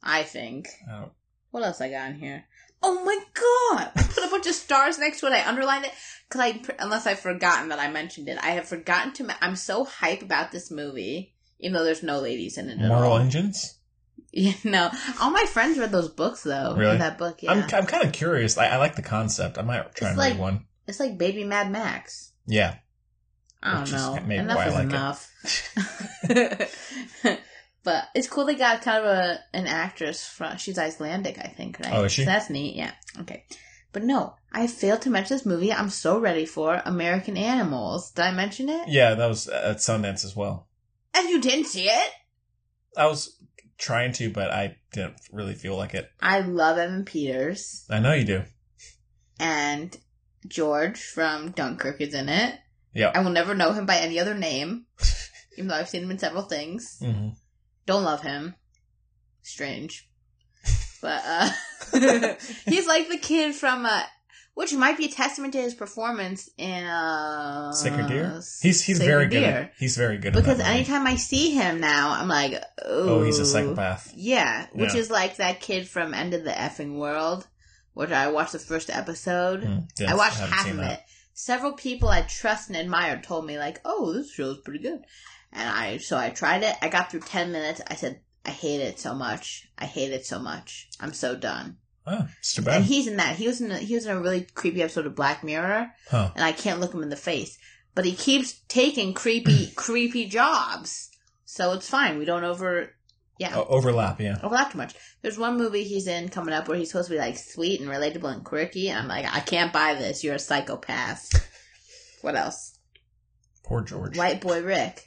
[0.03, 0.69] I think.
[0.89, 1.13] Don't-
[1.51, 2.45] What else I got in here?
[2.83, 3.93] Oh my god!
[3.97, 5.33] I put a bunch of stars next to it.
[5.33, 5.93] I underlined it
[6.29, 9.37] because I, unless I've forgotten that I mentioned it, I have forgotten to.
[9.43, 13.17] I'm so hype about this movie, even though there's no ladies in it all.
[13.17, 13.79] Engines.
[14.37, 14.91] Yeah, know,
[15.21, 16.75] All my friends read those books though.
[16.77, 16.99] Really?
[16.99, 17.53] That book, yeah.
[17.53, 18.59] I'm I'm kind of curious.
[18.59, 19.59] I, I like the concept.
[19.59, 20.67] I might try It's and like- read one.
[20.89, 22.33] it's like Baby Mad Max.
[22.47, 22.77] Yeah.
[23.63, 24.17] I don't know.
[24.17, 25.31] enough is like enough.
[27.85, 30.57] but it's cool they got kind of a an actress from.
[30.59, 31.79] She's Icelandic, I think.
[31.81, 31.93] Right?
[31.95, 32.25] Oh, is she?
[32.25, 32.77] So that's neat.
[32.77, 32.93] Yeah.
[33.21, 33.45] Okay.
[33.93, 35.73] But no, I failed to mention this movie.
[35.73, 38.11] I'm so ready for American Animals.
[38.11, 38.89] Did I mention it?
[38.89, 40.67] Yeah, that was at Sundance as well.
[41.15, 42.11] And you didn't see it?
[42.97, 43.37] I was
[43.85, 46.11] trying to, but I didn't really feel like it.
[46.23, 48.43] I love Evan Peters I know you do.
[49.39, 49.95] and
[50.49, 52.59] George from Dunkirk is in it.
[52.95, 53.13] Yeah.
[53.15, 54.87] I will never know him by any other name,
[55.59, 56.99] even though I've seen him in several things.
[57.03, 57.29] hmm
[57.87, 58.55] Don't love him.
[59.43, 60.09] Strange.
[61.03, 61.51] But, uh,
[62.65, 64.05] he's like the kid from, uh,
[64.55, 68.35] which might be a testament to his performance in, uh, Sacred Deer.
[68.35, 69.41] He's he's Sacred very good.
[69.41, 69.51] Deer.
[69.51, 70.33] At, he's very good.
[70.33, 70.79] Because at that movie.
[70.79, 72.55] anytime I see him now, I'm like,
[72.85, 74.13] oh, he's a psychopath.
[74.15, 75.01] Yeah, which Yeah.
[75.01, 77.47] is like that kid from End of the Effing World,
[77.95, 79.63] which I watched the first episode.
[79.63, 80.93] Mm, yes, I watched half of that.
[80.93, 81.01] it.
[81.37, 85.01] Several people I trust and admire told me like, "Oh, this show's pretty good,"
[85.53, 86.77] and I so I tried it.
[86.81, 87.81] I got through ten minutes.
[87.91, 89.67] I said, "I hate it so much.
[89.77, 90.89] I hate it so much.
[91.01, 93.37] I'm so done." Oh, it's too And he's in that.
[93.37, 93.71] He was in.
[93.71, 96.31] A, he was in a really creepy episode of Black Mirror, Huh.
[96.35, 97.57] and I can't look him in the face.
[97.95, 101.11] But he keeps taking creepy, creepy jobs,
[101.45, 102.19] so it's fine.
[102.19, 102.91] We don't over.
[103.39, 104.21] Yeah, O- overlap.
[104.21, 104.39] Yeah.
[104.43, 104.95] overlap too much.
[105.23, 107.89] There's one movie he's in coming up where he's supposed to be like sweet and
[107.89, 110.23] relatable and quirky, and I'm like, I can't buy this.
[110.23, 111.31] You're a psychopath.
[112.21, 112.79] what else?
[113.65, 114.19] Poor George.
[114.19, 115.05] White Boy Rick.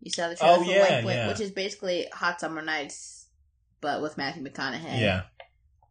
[0.00, 1.28] You saw the trailer Oh, for yeah, White Boy, yeah.
[1.28, 3.26] which is basically Hot Summer Nights,
[3.80, 5.00] but with Matthew McConaughey.
[5.00, 5.22] Yeah.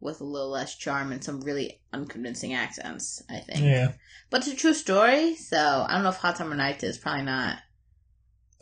[0.03, 3.61] With a little less charm and some really unconvincing accents, I think.
[3.61, 3.93] Yeah.
[4.29, 7.23] But it's a true story, so I don't know if Hot Summer Nights is probably
[7.23, 7.57] not.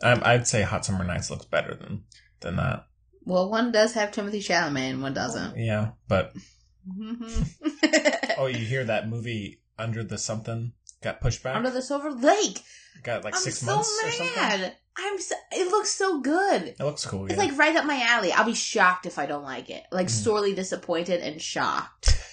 [0.02, 2.04] I, I'd say Hot Summer Nights looks better than
[2.40, 2.86] than that.
[3.24, 5.56] Well, one does have Timothée Chalamet and one doesn't.
[5.56, 6.34] Yeah, but
[8.38, 10.72] oh, you hear that movie Under the Something
[11.02, 11.56] got pushed back?
[11.56, 12.60] Under the Silver Lake.
[13.02, 14.36] got like I'm six so months or something.
[14.36, 14.76] mad.
[14.96, 16.62] I'm so, it looks so good.
[16.62, 17.24] It looks cool.
[17.26, 17.40] It's yeah.
[17.44, 18.30] like right up my alley.
[18.32, 19.82] I'll be shocked if I don't like it.
[19.90, 20.10] Like Mm.
[20.10, 22.18] sorely disappointed and shocked.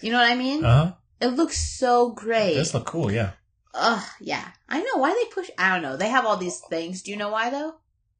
[0.00, 0.64] You know what I mean?
[0.64, 0.92] uh huh.
[1.20, 2.54] it looks so It great.
[2.54, 3.10] does look cool.
[3.10, 3.32] Yeah.
[3.74, 4.44] Ugh, yeah.
[4.68, 5.50] I know why they push.
[5.58, 5.96] I don't know.
[5.96, 7.02] They have all these things.
[7.02, 7.70] Do you know why though?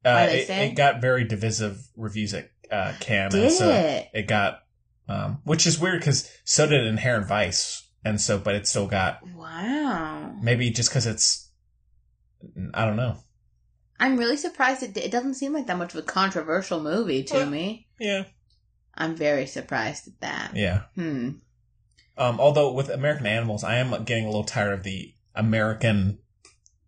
[0.03, 3.69] Uh, Why they it, it got very divisive reviews at uh, Cannes, and Did so
[3.69, 4.09] it?
[4.13, 4.59] it got,
[5.07, 9.19] um, which is weird because so did Inherent Vice, and so but it still got
[9.35, 10.35] Wow.
[10.41, 11.49] maybe just because it's,
[12.73, 13.17] I don't know.
[13.99, 14.81] I'm really surprised.
[14.83, 17.87] It, it doesn't seem like that much of a controversial movie to Well- me.
[17.99, 18.23] Yeah.
[18.95, 20.51] I'm very surprised at that.
[20.55, 20.83] Yeah.
[20.95, 21.29] Hmm.
[22.17, 26.19] Um, although with American Animals, I am getting a little tired of the American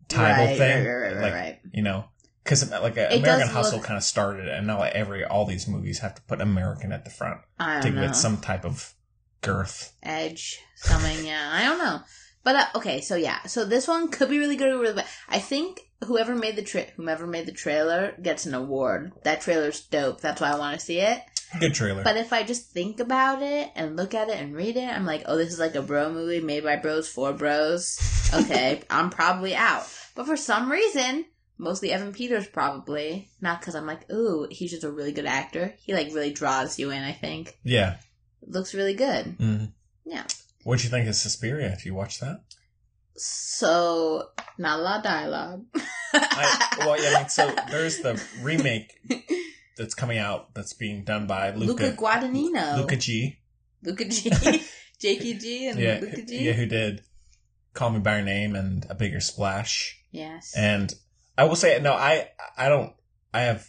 [0.10, 0.86] title right, thing.
[0.86, 1.60] Right, right, right, like, right.
[1.74, 2.06] You know,
[2.44, 5.70] because like It American Hustle look- kind of started, and now like every all these
[5.70, 8.04] movies have to put American at the front to know.
[8.04, 8.94] it some type of
[9.42, 9.94] girth.
[10.04, 12.00] edge something yeah i don't know.
[12.44, 15.06] But uh, okay so yeah so this one could be really good or really bad.
[15.30, 19.12] I think whoever made the tra- whomever made the trailer gets an award.
[19.24, 20.22] That trailer's dope.
[20.22, 21.22] That's why i want to see it.
[21.60, 22.04] Good trailer.
[22.04, 25.06] but if i just think about it and look at it and read it i'm
[25.06, 28.00] like oh this is like a bro movie made by bros for bros.
[28.34, 29.86] Okay i'm probably out.
[30.16, 31.26] But for some reason
[31.58, 35.76] mostly evan peters probably not because i'm like ooh he's just a really good actor.
[35.80, 37.56] He like really draws you in i think.
[37.64, 37.98] Yeah.
[38.48, 39.72] Looks really good Mm.
[40.06, 40.26] yeah
[40.64, 41.72] What'd you think of Suspiria?
[41.74, 42.42] If you watch that,
[43.16, 45.66] So, not a lot of dialogue.
[46.14, 47.10] I, well, yeah.
[47.16, 48.92] I mean, so there's the remake
[49.78, 52.78] that's coming out that's being done by Luca, Luca Guadagnino.
[52.78, 53.40] Luca G.
[53.84, 54.30] Luca G.
[55.00, 56.46] Jakey G and Yeah, Luca G.
[56.46, 57.02] yeah, who did
[57.74, 60.00] Call Me by Your Name and A Bigger Splash.
[60.12, 60.54] Yes.
[60.56, 60.94] And
[61.38, 62.94] I will say, no, I I don't.
[63.34, 63.68] I have.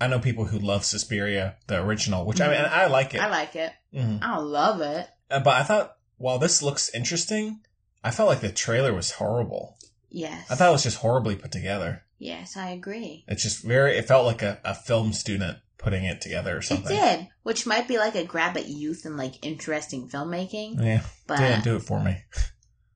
[0.00, 2.70] I know people who love Suspiria, the original, which I mean, Mhm.
[2.72, 3.20] I like it.
[3.20, 3.72] I like it.
[3.94, 4.22] Mhm.
[4.22, 5.08] I don't love it.
[5.30, 7.60] Uh, But I thought, while this looks interesting,
[8.02, 9.76] I felt like the trailer was horrible.
[10.08, 10.50] Yes.
[10.50, 12.04] I thought it was just horribly put together.
[12.18, 13.24] Yes, I agree.
[13.28, 13.96] It's just very.
[13.96, 16.94] It felt like a, a film student putting it together or something.
[16.94, 21.02] It did, which might be like a grab at youth and like interesting filmmaking, Yeah,
[21.26, 22.22] but didn't do it for me.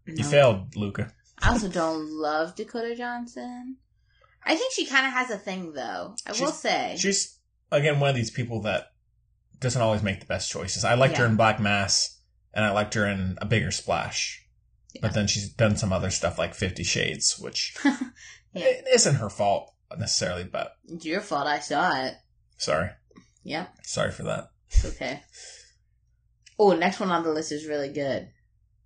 [0.06, 1.12] You failed, Luca.
[1.38, 3.76] I also don't love Dakota Johnson.
[4.46, 6.14] I think she kind of has a thing, though.
[6.26, 6.96] I will say.
[6.98, 7.38] She's
[7.72, 8.88] again one of these people that
[9.60, 10.84] doesn't always make the best choices.
[10.84, 12.20] I liked her in Black Mass,
[12.52, 14.46] and I liked her in A Bigger Splash.
[14.94, 15.00] Yeah.
[15.02, 18.66] But then she's done some other stuff like Fifty Shades, which Yeah.
[18.66, 20.44] it isn't her fault necessarily.
[20.44, 21.46] But It's your fault.
[21.46, 22.14] I saw it.
[22.58, 22.90] sorry,
[23.44, 23.74] Yep.
[23.84, 24.50] sorry for that.
[24.68, 25.20] It's okay.
[26.58, 28.28] Oh, next one on the list is really good.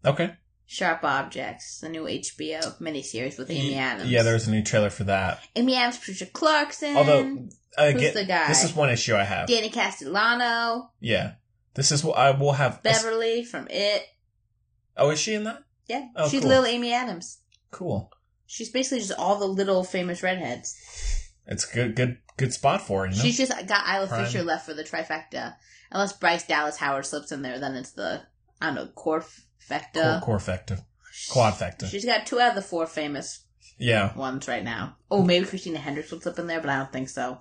[0.04, 0.34] Okay,
[0.70, 4.10] Sharp Objects, the new HBO miniseries with Amy Adams.
[4.10, 5.40] Yeah, there's a new trailer for that.
[5.56, 8.48] Amy Adams, Patricia Clarkson, Although, uh, Who's get the guy?
[8.48, 9.48] this is one issue I have.
[9.48, 11.32] Danny Castellano, Yeah,
[11.72, 12.82] this is what I will have.
[12.82, 14.02] Beverly from It.
[14.96, 15.62] oh, is she in that?
[15.86, 16.50] Yeah, Oh, she's cool.
[16.50, 17.38] little Amy Adams.
[17.70, 18.12] Cool.
[18.46, 20.76] She's basically just all the little famous redheads.
[21.46, 23.10] It's good, good, good spot for her.
[23.10, 23.22] You know?
[23.22, 24.26] She's just got Isla Prime.
[24.26, 25.54] Fisher left for the trifecta.
[25.90, 28.20] Unless Bryce Dallas Howard slips in there, then it's the
[28.60, 28.86] I don't know
[29.68, 30.20] corfecta.
[30.20, 31.88] core.
[31.88, 33.44] She's got two out of the four famous
[33.78, 34.96] Yeah, ones right now.
[35.10, 37.38] Oh, maybe Christina Hendricks will slip in there, but I don't think so.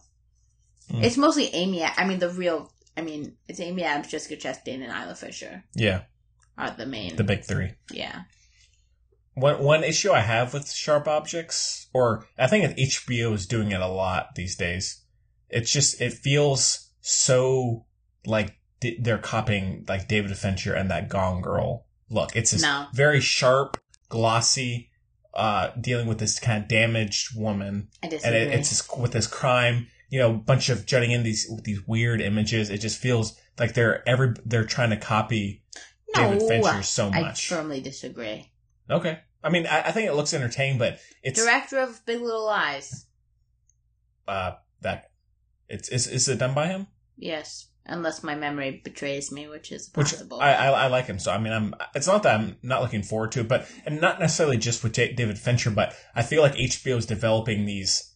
[0.90, 1.04] Hmm.
[1.04, 1.84] It's mostly Amy.
[1.84, 2.72] I mean, the real.
[2.96, 6.02] I mean, it's Amy Adams, Jessica Chastain, and Isla Fisher yeah,
[6.58, 7.16] are the main.
[7.16, 7.74] the big three.
[7.92, 8.22] yeah.
[9.36, 13.72] one one issue I have with sharp objects, or I think that HBO is doing
[13.72, 15.04] it a lot these days.
[15.50, 17.86] It's just it feels so
[18.26, 18.58] like
[19.00, 22.36] they're copying like David Fincher and that Gone Girl look.
[22.36, 22.88] It's this No.
[22.94, 24.90] very sharp, glossy,
[25.34, 29.28] uh, dealing with this kind of damaged woman, I and it, it's just with this
[29.28, 29.88] crime.
[30.10, 32.70] You know, bunch of jutting in these these weird images.
[32.70, 35.64] It just feels like they're every they're trying to copy
[36.14, 37.52] David Fincher so much.
[37.52, 38.50] I firmly disagree.
[38.90, 39.20] Okay.
[39.44, 43.06] I mean, I, I think it looks entertaining, but it's Director of Big Little Lies.
[44.28, 45.12] uh that
[45.70, 46.88] it's is is it done by him?
[47.18, 50.40] Yes, unless my memory betrays me, which is Which possible.
[50.40, 51.74] I, I I like him, so I mean, I'm.
[51.96, 54.94] It's not that I'm not looking forward to it, but and not necessarily just with
[54.94, 58.16] David Fincher, but I feel like HBO is developing these,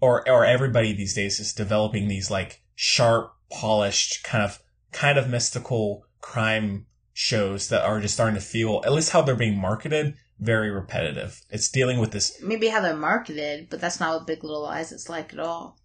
[0.00, 4.62] or or everybody these days is developing these like sharp, polished, kind of
[4.92, 9.36] kind of mystical crime shows that are just starting to feel, at least how they're
[9.36, 11.42] being marketed, very repetitive.
[11.50, 14.92] It's dealing with this Maybe how they're marketed, but that's not what Big Little Lies
[14.92, 15.78] is like at all.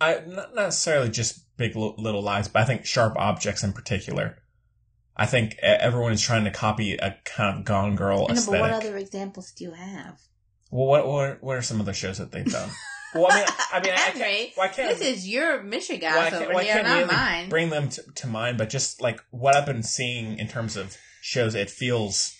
[0.00, 4.38] I not necessarily just big little lies, but I think sharp objects in particular.
[5.16, 8.60] I think everyone is trying to copy a kind of Gone Girl I know, but
[8.60, 10.20] what other examples do you have?
[10.72, 12.70] well, what what what are some other shows that they've done?
[13.14, 14.50] well, I mean, I mean, I can't.
[14.56, 14.98] Well, I can't.
[14.98, 17.48] this is your Michigan well, I over well, here, can't really mine.
[17.50, 20.96] bring them to, to mind, but just like what I've been seeing in terms of
[21.20, 22.34] shows, it feels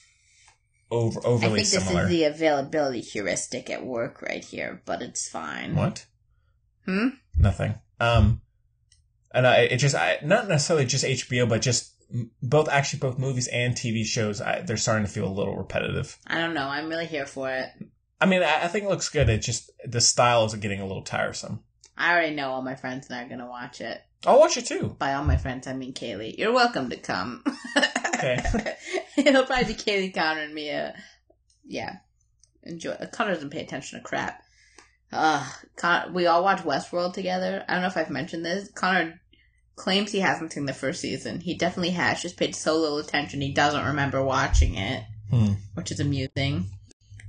[0.90, 2.04] over I overly think this similar.
[2.04, 5.76] is the availability heuristic at work right here, but it's fine.
[5.76, 6.06] what?
[6.86, 7.08] Hmm?
[7.36, 7.74] Nothing.
[8.00, 8.40] Um,
[9.34, 11.94] and I, it just, I, not necessarily just HBO, but just
[12.42, 16.18] both, actually both movies and TV shows, I, they're starting to feel a little repetitive.
[16.26, 16.68] I don't know.
[16.68, 17.68] I'm really here for it.
[18.20, 19.28] I mean, I, I think it looks good.
[19.28, 21.64] It just, the style is getting a little tiresome.
[21.96, 24.00] I already know all my friends are going to watch it.
[24.26, 24.96] I'll watch it too.
[24.98, 26.38] By all my friends, I mean Kaylee.
[26.38, 27.42] You're welcome to come.
[28.22, 28.38] Okay.
[29.16, 30.94] It'll probably be Kaylee, Connor, and Mia.
[31.66, 31.96] Yeah.
[32.62, 32.94] Enjoy.
[33.12, 34.42] Connor doesn't pay attention to crap.
[35.12, 35.44] Uh,
[35.76, 37.64] Con- we all watch Westworld together.
[37.68, 38.70] I don't know if I've mentioned this.
[38.70, 39.20] Connor
[39.82, 41.40] claims he hasn't seen the first season.
[41.40, 45.54] He definitely has, just paid so little attention he doesn't remember watching it, Hmm.
[45.74, 46.70] which is amusing.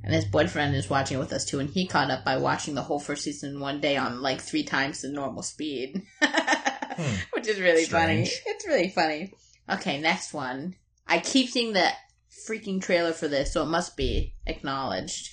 [0.04, 2.76] And his boyfriend is watching it with us too, and he caught up by watching
[2.76, 6.02] the whole first season in one day on like three times the normal speed.
[7.32, 8.30] Which is really funny.
[8.46, 9.34] It's really funny.
[9.70, 10.76] Okay, next one.
[11.08, 11.90] I keep seeing the
[12.48, 15.30] freaking trailer for this, so it must be acknowledged.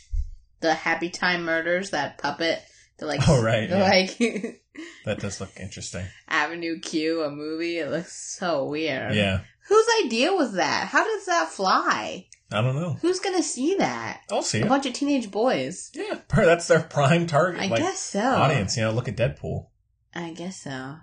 [0.61, 2.63] The Happy Time Murders, that puppet,
[2.99, 3.89] the like, Oh, right, the, yeah.
[3.89, 4.60] like
[5.05, 6.07] That does look interesting.
[6.29, 7.79] Avenue Q, a movie.
[7.79, 9.15] It looks so weird.
[9.15, 9.41] Yeah.
[9.69, 10.89] Whose idea was that?
[10.89, 12.27] How does that fly?
[12.53, 12.97] I don't know.
[13.01, 14.23] Who's gonna see that?
[14.31, 14.69] I'll see A it.
[14.69, 15.91] bunch of teenage boys.
[15.95, 16.21] Yeah.
[16.35, 17.61] That's their prime target.
[17.63, 18.21] I like, guess so.
[18.21, 19.67] Audience, you know, look at Deadpool.
[20.15, 20.97] I guess so.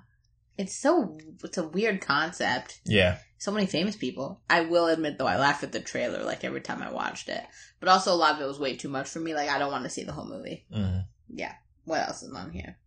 [0.58, 1.18] It's so.
[1.44, 2.82] It's a weird concept.
[2.86, 3.20] Yeah.
[3.38, 4.42] so many famous people.
[4.50, 7.44] I will admit though, I laughed at the trailer like every time I watched it.
[7.80, 9.34] But also a lot of it was way too much for me.
[9.36, 10.66] Like I don't want to see the whole movie.
[10.74, 11.00] hmm
[11.30, 11.54] Yeah.
[11.86, 12.78] What else is on here?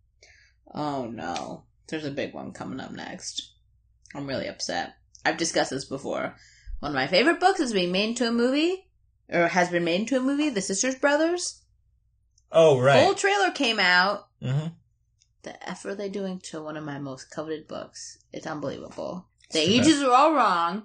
[0.73, 1.63] Oh no.
[1.87, 3.53] There's a big one coming up next.
[4.15, 4.93] I'm really upset.
[5.25, 6.35] I've discussed this before.
[6.79, 8.87] One of my favorite books is being made into a movie,
[9.29, 11.61] or has been made into a movie, The Sisters Brothers.
[12.51, 12.99] Oh, right.
[12.99, 13.17] Full right.
[13.17, 14.27] trailer came out.
[14.41, 14.67] hmm
[15.43, 18.17] The F are they doing to one of my most coveted books?
[18.33, 19.27] It's unbelievable.
[19.51, 20.83] The It's ages are all wrong.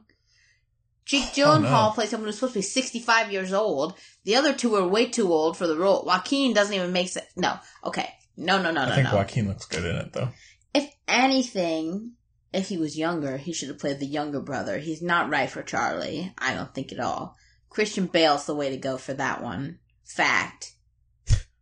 [1.04, 1.92] Jake Oh, Gyllenhaal no.
[1.94, 3.94] plays someone who's supposed to be 65 years old.
[4.24, 6.04] The other two are way too old for the role.
[6.04, 7.26] Joaquin doesn't even make sense.
[7.36, 7.58] No.
[7.84, 8.12] Okay.
[8.36, 9.16] No, no, no, I no, I think no.
[9.16, 10.28] Joaquin looks good in it, though.
[10.74, 12.12] If anything,
[12.52, 14.78] if he was younger, he should have played the younger brother.
[14.78, 16.32] He's not right for Charlie.
[16.38, 17.36] I don't think at all.
[17.70, 19.78] Christian Bale's the way to go for that one.
[20.04, 20.72] Fact.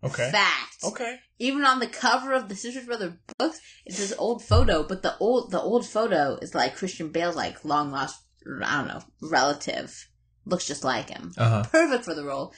[0.05, 0.31] Okay.
[0.31, 0.77] Fact.
[0.85, 1.19] Okay.
[1.39, 5.17] Even on the cover of the Sisters Brother books, it's this old photo, but the
[5.19, 8.23] old the old photo is like Christian Bale's like long lost
[8.63, 10.09] I don't know relative.
[10.45, 11.33] Looks just like him.
[11.39, 11.65] Uh huh.
[11.71, 12.53] Perfect for the role.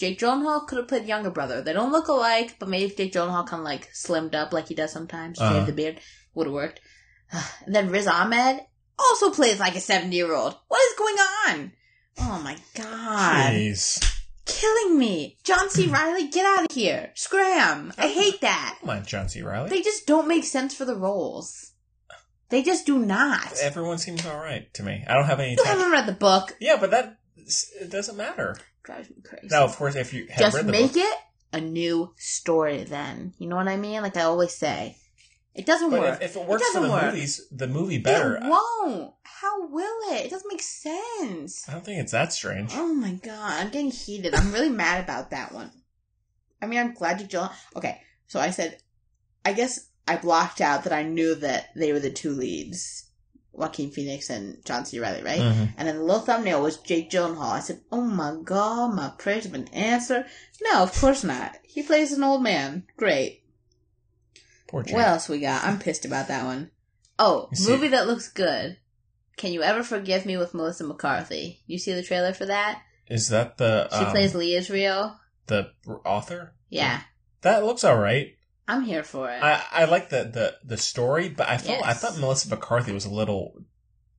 [0.00, 1.60] Jake Gyllenhaal could have played younger brother.
[1.62, 4.66] They don't look alike, but maybe if Jake Gyllenhaal kind of like slimmed up like
[4.68, 5.52] he does sometimes, Uh-huh.
[5.54, 6.00] shaved the beard,
[6.34, 6.80] would have worked.
[7.66, 8.60] And then Riz Ahmed
[8.98, 10.56] also plays like a seventy year old.
[10.68, 11.72] What is going on?
[12.18, 14.02] Oh my god Jeez.
[14.46, 15.38] killing me.
[15.44, 15.86] John C.
[15.92, 17.12] Reilly, get out of here.
[17.14, 17.92] Scram.
[17.98, 18.78] I hate that.
[18.80, 19.42] Come on, John C.
[19.42, 19.68] Reilly.
[19.70, 21.72] They just don't make sense for the roles.
[22.48, 23.52] They just do not.
[23.62, 25.04] Everyone seems all right to me.
[25.06, 25.52] I don't have any.
[25.56, 26.56] You haven't read the book.
[26.60, 27.16] yeah, but that
[27.80, 28.56] it doesn't matter.
[28.82, 29.48] Drives me crazy.
[29.50, 31.18] Now, of course, if you have just read the make book, it
[31.52, 33.34] a new story then.
[33.38, 34.02] You know what I mean?
[34.02, 34.96] Like I always say.
[35.54, 36.22] It doesn't but work.
[36.22, 37.06] if, if it works for the work.
[37.06, 38.36] movies, the movie better.
[38.36, 39.14] It won't.
[39.24, 40.26] How will it?
[40.26, 41.68] It doesn't make sense.
[41.68, 42.70] I don't think it's that strange.
[42.74, 44.34] Oh my god, I'm getting heated.
[44.34, 45.72] I'm really mad about that one.
[46.62, 47.50] I mean, I'm glad you Jill.
[47.74, 48.78] Okay, so I said,
[49.44, 53.09] I guess I blocked out that I knew that they were the two leads.
[53.52, 54.98] Joaquin Phoenix and John C.
[55.00, 55.40] Reilly, right?
[55.40, 55.74] Mhm.
[55.76, 57.52] And then the little thumbnail was Jake Gyllenhaal.
[57.52, 60.26] I said, "Oh my god, my prayers have been answered."
[60.62, 61.56] No, of course not.
[61.62, 62.86] He plays an old man.
[62.96, 63.42] Great.
[64.68, 64.94] Poor Jake.
[64.94, 65.64] What else we got?
[65.64, 66.70] I'm pissed about that one.
[67.18, 68.78] Oh, movie that looks good.
[69.36, 71.60] Can you ever forgive me with Melissa McCarthy?
[71.66, 72.82] You see the trailer for that?
[73.08, 75.18] Is that the She um, plays Lee Israel.
[75.46, 75.70] the
[76.04, 76.54] author?
[76.68, 77.00] Yeah,
[77.40, 78.36] That looks all right.
[78.70, 79.42] I'm here for it.
[79.42, 83.04] I, I like the, the, the story, but I felt I thought Melissa McCarthy was
[83.04, 83.52] a little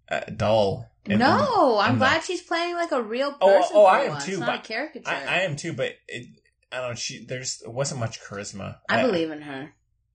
[0.10, 0.91] uh, dull.
[1.07, 3.72] no, I'm in the- glad she's playing like a real Oh, person.
[3.73, 5.10] oh, for I am once, too, not caricature.
[5.10, 6.28] I, I am too, but it,
[6.72, 6.95] I don't know.
[6.95, 8.78] She there's wasn't much charisma.
[8.90, 9.73] I believe in her.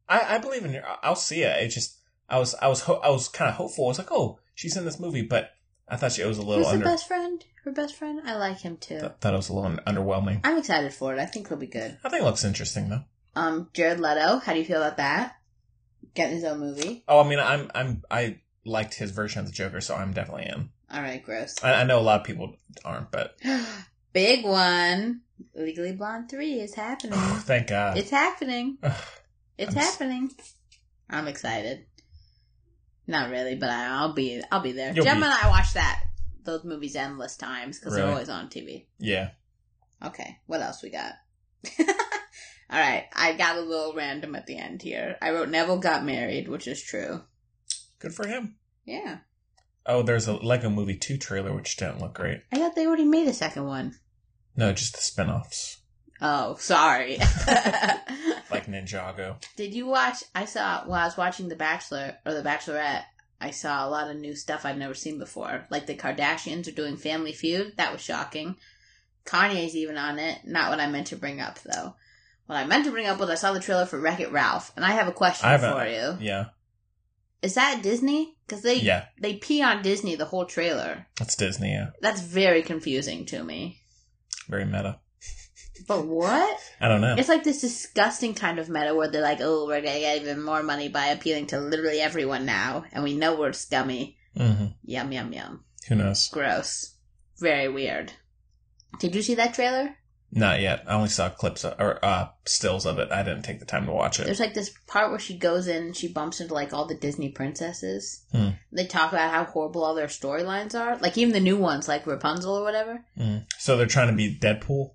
[0.08, 0.86] I, I believe in her.
[0.86, 1.62] I- I'll see it.
[1.62, 1.98] It just
[2.28, 3.86] I was I was ho- I was kind of hopeful.
[3.86, 5.50] I was like, oh, she's in this movie, but
[5.88, 6.84] I thought she was a little Who's under.
[6.84, 7.44] the best friend?
[7.64, 8.20] Her best friend?
[8.24, 9.00] I like him too.
[9.00, 10.40] th- thought it was a little underwhelming.
[10.44, 11.18] I'm excited for it.
[11.18, 11.98] I think it'll be good.
[12.04, 13.04] I think it looks interesting though.
[13.36, 15.36] Um, Jared Leto, how do you feel about that?
[16.14, 17.04] Getting his own movie.
[17.06, 20.46] Oh, I mean, I'm I'm I liked his version of the Joker, so I'm definitely
[20.46, 20.70] in.
[20.90, 21.62] All right, gross.
[21.62, 23.36] I, I know a lot of people aren't, but
[24.12, 25.20] Big one.
[25.54, 27.18] Legally Blonde 3 is happening.
[27.40, 27.98] thank God.
[27.98, 28.78] it's happening.
[29.58, 30.30] It's I'm happening.
[31.08, 31.86] I'm excited.
[33.06, 34.92] Not really, but I'll be I'll be there.
[34.92, 36.02] You'll Gemma be- and I watch that
[36.44, 38.84] those movies endless times because they're always on TV.
[38.98, 39.30] yeah.
[40.04, 41.14] Okay, what else we got?
[42.70, 45.16] All right, I got a little random at the end here.
[45.22, 47.22] I wrote Neville got married, which is true.
[47.98, 48.56] Good for him.
[48.84, 49.18] Yeah,
[49.88, 52.42] Oh, there's a Lego Movie 2 trailer, which didn't look great.
[52.52, 53.94] I thought they already made a second one.
[54.56, 55.78] No, just the spin offs,
[56.20, 57.18] Oh, sorry.
[58.50, 59.36] like Ninjago.
[59.56, 60.24] Did you watch?
[60.34, 63.04] I saw while I was watching The Bachelor or The Bachelorette.
[63.40, 65.66] I saw a lot of new stuff I'd never seen before.
[65.70, 67.74] Like the Kardashians are doing Family Feud.
[67.76, 68.56] That was shocking.
[69.26, 70.38] Kanye's even on it.
[70.46, 71.94] Not what I meant to bring up though.
[72.46, 74.72] What I meant to bring up was I saw the trailer for Wreck It Ralph,
[74.76, 75.72] and I have a question I haven't.
[75.72, 76.16] for you.
[76.24, 76.46] Yeah.
[77.42, 78.36] Is that Disney?
[78.46, 79.06] Because they Yeah.
[79.20, 81.06] they pee on Disney the whole trailer.
[81.18, 81.90] That's Disney, yeah.
[82.00, 83.80] That's very confusing to me.
[84.48, 85.00] Very meta.
[85.86, 86.58] But what?
[86.80, 87.16] I don't know.
[87.18, 90.42] It's like this disgusting kind of meta where they're like, oh, we're gonna get even
[90.42, 94.16] more money by appealing to literally everyone now, and we know we're scummy.
[94.36, 95.64] hmm Yum, yum, yum.
[95.88, 96.28] Who knows?
[96.28, 96.94] Gross.
[97.38, 98.12] Very weird.
[98.98, 99.96] Did you see that trailer?
[100.32, 100.84] Not yet.
[100.86, 103.10] I only saw clips of, or uh, stills of it.
[103.12, 104.24] I didn't take the time to watch it.
[104.24, 106.94] There's like this part where she goes in and she bumps into like all the
[106.94, 108.24] Disney princesses.
[108.32, 108.50] Hmm.
[108.72, 110.96] They talk about how horrible all their storylines are.
[110.98, 113.04] Like even the new ones, like Rapunzel or whatever.
[113.18, 113.46] Mm.
[113.58, 114.90] So they're trying to be Deadpool.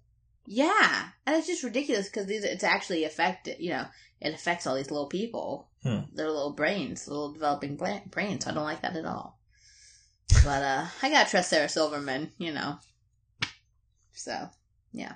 [0.45, 1.08] Yeah.
[1.26, 3.86] And it's just ridiculous because these it's actually affected, you know,
[4.20, 5.70] it affects all these little people.
[5.82, 6.02] Hmm.
[6.14, 8.45] Their little brains, little developing brains.
[8.45, 9.40] I don't like that at all.
[10.44, 12.78] But uh I gotta trust Sarah Silverman, you know.
[14.14, 14.49] So,
[14.93, 15.13] yeah.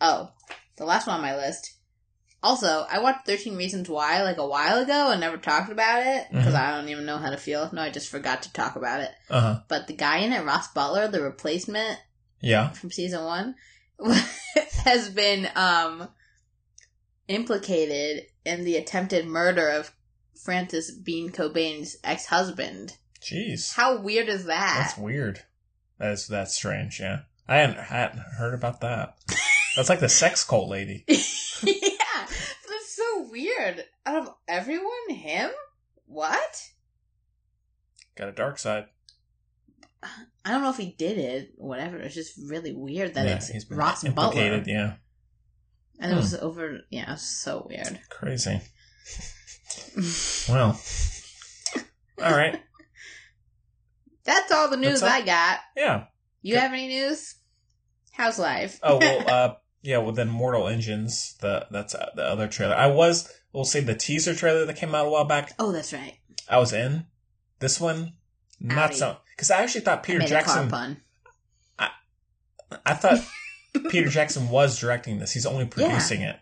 [0.00, 0.30] Oh,
[0.76, 1.74] the last one on my list.
[2.42, 6.26] Also, I watched 13 Reasons Why like a while ago and never talked about it
[6.32, 6.60] because Mhm.
[6.60, 7.70] I don't even know how to feel.
[7.72, 9.12] No, I just forgot to talk about it.
[9.30, 9.60] Uh huh.
[9.68, 12.00] But the guy in it, Ross Butler, the replacement,
[12.40, 12.70] Yeah.
[12.70, 13.54] from season one
[14.84, 16.08] has been um
[17.28, 19.92] implicated in the attempted murder of
[20.42, 22.96] Frances Bean Cobain's ex-husband.
[23.20, 23.74] Jeez.
[23.74, 24.78] How weird is that?
[24.80, 25.44] That's weird.
[25.98, 26.98] That's that's strange.
[26.98, 27.20] Yeah.
[27.48, 29.16] I hadn't, hadn't heard about that.
[29.76, 31.04] That's like the sex cult lady.
[31.08, 31.16] yeah,
[32.26, 33.84] that's so weird.
[34.06, 35.50] Out of everyone, him?
[36.06, 36.62] What?
[38.16, 38.86] Got a dark side.
[40.44, 41.52] I don't know if he did it.
[41.56, 41.96] Whatever.
[41.98, 44.64] It's just really weird that yeah, it's he's been Ross implicated.
[44.64, 44.92] Butler, Yeah.
[46.00, 46.20] and it Hmm.
[46.20, 46.80] was over.
[46.90, 48.00] Yeah, it's so weird.
[48.10, 48.60] Crazy.
[50.48, 50.78] Well.
[52.22, 52.60] All right.
[54.24, 55.08] That's all the news all?
[55.08, 55.60] I got.
[55.76, 56.04] Yeah.
[56.42, 57.36] You have any news?
[58.12, 58.78] How's life?
[58.82, 59.24] Oh well.
[59.28, 59.98] uh Yeah.
[59.98, 61.36] Well, then Mortal Engines.
[61.40, 62.74] The that's uh, the other trailer.
[62.74, 63.32] I was.
[63.52, 65.52] We'll say the teaser trailer that came out a while back.
[65.58, 66.18] oh, that's right.
[66.48, 67.06] I was in.
[67.58, 68.14] This one,
[68.60, 68.94] not Outie.
[68.94, 69.16] so.
[69.36, 70.96] Because I actually thought I Peter made a car pun.
[72.86, 73.20] I thought
[73.90, 75.32] Peter Jackson was directing this.
[75.32, 76.36] He's only producing it,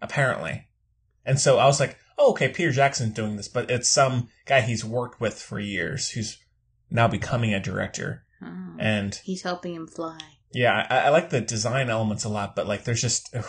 [0.00, 0.68] apparently.
[1.24, 4.60] And so I was like, oh, okay, Peter Jackson's doing this, but it's some guy
[4.60, 6.38] he's worked with for years who's
[6.90, 8.24] now becoming a director.
[8.42, 10.18] Oh, And he's helping him fly.
[10.52, 13.44] yeah, I, I like the design elements a lot, but like there's just, it,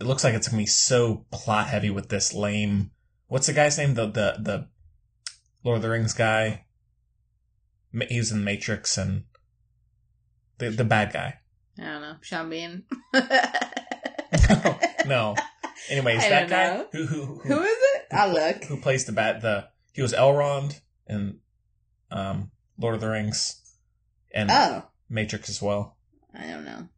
[0.00, 2.90] it looks like it's going to be so plot heavy with this lame,
[3.26, 3.94] what's the guy's name?
[3.94, 4.68] The, the, the
[5.64, 6.64] Lord of the Rings guy.
[8.08, 9.24] He was in Matrix and
[10.58, 11.38] the, the bad guy.
[11.80, 12.16] I don't know.
[12.20, 12.84] Sean Bean.
[13.14, 15.34] no, no.
[15.90, 18.02] Anyways, I that guy who who who, Who is it?
[18.12, 18.64] I'll look.
[18.64, 21.38] who plays the bat the he was Elrond in
[22.10, 23.62] um Lord of the Rings
[24.32, 25.96] and Oh, Matrix as well.
[26.34, 26.88] I don't know.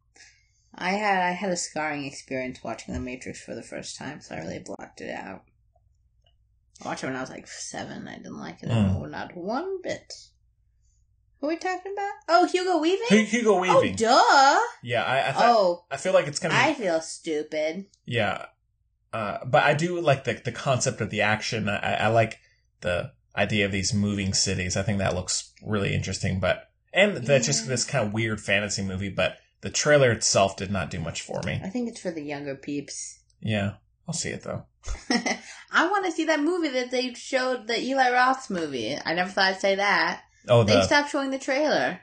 [0.73, 4.35] I had I had a scarring experience watching The Matrix for the first time, so
[4.35, 5.43] I really blocked it out.
[6.83, 8.07] I watched it when I was like seven.
[8.07, 9.09] I didn't like it Mm.
[9.11, 10.13] not one bit.
[11.39, 12.11] Who are we talking about?
[12.29, 13.07] Oh, Hugo Weaving.
[13.09, 13.93] Hu- Hugo Weaving.
[13.93, 14.59] Oh, duh.
[14.83, 17.85] yeah, I I, thought, Oh, I feel like it's gonna be I feel stupid.
[18.05, 18.45] Yeah.
[19.11, 21.67] Uh, but I do like the the concept of the action.
[21.67, 22.39] I, I like
[22.81, 24.77] the idea of these moving cities.
[24.77, 26.39] I think that looks really interesting.
[26.39, 29.09] But and that's just this kind of weird fantasy movie.
[29.09, 31.59] But the trailer itself did not do much for me.
[31.63, 33.19] I think it's for the younger peeps.
[33.41, 33.73] Yeah,
[34.07, 34.65] I'll see it though.
[35.71, 38.97] I want to see that movie that they showed, the Eli Roth's movie.
[39.05, 40.21] I never thought I'd say that.
[40.49, 41.99] Oh, They stopped showing the trailer.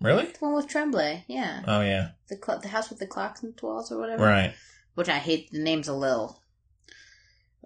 [0.00, 0.26] really?
[0.26, 1.62] The one with Tremblay, yeah.
[1.66, 4.24] Oh yeah, The cl- the house with the clocks and the walls or whatever.
[4.24, 4.54] right.
[4.94, 5.50] Which I hate.
[5.50, 6.42] The name's a little.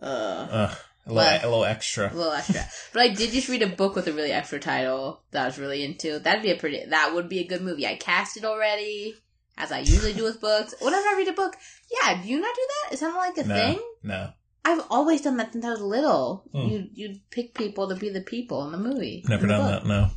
[0.00, 0.76] Uh, Ugh,
[1.06, 2.12] a little, Well- a little extra.
[2.12, 2.64] a little extra.
[2.92, 5.58] but I did just read a book with a really extra title that I was
[5.58, 6.18] really into.
[6.18, 6.84] That'd be a pretty.
[6.86, 7.86] That would be a good movie.
[7.86, 9.14] I cast it already,
[9.58, 10.74] as I usually do with books.
[10.80, 11.56] Whenever I read a book,
[11.90, 12.22] yeah.
[12.22, 12.94] Do you not do that?
[12.94, 13.80] Is that like a No, thing?
[14.02, 14.30] no,
[14.64, 16.44] I've always done that since I was little.
[16.52, 16.68] Hmm.
[16.68, 19.24] You you pick people to be the people in the movie.
[19.28, 19.82] never the done book.
[19.82, 19.88] that.
[19.88, 20.08] No,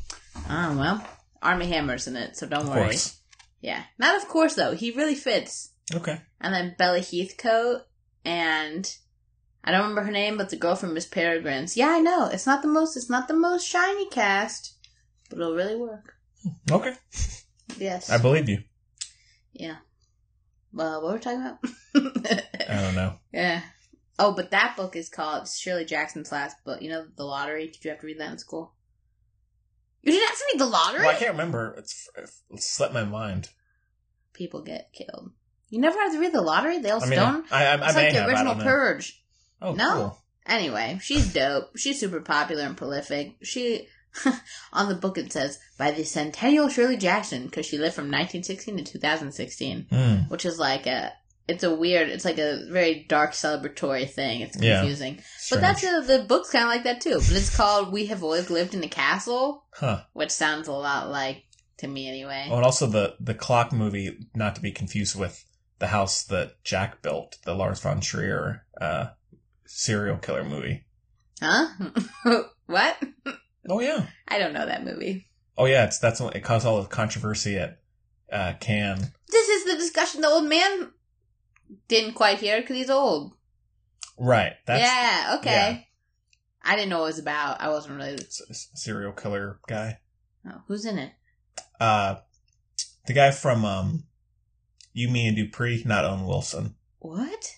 [0.48, 1.06] Oh well,
[1.42, 2.82] Armie Hammer's in it, so don't of worry.
[2.84, 3.18] course.
[3.60, 4.74] Yeah, not of course though.
[4.74, 5.72] He really fits.
[5.92, 6.20] Okay.
[6.40, 7.82] And then Bella Heathcote
[8.24, 8.88] and
[9.66, 11.76] I don't remember her name, but the girl from Miss Peregrine's.
[11.76, 12.26] Yeah, I know.
[12.32, 12.96] It's not the most.
[12.96, 14.76] It's not the most shiny cast,
[15.28, 16.14] but it'll really work.
[16.70, 16.94] Okay.
[17.76, 18.08] Yes.
[18.08, 18.62] I believe you.
[19.52, 19.76] yeah.
[20.72, 21.58] Well, what were we talking about?
[22.68, 23.14] I don't know.
[23.32, 23.62] yeah.
[24.18, 26.80] Oh, but that book is called Shirley Jackson's last book.
[26.80, 27.66] You know, The Lottery.
[27.66, 28.74] Did you have to read that in school?
[30.02, 31.00] You didn't have to read The Lottery.
[31.00, 31.74] Well, I can't remember.
[31.78, 33.48] It's, it slipped my mind.
[34.32, 35.32] People get killed.
[35.70, 36.80] You never had to read The Lottery.
[36.80, 37.44] Dale I mean, Stone.
[37.50, 38.28] I, I, I it's like the have.
[38.28, 38.64] I original don't know.
[38.64, 39.22] Purge.
[39.62, 39.92] Oh, No?
[39.94, 40.18] cool.
[40.46, 41.76] Anyway, she's dope.
[41.76, 43.34] She's super popular and prolific.
[43.42, 43.88] She,
[44.72, 48.76] on the book it says, by the Centennial Shirley Jackson, because she lived from 1916
[48.76, 50.14] to 2016, Hmm.
[50.28, 51.12] which is like a,
[51.48, 54.40] it's a weird, it's like a very dark celebratory thing.
[54.40, 54.80] It's Yeah.
[54.80, 55.20] confusing.
[55.50, 57.16] But that's a, the book's kind of like that too.
[57.16, 60.02] But it's called We Have Always Lived in a Castle, Huh.
[60.12, 61.42] which sounds a lot like,
[61.78, 62.48] to me anyway.
[62.50, 65.44] Oh, and also the the clock movie, not to be confused with
[65.78, 69.08] the house that Jack built, the Lars von Trier uh,
[69.66, 70.84] serial killer movie.
[71.40, 71.68] Huh?
[72.66, 72.96] what?
[73.68, 74.06] Oh yeah.
[74.28, 75.28] I don't know that movie.
[75.56, 75.84] Oh yeah.
[75.84, 77.80] It's that's it caused all the controversy at
[78.32, 79.10] uh, Cannes.
[79.28, 80.90] This is the discussion the old man
[81.88, 83.34] didn't quite hear because he's old.
[84.18, 84.52] Right.
[84.66, 85.50] That's yeah, okay.
[85.50, 85.78] yeah.
[86.62, 87.60] I didn't know what it was about.
[87.60, 88.18] I wasn't really.
[88.28, 89.98] serial killer guy.
[90.46, 91.12] Oh, who's in it?
[91.78, 92.16] Uh,
[93.06, 94.04] the guy from um,
[94.92, 96.74] You, Me, and Dupree, not Owen Wilson.
[96.98, 97.55] What?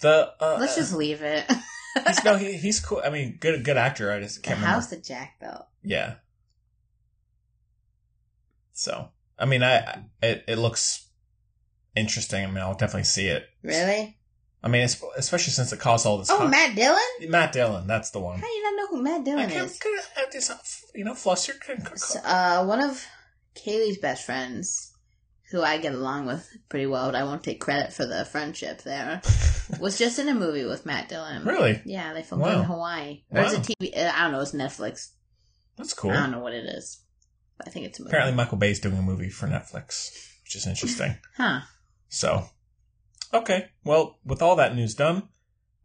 [0.00, 1.44] The uh, Let's just leave it.
[2.06, 3.00] he's no, he, he's cool.
[3.04, 4.12] I mean, good good actor.
[4.12, 4.96] I just the can't house remember.
[4.96, 5.64] that Jack though.
[5.82, 6.14] Yeah.
[8.72, 9.08] So,
[9.38, 11.06] I mean, I, it it looks
[11.94, 12.44] interesting.
[12.44, 13.46] I mean, I'll definitely see it.
[13.62, 14.18] Really?
[14.62, 14.82] I mean,
[15.16, 16.28] especially since it caused all this.
[16.30, 17.30] Oh, Matt Dillon?
[17.30, 18.40] Matt Dillon, that's the one.
[18.40, 19.78] How do you not know who Matt Dillon is?
[20.16, 21.52] I just, you know, fluster.
[21.54, 23.04] can- can- So, uh, one of
[23.54, 24.92] Kaylee's best friends,
[25.50, 28.82] who I get along with pretty well, but I won't take credit for the friendship
[28.82, 29.20] there,
[29.80, 31.44] was just in a movie with Matt Dillon.
[31.44, 31.80] Really?
[31.84, 32.58] Yeah, they filmed it Wow.
[32.60, 33.22] in Hawaii.
[33.30, 33.96] Or is it TV?
[33.96, 34.40] Uh, I don't know.
[34.40, 35.10] It's Netflix.
[35.76, 36.10] That's cool.
[36.10, 37.00] I don't know what it is.
[37.64, 38.10] I think it's a movie.
[38.10, 40.10] Apparently, Michael Bay's doing a movie for Netflix,
[40.44, 41.16] which is interesting.
[41.36, 41.60] Huh.
[42.08, 42.46] So,
[43.34, 43.68] okay.
[43.84, 45.28] Well, with all that news done,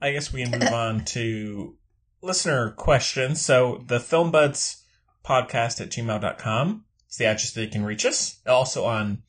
[0.01, 1.77] I guess we can move on to
[2.21, 3.41] listener questions.
[3.41, 4.83] So, the Film Buds
[5.25, 8.39] podcast at gmail.com is the address that you can reach us.
[8.47, 9.23] Also on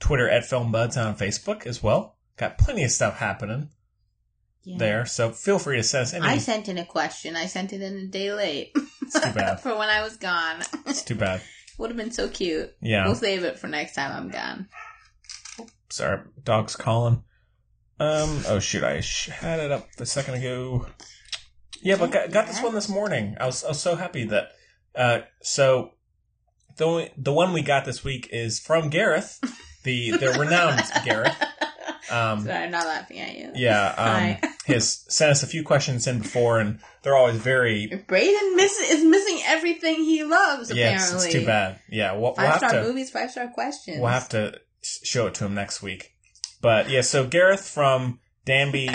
[0.00, 2.16] Twitter at Film Buds and on Facebook as well.
[2.36, 3.68] Got plenty of stuff happening
[4.64, 4.78] Yeah.
[4.78, 5.06] there.
[5.06, 6.26] So, feel free to send us any.
[6.26, 7.36] I sent in a question.
[7.36, 8.72] I sent it in a day late.
[9.02, 9.60] It's too bad.
[9.62, 10.62] for when I was gone.
[10.86, 11.42] it's too bad.
[11.78, 12.74] Would have been so cute.
[12.82, 13.06] Yeah.
[13.06, 14.68] We'll save it for next time I'm gone.
[15.90, 17.22] Sorry, dog's calling.
[17.98, 18.42] Um.
[18.48, 18.82] Oh shoot!
[18.84, 19.02] I
[19.32, 20.86] had it up a second ago.
[21.82, 23.36] Yeah, but got, got this one this morning.
[23.40, 24.52] I was I was so happy that.
[24.94, 25.20] Uh.
[25.42, 25.90] So,
[26.76, 29.38] the only, the one we got this week is from Gareth,
[29.82, 31.34] the the renowned Gareth.
[32.10, 32.44] Um.
[32.44, 33.52] Sorry, I'm not laughing at you.
[33.54, 34.38] Yeah.
[34.42, 34.50] Um.
[34.66, 37.86] Has sent us a few questions in before, and they're always very.
[38.06, 40.72] Braden miss is missing everything he loves.
[40.72, 41.80] Yes, Apparently, it's too bad.
[41.88, 42.82] Yeah, we'll, we'll Five have star to.
[42.82, 43.98] movies, five star questions.
[44.00, 46.14] We'll have to show it to him next week.
[46.60, 48.90] But yeah, so Gareth from Danby,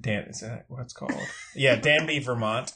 [0.00, 1.12] Dan, is that what it's called?
[1.54, 2.72] Yeah, Danby, Vermont.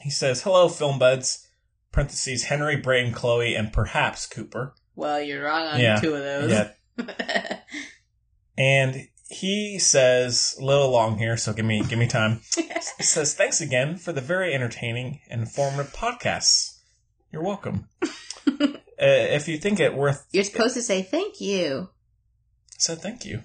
[0.00, 1.46] He says, "Hello, film buds."
[1.92, 4.74] Parentheses Henry, Braden, Chloe, and perhaps Cooper.
[4.94, 5.96] Well, you're wrong on Yeah.
[6.00, 6.50] two of those.
[6.50, 6.70] Yeah,
[8.58, 12.40] and he says a little long here, so give me give me time.
[12.98, 16.78] He says, "Thanks again for the very entertaining and informative podcasts.
[17.32, 18.66] You're welcome." uh,
[18.98, 21.90] if you think it worth, You're supposed to say thank you.
[22.78, 23.44] said thank you.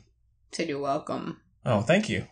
[0.51, 1.39] Said you're welcome.
[1.65, 2.25] Oh, thank you.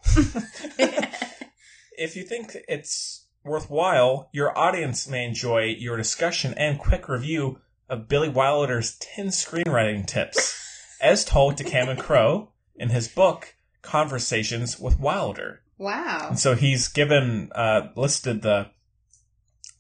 [1.98, 7.60] if you think it's worthwhile, your audience may enjoy your discussion and quick review
[7.90, 14.80] of Billy Wilder's 10 screenwriting tips, as told to Cameron Crowe in his book, Conversations
[14.80, 15.62] with Wilder.
[15.78, 16.28] Wow.
[16.30, 18.72] And so he's given, uh, listed the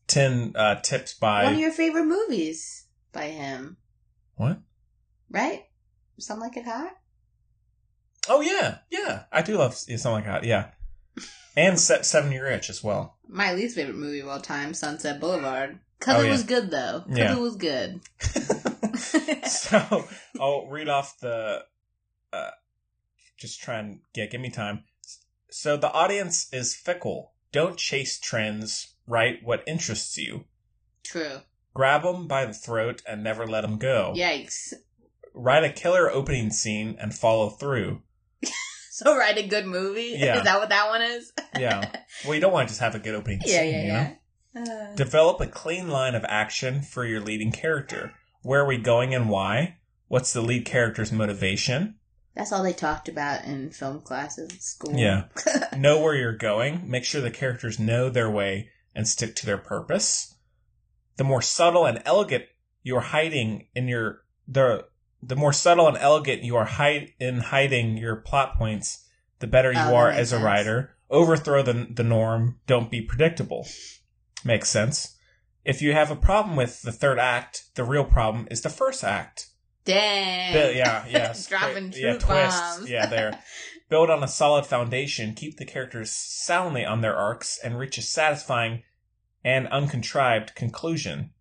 [0.07, 1.44] 10 uh, tips by.
[1.44, 3.77] One of your favorite movies by him,
[4.36, 4.60] what?
[5.30, 5.65] right?
[6.19, 6.91] Something like it hot.
[8.27, 8.80] Oh, yeah.
[8.90, 9.23] Yeah.
[9.32, 10.44] I do love something like that.
[10.44, 10.69] Yeah.
[11.57, 13.18] And Seven Year Itch as well.
[13.27, 15.80] My least favorite movie of all time, Sunset Boulevard.
[16.06, 16.32] Cause Oh, it yeah.
[16.32, 17.03] was good though.
[17.07, 17.34] Cause Yeah.
[17.36, 17.99] it was good.
[19.49, 20.07] so
[20.40, 21.64] I'll read off the.
[22.32, 22.52] Uh,
[23.38, 24.84] just try and yeah, give me time.
[25.49, 27.34] So the audience is fickle.
[27.52, 28.94] Don't chase trends.
[29.07, 30.45] Write what interests you.
[31.03, 31.40] True.
[31.73, 34.14] Grab them by the throat and never let them go.
[34.15, 34.73] Yikes.
[35.34, 38.02] Write a killer opening scene and follow through.
[38.91, 40.15] So write a good movie?
[40.18, 40.38] Yeah.
[40.38, 41.34] Is that what that one is?
[41.60, 41.91] Yeah.
[42.23, 43.72] well, you don't want to just have a good opening yeah, scene.
[43.73, 43.94] yeah, you know?
[43.94, 44.14] yeah.
[44.56, 48.14] Uh, Develop a clean line of action for your leading character.
[48.41, 49.77] Where are we going and why?
[50.07, 51.95] What's the lead character's motivation?
[52.36, 54.94] that's all they talked about in film classes at school.
[54.94, 55.23] Yeah.
[55.77, 56.90] know where you're going.
[56.90, 60.36] Make sure the characters know their way and stick to their purpose.
[61.15, 62.44] The more subtle and elegant
[62.84, 64.86] you're hiding in your the
[65.23, 69.06] the more subtle and elegant you are hide in hiding your plot points,
[69.40, 70.95] the better you Oh, are as a writer.
[71.10, 72.60] Overthrow the the norm.
[72.68, 73.65] Don't be predictable.
[74.43, 75.17] Makes sense.
[75.63, 79.03] If you have a problem with the third act, the real problem is the first
[79.03, 79.47] act.
[79.83, 80.53] Dang.
[80.53, 81.35] Bi- yeah, yeah.
[81.47, 82.89] Dropping Great- yeah, bombs.
[82.89, 83.39] Yeah, there.
[83.89, 88.01] Build on a solid foundation, keep the characters soundly on their arcs, and reach a
[88.01, 88.81] satisfying
[89.43, 91.31] and uncontrived conclusion.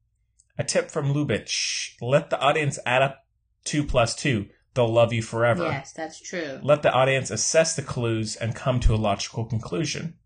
[0.59, 3.27] A tip from Lubitsch let the audience add up
[3.65, 4.47] two plus two.
[4.75, 5.65] They'll love you forever.
[5.65, 6.61] Yes, that's true.
[6.63, 10.19] Let the audience assess the clues and come to a logical conclusion.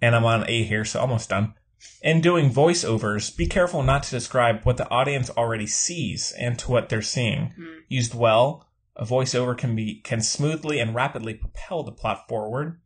[0.00, 1.54] And I'm on A here, so almost done.
[2.02, 6.70] In doing voiceovers, be careful not to describe what the audience already sees and to
[6.70, 7.52] what they're seeing.
[7.56, 7.78] Hmm.
[7.88, 8.66] Used well,
[8.96, 12.80] a voiceover can be can smoothly and rapidly propel the plot forward.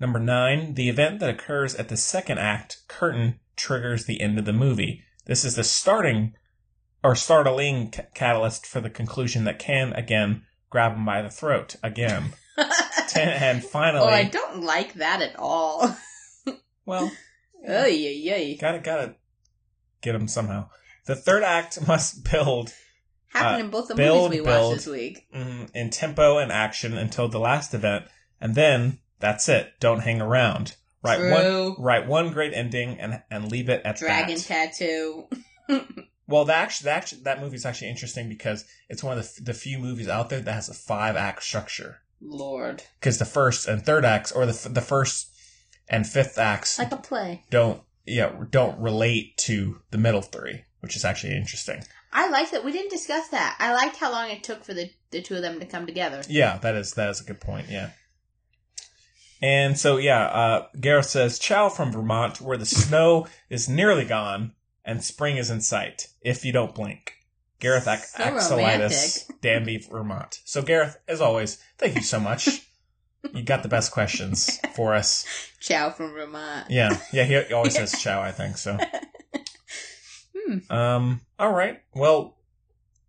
[0.00, 4.44] Number nine, the event that occurs at the second act curtain triggers the end of
[4.44, 5.02] the movie.
[5.26, 6.34] This is the starting
[7.02, 11.76] or startling ca- catalyst for the conclusion that can again grab him by the throat
[11.82, 12.32] again.
[13.08, 15.96] Ten, and finally, oh, I don't like that at all.
[16.86, 17.10] well,
[17.62, 18.54] yeah, yeah.
[18.60, 19.14] gotta gotta
[20.02, 20.68] get them somehow.
[21.06, 22.72] The third act must build
[23.28, 24.70] Happened Uh, in both the build, movies we build.
[24.72, 25.26] watched this week.
[25.34, 28.04] mm, in tempo and action until the last event,
[28.40, 29.72] and then that's it.
[29.80, 30.76] Don't hang around.
[31.02, 31.32] Write True.
[31.74, 34.44] one, write one great ending, and and leave it at Dragon that.
[34.44, 35.28] tattoo.
[36.26, 39.52] Well, that actually, that actually, that movie's actually interesting because it's one of the, the
[39.52, 41.98] few movies out there that has a five act structure.
[42.22, 42.82] Lord.
[42.98, 45.33] Because the first and third acts, or the f- the first
[45.88, 47.44] and fifth acts, Like a play.
[47.50, 51.82] don't yeah don't relate to the middle three, which is actually interesting.
[52.12, 52.64] I liked that.
[52.64, 53.56] We didn't discuss that.
[53.58, 56.22] I liked how long it took for the, the two of them to come together.
[56.28, 57.66] Yeah, that is that is a good point.
[57.68, 57.90] Yeah.
[59.42, 64.52] And so yeah, uh, Gareth says, "Ciao from Vermont, where the snow is nearly gone
[64.84, 66.08] and spring is in sight.
[66.20, 67.12] If you don't blink."
[67.60, 70.40] Gareth So Axelitis, Danby, Vermont.
[70.44, 72.60] So Gareth, as always, thank you so much.
[73.32, 75.24] You got the best questions for us.
[75.60, 76.70] Ciao from Vermont.
[76.70, 77.24] Yeah, yeah.
[77.24, 78.78] He always says "ciao." I think so.
[80.36, 80.58] Hmm.
[80.72, 81.20] Um.
[81.38, 81.80] All right.
[81.94, 82.36] Well,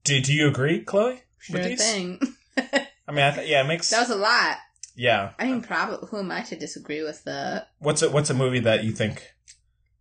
[0.04, 1.22] do do you agree, Chloe?
[1.40, 1.82] Sure with these?
[1.82, 2.20] thing.
[2.58, 4.58] I mean, I th- yeah, it makes That was a lot.
[4.96, 5.32] yeah.
[5.38, 8.62] I mean, probably who am I to disagree with the What's a what's a movie
[8.62, 9.32] that you think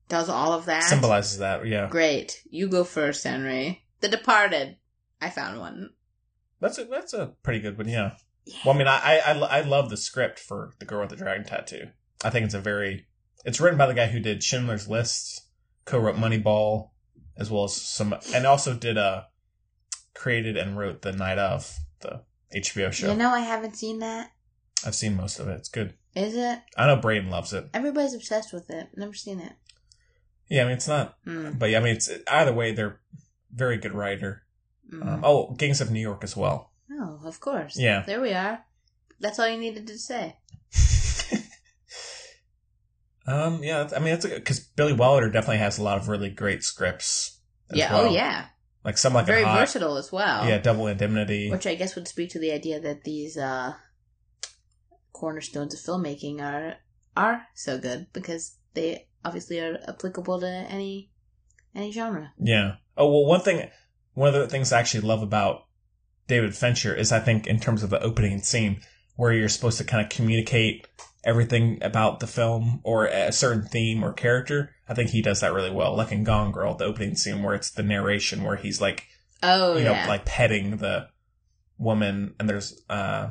[0.08, 0.84] does all of that?
[0.84, 1.66] symbolizes that?
[1.66, 2.40] Yeah, Great.
[2.48, 3.84] You go first, Henry.
[4.00, 4.76] The Departed.
[5.20, 5.90] I found one.
[6.60, 7.88] that's a that's a pretty good one.
[7.88, 8.12] Yeah.
[8.64, 11.44] Well, I mean, I I I, love the script for the girl with the dragon
[11.44, 11.88] tattoo.
[12.22, 13.06] I think it's a very
[13.44, 15.48] it's written by the guy who did Schindler's List,
[15.84, 16.90] co-wrote Moneyball,
[17.38, 19.22] as well as some, and also did uh
[20.14, 22.22] created and wrote the Night of the
[22.54, 23.10] HBO show.
[23.10, 24.30] You know, I haven't seen that.
[24.84, 25.54] I've seen most of it.
[25.54, 25.94] It's good.
[26.14, 26.60] Is it?
[26.76, 27.68] I know Braden loves it.
[27.72, 28.88] Everybody's obsessed with it.
[28.94, 29.52] Never seen it.
[30.48, 31.52] Yeah, I mean it's not, Hmm.
[31.52, 32.72] but yeah, I mean it's either way.
[32.72, 33.00] They're
[33.50, 34.42] very good writer.
[34.92, 35.06] Mm.
[35.06, 36.72] Um, oh, Gangs of New York as well.
[36.90, 37.78] Oh, of course.
[37.78, 38.02] Yeah.
[38.06, 38.64] There we are.
[39.20, 40.36] That's all you needed to say.
[43.26, 46.62] um, yeah, I mean, it's because Billy Wilder definitely has a lot of really great
[46.62, 47.40] scripts.
[47.72, 47.92] yeah.
[47.92, 48.08] well.
[48.08, 48.46] Oh, yeah.
[48.84, 50.46] like some like Very hot, versatile as well.
[50.46, 51.50] Yeah, Double Indemnity.
[51.50, 53.74] Which I guess would speak to the idea that these uh,
[55.12, 56.76] cornerstones of filmmaking are
[57.16, 61.10] are so good because they obviously are applicable to any
[61.74, 62.32] any genre.
[62.38, 62.76] yeah.
[62.96, 63.68] Oh well, one thing,
[64.12, 65.64] one of the things I actually love about
[66.26, 68.80] David Fincher is I think in terms of the opening scene
[69.16, 70.86] where you're supposed to kind of communicate
[71.24, 74.74] everything about the film or a certain theme or character.
[74.88, 75.96] I think he does that really well.
[75.96, 79.06] Like in Gone Girl, the opening scene where it's the narration where he's like,
[79.42, 80.08] Oh you know, yeah.
[80.08, 81.08] like petting the
[81.78, 83.30] woman, and there's uh,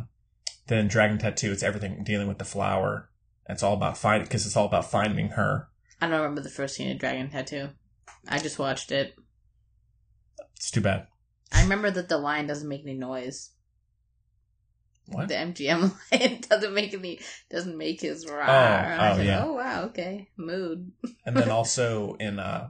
[0.68, 3.10] then in Dragon Tattoo, it's everything dealing with the flower.
[3.50, 5.70] It's all about finding because it's all about finding her.
[6.02, 7.70] I don't remember the first scene of Dragon Tattoo.
[8.28, 9.16] I just watched it.
[10.56, 11.08] It's too bad.
[11.54, 13.52] I remember that the lion doesn't make any noise.
[15.08, 15.28] What?
[15.28, 17.20] The MGM lion doesn't make any
[17.50, 18.42] doesn't make his roar.
[18.42, 19.44] Oh, oh, said, yeah.
[19.46, 20.30] oh wow, okay.
[20.38, 20.92] Mood.
[21.26, 22.70] and then also in uh,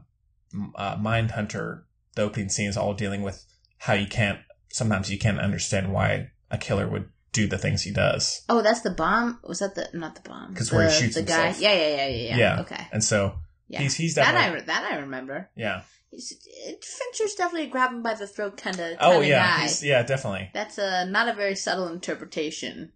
[0.75, 1.83] uh, Mindhunter,
[2.15, 3.45] the opening scene is all dealing with
[3.77, 4.39] how you can't.
[4.71, 8.81] Sometimes you can't understand why a killer would do the things he does, Oh, that's
[8.81, 9.39] the bomb?
[9.43, 10.51] Was that the not the bomb?
[10.51, 11.47] Because where he shoots the guy.
[11.47, 11.61] himself.
[11.61, 12.37] Yeah, yeah, yeah, yeah, yeah.
[12.37, 12.61] Yeah.
[12.61, 12.87] Okay.
[12.91, 13.81] and so Yeah.
[13.81, 15.49] he's he's that I that I remember.
[15.55, 15.81] yeah.
[16.19, 20.49] Fincher's definitely grab him by the throat kind of Oh yeah, yeah, definitely.
[20.53, 22.91] That's a not a very subtle interpretation.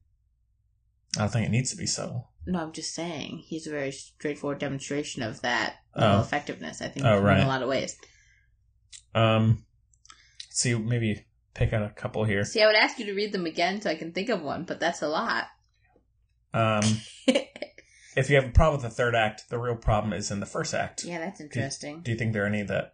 [1.16, 2.32] I don't think it needs to be subtle.
[2.46, 6.22] No, I'm just saying he's a very straightforward demonstration of that Oh.
[6.22, 6.82] effectiveness.
[6.82, 7.96] I think Oh, in a lot of ways.
[9.16, 9.66] Um,
[10.48, 11.26] let's see, maybe
[11.56, 12.46] pick out a couple here.
[12.46, 14.64] See, I would ask you to read them again so I can think of one,
[14.64, 15.46] but that's a lot.
[16.54, 16.84] Um,
[18.16, 20.46] if you have a problem with the third act, the real problem is in the
[20.46, 21.04] first act.
[21.04, 22.02] yeah, that's interesting.
[22.02, 22.94] Do you think there are any that,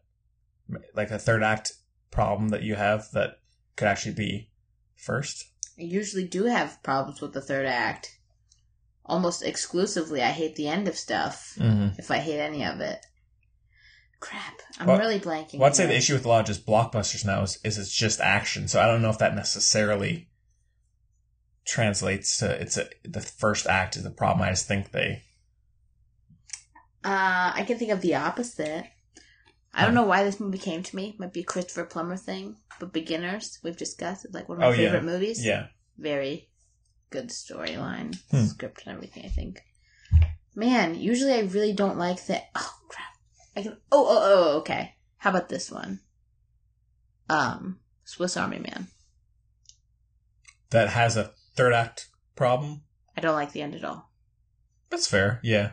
[0.95, 1.73] like a third act
[2.11, 3.39] problem that you have that
[3.75, 4.49] could actually be
[4.95, 5.45] first?
[5.77, 8.19] I usually do have problems with the third act.
[9.05, 11.55] Almost exclusively, I hate the end of stuff.
[11.57, 11.99] Mm-hmm.
[11.99, 13.05] If I hate any of it.
[14.19, 14.61] Crap.
[14.79, 15.59] I'm Well, really blanking.
[15.59, 17.93] Well, I'd say the issue with a lot of just blockbusters now is, is it's
[17.93, 18.69] just action.
[18.69, 20.29] So I don't know if that necessarily
[21.65, 24.47] translates to it's a, the first act is the problem.
[24.47, 25.23] I just think they
[27.03, 28.85] Uh, I can think of the opposite.
[29.73, 31.09] I don't know why this movie came to me.
[31.09, 34.25] It might be a Christopher Plummer thing, but Beginners we've discussed.
[34.25, 34.77] It's like one of my Oh, yeah.
[34.91, 35.43] favorite movies.
[35.43, 35.67] yeah
[35.97, 36.49] Very
[37.09, 38.45] good storyline, Hmm.
[38.45, 39.25] script, and everything.
[39.25, 39.61] I think.
[40.55, 42.49] Man, usually I really don't like that.
[42.55, 43.07] Oh crap!
[43.55, 43.77] I can.
[43.91, 44.19] Oh oh
[44.53, 44.57] oh.
[44.59, 44.93] Okay.
[45.17, 46.01] How about this one?
[47.29, 48.87] Um, Swiss Army Man.
[50.71, 52.81] that has a third act problem.
[53.17, 54.11] I don't like the end at all.
[54.89, 55.39] That's fair.
[55.43, 55.71] Yeah,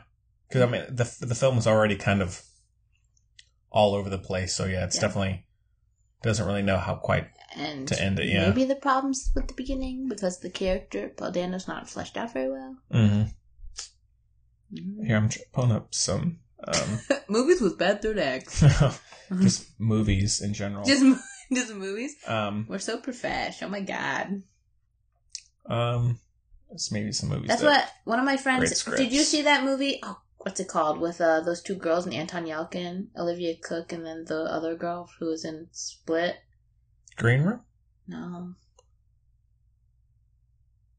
[0.48, 2.42] because I mean the the film is already kind of
[3.70, 4.54] all over the place.
[4.54, 5.02] So yeah, it's Yeah.
[5.02, 5.46] definitely
[6.22, 8.26] doesn't really know how quite And to end it.
[8.28, 8.48] Yeah.
[8.48, 12.50] maybe the problems with the beginning because the character Paul Dano's not fleshed out very
[12.50, 12.76] well.
[12.90, 13.22] hmm
[14.72, 15.04] Mm-hmm.
[15.04, 18.60] Here I'm pulling up some um, Movies with bad third acts.
[19.40, 20.84] just movies in general.
[20.84, 21.02] just
[21.52, 22.14] just movies.
[22.28, 23.62] um, We're so profesh.
[23.62, 24.42] Oh my god.
[25.66, 26.20] um,
[26.70, 27.48] it's maybe some movies.
[27.48, 28.84] That's that- what one of my friends.
[28.84, 29.98] Did you see that movie?
[30.04, 31.00] Oh, what's it called?
[31.00, 35.08] With uh, those two girls and Anton Yelchin, Olivia Cooke, and then the other girl
[35.18, 36.36] who was in Split.
[37.16, 37.60] Green Room.
[38.08, 38.54] No.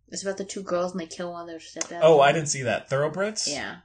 [0.10, 2.02] It's about the two girls and they kill one of their stepdads.
[2.04, 2.90] Oh, I didn't see that.
[2.90, 3.48] Thoroughbreds.
[3.48, 3.78] Yeah.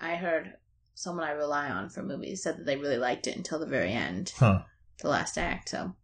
[0.00, 0.54] I heard
[0.94, 3.92] someone I rely on for movies said that they really liked it until the very
[3.92, 4.62] end, Huh.
[5.00, 5.68] the last act.
[5.70, 5.94] So,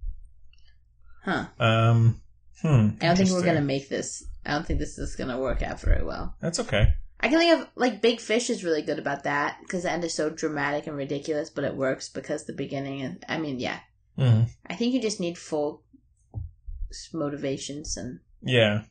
[1.24, 1.46] huh?
[1.58, 2.20] Um.
[2.62, 2.90] Hmm.
[3.00, 4.24] I don't think we're gonna make this.
[4.46, 6.34] I don't think this is gonna work out very well.
[6.40, 6.94] That's okay.
[7.22, 10.04] I can think of like Big Fish is really good about that because the end
[10.04, 13.80] is so dramatic and ridiculous, but it works because the beginning and I mean, yeah.
[14.16, 15.82] hmm I think you just need full
[17.12, 18.82] motivations and Yeah.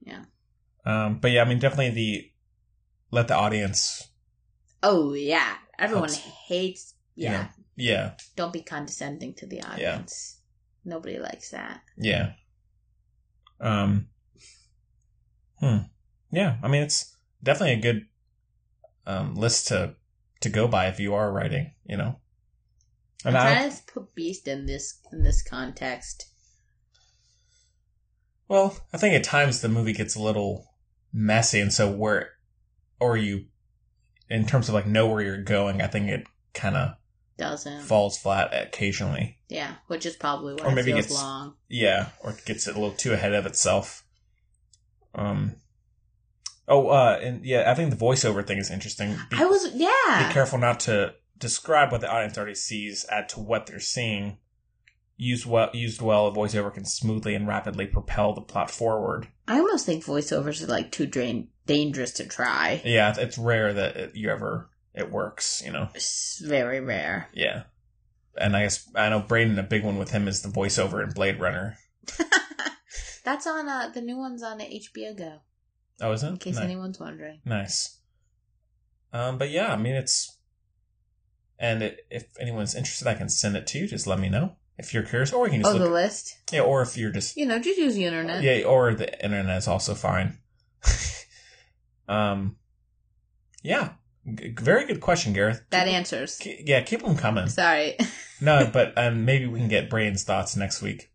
[0.00, 0.24] Yeah.
[0.84, 1.18] Um.
[1.20, 2.30] But yeah, I mean, definitely the
[3.10, 4.08] let the audience.
[4.82, 6.24] oh yeah, everyone Helps.
[6.48, 6.94] hates.
[7.14, 8.10] you Yeah, know, yeah.
[8.36, 10.40] don't be condescending to the audience.
[10.84, 11.82] Nobody likes that.
[11.98, 12.32] Yeah.
[13.60, 14.08] Um.
[15.60, 15.78] Hmm.
[16.30, 16.56] Yeah.
[16.62, 18.06] I mean, it's definitely a good
[19.06, 19.94] um, list to
[20.40, 21.72] to go by if you are writing.
[21.86, 22.16] You know.
[23.24, 26.26] I'm And I, trying to put Beast in this in this context.
[28.48, 30.66] well, I think at times the movie gets a little
[31.12, 32.30] messy, and so where,
[33.00, 33.46] or you,
[34.30, 36.94] in terms of like know where you're going, I think it kind of
[37.36, 39.38] Doesn't falls flat occasionally.
[39.48, 41.54] yeah, which is probably why Or it maybe feels gets- long.
[41.68, 44.04] Yeah, or it gets a little too ahead of itself.
[45.14, 45.56] Um.
[46.68, 49.16] Oh, uh, and yeah, I think the voiceover thing is interesting.
[49.30, 50.26] Be, I was yeah.
[50.28, 54.38] be careful not to describe what the audience already sees, add to what they're seeing.
[55.16, 59.26] Used well, used well, a voiceover can smoothly and rapidly propel the plot forward.
[59.48, 62.82] I almost think voiceovers are like too drain- dangerous to try.
[62.84, 65.62] Yeah, it's- it's rare that it, you ever it works.
[65.64, 65.88] You know.
[65.94, 67.30] It's very rare.
[67.32, 67.64] Yeah.
[68.36, 69.58] And I guess I know Braden.
[69.58, 71.78] A big one with him is the voiceover in Blade Runner.
[73.24, 75.40] That's on uh, the new one's on HBO Go.
[76.00, 76.28] Oh, is it?
[76.28, 76.64] In case Nice.
[76.64, 77.40] anyone's wondering.
[77.44, 77.98] Nice.
[79.12, 80.36] Um, but yeah, I mean it's,
[81.58, 83.86] and it, if anyone's interested, I can send it to you.
[83.88, 86.38] Just let me know, if you're curious, or you can just Oh, the list.
[86.52, 88.42] yeah, or if you're just You know, just use the internet.
[88.42, 90.38] yeah, or the internet is also fine.
[92.08, 92.56] um,
[93.62, 93.92] yeah,
[94.34, 95.62] G- very good question, Gareth.
[95.70, 96.40] That Keep- answers.
[96.64, 97.48] yeah, keep them coming.
[97.48, 97.96] Sorry.
[98.40, 101.10] No, but um, maybe we can get Braden's thoughts next week.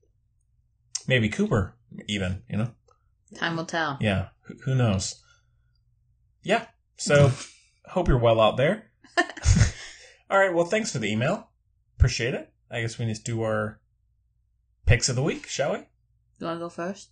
[1.07, 1.73] Maybe Cooper,
[2.05, 2.71] even you know.
[3.35, 3.97] Time will tell.
[4.01, 4.27] Yeah,
[4.65, 5.23] who, knows?
[6.43, 6.65] Yeah.
[6.97, 7.31] So,
[7.85, 8.91] hope you're well out there.
[10.29, 10.53] All right.
[10.53, 11.49] Well, thanks for the email.
[11.97, 12.51] Appreciate it.
[12.71, 13.79] I guess we need to do our
[14.85, 15.77] picks of the week, shall we?
[16.39, 17.09] You want to go first?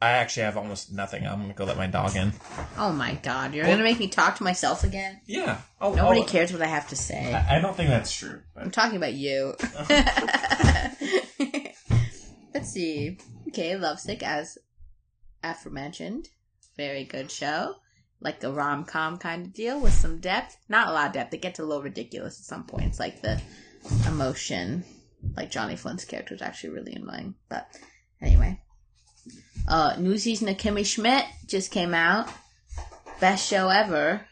[0.00, 1.26] I actually have almost nothing.
[1.26, 2.32] I'm gonna go let my dog in.
[2.76, 5.20] Oh my god, you're Well- gonna make me talk to myself again?
[5.26, 5.60] Yeah.
[5.80, 7.32] I'll, Nobody I'll- cares what I have to say.
[7.34, 8.42] I, I don't think that's true.
[8.56, 9.54] I'm But talking about you.
[12.54, 13.18] Let's see.
[13.48, 14.58] Okay, Lovesick, as
[15.42, 16.28] aforementioned.
[16.78, 17.74] Very good show.
[18.20, 20.56] Like a rom com kind of deal with some depth.
[20.68, 21.34] Not a lot of depth.
[21.34, 22.98] It gets a little ridiculous at some points.
[22.98, 23.40] Like the
[24.06, 24.84] emotion.
[25.36, 27.34] Like Johnny Flynn's character is actually really annoying.
[27.50, 27.68] But
[28.22, 28.60] anyway.
[29.68, 32.28] Uh, new season of Kimmy Schmidt just came out.
[33.20, 34.22] Best show ever.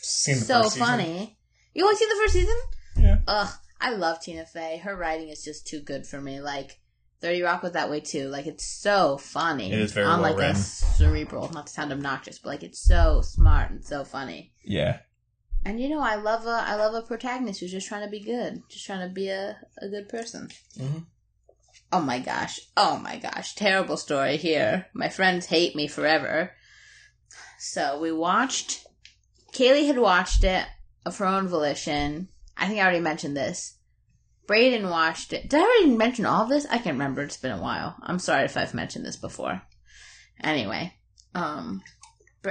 [0.00, 0.86] seen the so first season.
[0.86, 1.36] funny.
[1.74, 2.56] You only seen the first season?
[2.96, 3.18] Yeah.
[3.26, 4.78] Ugh, I love Tina Fey.
[4.78, 6.40] Her writing is just too good for me.
[6.40, 6.78] Like
[7.20, 8.28] Thirty Rock was that way too.
[8.28, 9.72] Like it's so funny.
[9.72, 10.56] It is very on well like written.
[10.56, 14.52] a cerebral, not to sound obnoxious, but like it's so smart and so funny.
[14.64, 14.98] Yeah.
[15.64, 18.20] And you know, I love a I love a protagonist who's just trying to be
[18.20, 20.48] good, just trying to be a, a good person.
[20.78, 21.06] Mhm.
[21.90, 22.60] Oh my gosh!
[22.76, 23.54] Oh my gosh!
[23.54, 24.86] Terrible story here.
[24.94, 26.52] My friends hate me forever.
[27.58, 28.86] So we watched.
[29.52, 30.66] Kaylee had watched it
[31.04, 32.28] of her own volition.
[32.56, 33.74] I think I already mentioned this.
[34.48, 35.48] Braden watched it.
[35.48, 36.66] Did I already mention all of this?
[36.66, 37.22] I can't remember.
[37.22, 37.94] It's been a while.
[38.02, 39.62] I'm sorry if I've mentioned this before.
[40.42, 40.94] Anyway,
[41.34, 41.82] um,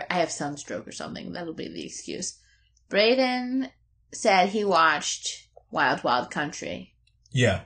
[0.09, 1.33] I have sunstroke or something.
[1.33, 2.39] That'll be the excuse.
[2.87, 3.69] Braden
[4.13, 6.93] said he watched Wild Wild Country.
[7.31, 7.61] Yeah.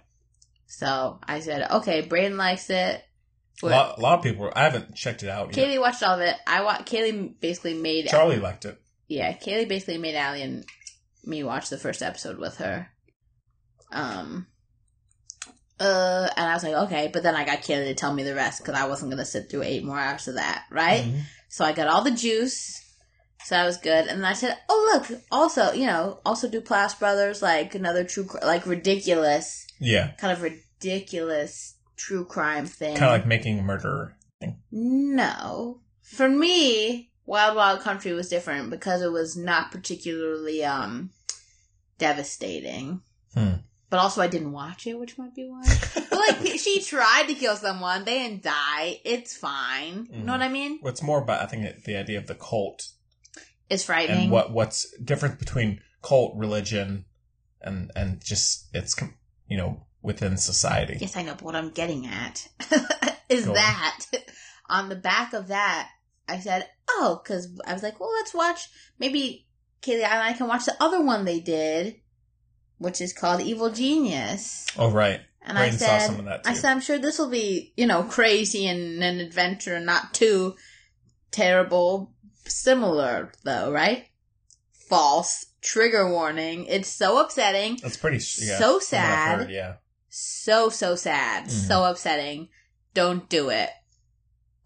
[0.66, 3.04] So I said, okay, Braden likes it.
[3.62, 4.52] A lot, a lot of people.
[4.56, 5.68] I haven't checked it out yet.
[5.68, 6.36] Kaylee watched all of it.
[6.48, 8.82] I wa- Kaylee basically made Charlie liked it.
[9.08, 10.66] yeah, Kaylee basically made Allie and
[11.24, 12.88] me watch the first episode with her.
[13.92, 14.48] Um,
[15.80, 18.36] uh, and I was like, okay, but then I got Kaylee to tell me the
[18.36, 21.04] rest because I wasn't gonna sit through eight more hours of that, right?
[21.04, 21.22] Mhm.
[21.50, 22.78] So I got all the juice.
[23.44, 24.06] So that was good.
[24.08, 28.30] And then I said, oh look, also, you know, also Duplass Brothers, like another true,
[28.44, 30.12] like ridiculous, Yeah.
[30.20, 32.96] kind of ridiculous true crime thing.
[32.96, 34.16] Kind of like making a murderer.
[34.40, 34.60] Thing.
[34.72, 35.82] No.
[36.04, 41.10] For me, Wild Wild Country was different because it was not particularly um
[41.98, 43.02] devastating.
[43.34, 43.54] Hmm.
[43.92, 45.62] But also I didn't watch it, which might be why.
[45.94, 49.02] but like she tried to kill someone, they didn't die.
[49.04, 50.08] It's fine.
[50.10, 50.46] You know what mm.
[50.46, 50.80] I mean?
[50.80, 52.88] What's more about, I think, that the idea of the cult
[53.70, 54.24] is frightening.
[54.24, 57.06] and what what's different between cult religion
[57.62, 58.96] and and just it's
[59.48, 60.98] you know within society.
[61.00, 62.48] Yes, I know, but what I'm getting at
[63.30, 63.56] is Go on.
[63.56, 64.06] that
[64.70, 65.90] on the back of that,
[66.28, 68.70] I said, oh, because I was like, well, let's watch.
[69.00, 69.48] Maybe
[69.82, 72.01] Kaylee and I can watch the other one they did,
[72.82, 74.66] which is called Evil Genius.
[74.78, 77.20] Oh right, And I Braden saw said, some of that I said, I'm sure this
[77.20, 80.56] will be, you know, crazy and an adventure and not too
[81.32, 82.14] terrible.
[82.46, 84.08] Similar, though, right?
[84.90, 85.46] False.
[85.62, 86.66] Trigger warning.
[86.66, 87.78] It's so upsetting.
[87.84, 89.40] that's pretty yeah, So from what I've sad.
[89.42, 89.74] heard, yeah,
[90.10, 91.46] So, so sad.
[91.46, 91.50] Mhm.
[91.68, 92.50] So upsetting.
[92.96, 93.70] Don't do it.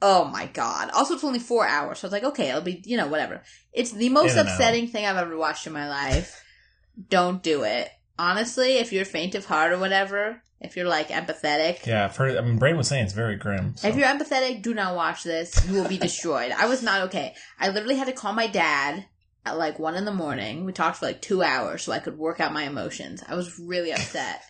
[0.02, 0.90] Oh my god.
[0.92, 3.44] Also, it's only four hours, so it's like, okay, it'll be, you know, whatever.
[3.74, 4.54] It's the most In and out.
[4.56, 6.42] upsetting thing I've ever watched in my life.
[7.10, 7.90] Don't do it.
[8.18, 12.06] Honestly, if you're faint of heart or whatever, if you're like empathetic, yeah.
[12.06, 12.38] I've heard.
[12.38, 13.76] I mean, Braden was saying it's very grim.
[13.76, 15.68] so- if you're empathetic, do not watch this.
[15.68, 16.52] You will be destroyed.
[16.52, 17.36] I was not okay.
[17.60, 19.06] I literally had to call my dad
[19.46, 20.66] at like one in the morning.
[20.66, 23.22] We talked for like two hours so I could work out my emotions.
[23.28, 24.42] I was really upset.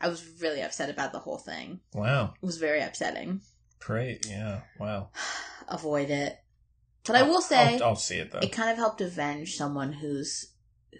[0.00, 1.80] I was really upset about the whole thing.
[1.94, 3.40] wow, It was very upsetting.
[3.78, 5.08] great, yeah, wow.
[5.68, 6.36] Avoid it.
[7.06, 8.40] But I will say, I'll, I'll see it though.
[8.40, 10.48] it kind of helped avenge someone whose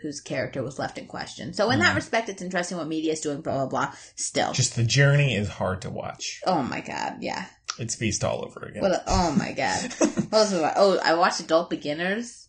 [0.03, 1.53] whose character was left in question.
[1.55, 1.97] So in that Mhm.
[1.97, 3.41] respect, it's interesting what media is doing.
[3.41, 3.95] Blah blah blah.
[4.16, 6.41] Still, Just the journey is hard to watch.
[6.47, 7.47] oh my god, yeah.
[7.79, 8.83] It's Beast all over again.
[8.83, 8.93] What?
[8.93, 9.93] A, oh my god.
[10.31, 12.49] What else was I- oh, I watched Adult Beginners.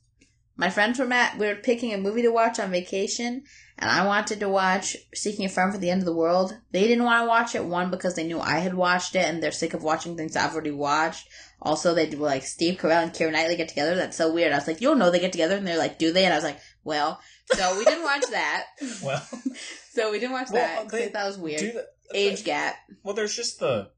[0.58, 3.44] My friends were at we were picking a movie to watch on vacation,
[3.78, 6.56] and I wanted to watch Seeking a Friend for the End of the World.
[6.72, 7.66] They didn't want to watch it.
[7.66, 10.54] One because they knew I had watched it, and they're sick of watching things I've
[10.54, 11.28] already watched.
[11.62, 13.96] Also, they were like Steve Carell and Keira Knightley get together.
[13.96, 14.54] That's so weird.
[14.54, 16.24] I was like, you'll know they get together, and they're like, do they?
[16.24, 17.20] And I was like, well,
[17.54, 18.66] so we didn't watch that.
[19.04, 19.26] well,
[19.92, 20.82] So we didn't watch Well, that.
[20.84, 21.60] 'cause they they thought it was weird.
[21.62, 22.76] the, Age gap.
[23.04, 23.92] Well, there's just the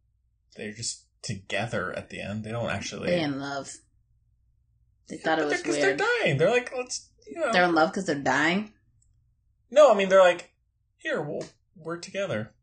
[0.56, 2.44] they're just together at the end.
[2.44, 3.08] They don't actually.
[3.10, 3.72] They in love.
[5.10, 5.98] They thought it was they're, 'cause weird.
[6.00, 6.38] they're dying.
[6.38, 7.52] They're like, let's you know.
[7.52, 8.74] They're in love because they're dying.
[9.72, 10.52] no, I mean they're like,
[10.98, 11.46] here, we'll
[11.76, 12.54] we're together.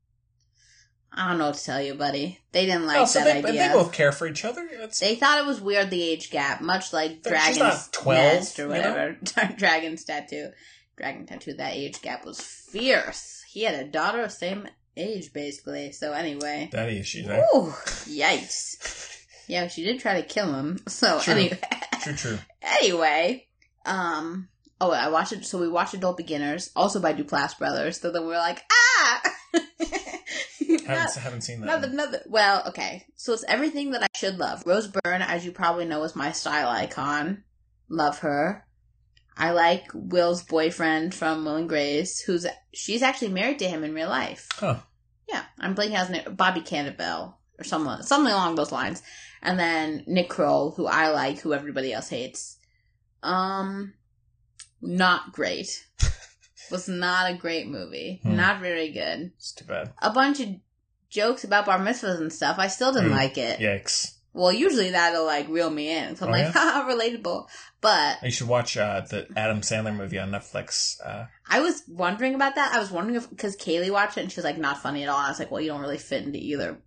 [1.17, 2.41] I don't know what to tell you, buddy.
[2.53, 3.69] They didn't like oh, so that they, idea.
[3.69, 4.69] they both care for each other.
[4.79, 8.19] That's They thought it was weird the age gap, much like she's Dragon's not 12,
[8.19, 8.75] Nest or you know?
[8.75, 9.19] whatever.
[9.57, 10.51] Dragon's tattoo.
[10.97, 11.55] Dragon tattoo.
[11.55, 13.45] That age gap was fierce.
[13.49, 14.67] He had a daughter, of same
[14.97, 15.93] age basically.
[15.93, 17.29] So anyway, daddy issues.
[17.29, 17.45] Eh?
[17.55, 17.73] Ooh,
[18.07, 19.25] yikes.
[19.47, 20.79] Yeah, she did try to kill him.
[20.89, 21.35] So True.
[21.35, 21.61] anyway,
[22.03, 22.39] True, true.
[22.63, 23.47] anyway,
[23.85, 24.49] um,
[24.81, 25.45] oh, I watched it.
[25.45, 28.01] So we watched Adult Beginners, also by Duplass Brothers.
[28.01, 29.23] So then we were like, ah.
[30.87, 31.69] Haven't haven't seen that.
[31.69, 31.95] Another, one.
[31.95, 32.23] another.
[32.27, 33.05] Well, okay.
[33.17, 34.63] So it's everything that I should love.
[34.67, 37.45] Rose Byrne, as you probably know, is my style icon.
[37.89, 38.67] Love her.
[39.37, 43.95] I like Will's boyfriend from Will and Grace, who's she's actually married to him in
[43.95, 44.49] real life.
[44.55, 44.77] Huh.
[45.29, 46.35] Yeah, I'm blanking out his name.
[46.35, 49.03] Bobby Cannavale or someone, something along those lines.
[49.43, 52.57] And then Nick Kroll, who I like, who everybody else hates.
[53.23, 53.95] Um,
[54.81, 55.87] not great.
[56.71, 58.21] Was not a great movie.
[58.23, 58.37] Hmm.
[58.37, 59.93] Not very good It's too bad.
[60.01, 60.49] a bunch of
[61.15, 62.59] jokes about bar mitzvahs and stuff.
[62.59, 63.17] I still didn't Mm.
[63.17, 63.61] like it.
[63.61, 64.11] Yikes!
[64.33, 66.17] Well, usually that'll like reel me in.
[66.17, 66.51] So I'm Oh, like, yeah?
[66.55, 67.47] haha, relatable.
[67.81, 70.97] But You should watch uh, the Adam Sandler movie on Netflix.
[71.05, 72.75] Uh, I was wondering about that.
[72.75, 75.09] I was wondering if, because Kaylee watched it and she was like, not funny at
[75.09, 75.19] all.
[75.19, 76.79] I was like, well, you don't really fit into either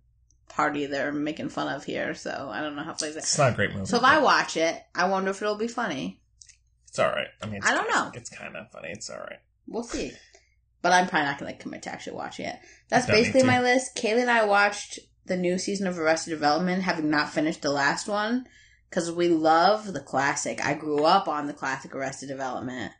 [0.48, 2.14] party they're making fun of here.
[2.14, 3.20] So I don't know how it plays it.
[3.20, 3.86] it's not a great movie.
[3.86, 6.20] So if I watch it, I wonder if it'll be funny.
[6.88, 7.28] it's all right.
[7.42, 8.10] I mean, it's I don't know.
[8.14, 8.88] It's kind of funny.
[8.90, 9.38] It's all right.
[9.66, 10.12] We'll see.
[10.82, 12.56] But I'm probably not going to commit to actually watching it.
[12.88, 13.96] That's Don't basically my list.
[13.96, 18.08] Kaylee and I watched the new season of Arrested Development, having not finished the last
[18.08, 18.46] one,
[18.88, 20.64] because we love the classic.
[20.64, 22.92] I grew up on the classic Arrested Development.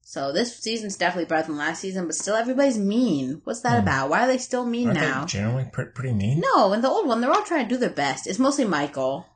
[0.00, 3.40] So this season's definitely better than last season, but still everybody's mean.
[3.44, 3.82] What's that Hmm.
[3.82, 4.08] about?
[4.08, 5.24] Why are they still mean Aren't now?
[5.26, 6.40] generally pre- pretty mean?
[6.54, 8.26] No, in the old one, they're all trying to do their best.
[8.26, 9.26] It's mostly Michael.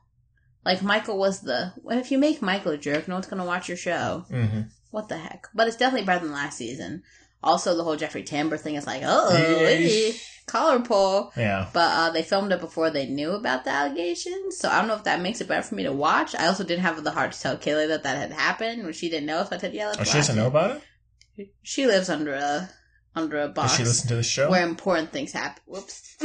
[0.65, 1.73] Like, Michael was the.
[1.89, 4.25] If you make Michael a jerk, no one's going to watch your show.
[4.31, 4.61] Mm-hmm.
[4.91, 5.47] What the heck?
[5.53, 7.03] But it's definitely better than last season.
[7.43, 10.23] Also, the whole Jeffrey Tambor thing is like, oh, Yeesh.
[10.45, 11.31] collar pull.
[11.35, 11.67] Yeah.
[11.73, 14.95] But uh, they filmed it before they knew about the allegations, so I don't know
[14.95, 16.35] if that makes it better for me to watch.
[16.35, 19.09] I also didn't have the heart to tell Kaylee that that had happened when she
[19.09, 19.43] didn't know.
[19.43, 20.81] So I said, "Yeah, let's Oh, she doesn't it." know about
[21.37, 21.53] it.
[21.63, 22.69] She lives under a
[23.15, 24.51] under a box Does she listen to the show?
[24.51, 25.63] where important things happen.
[25.65, 26.15] Whoops.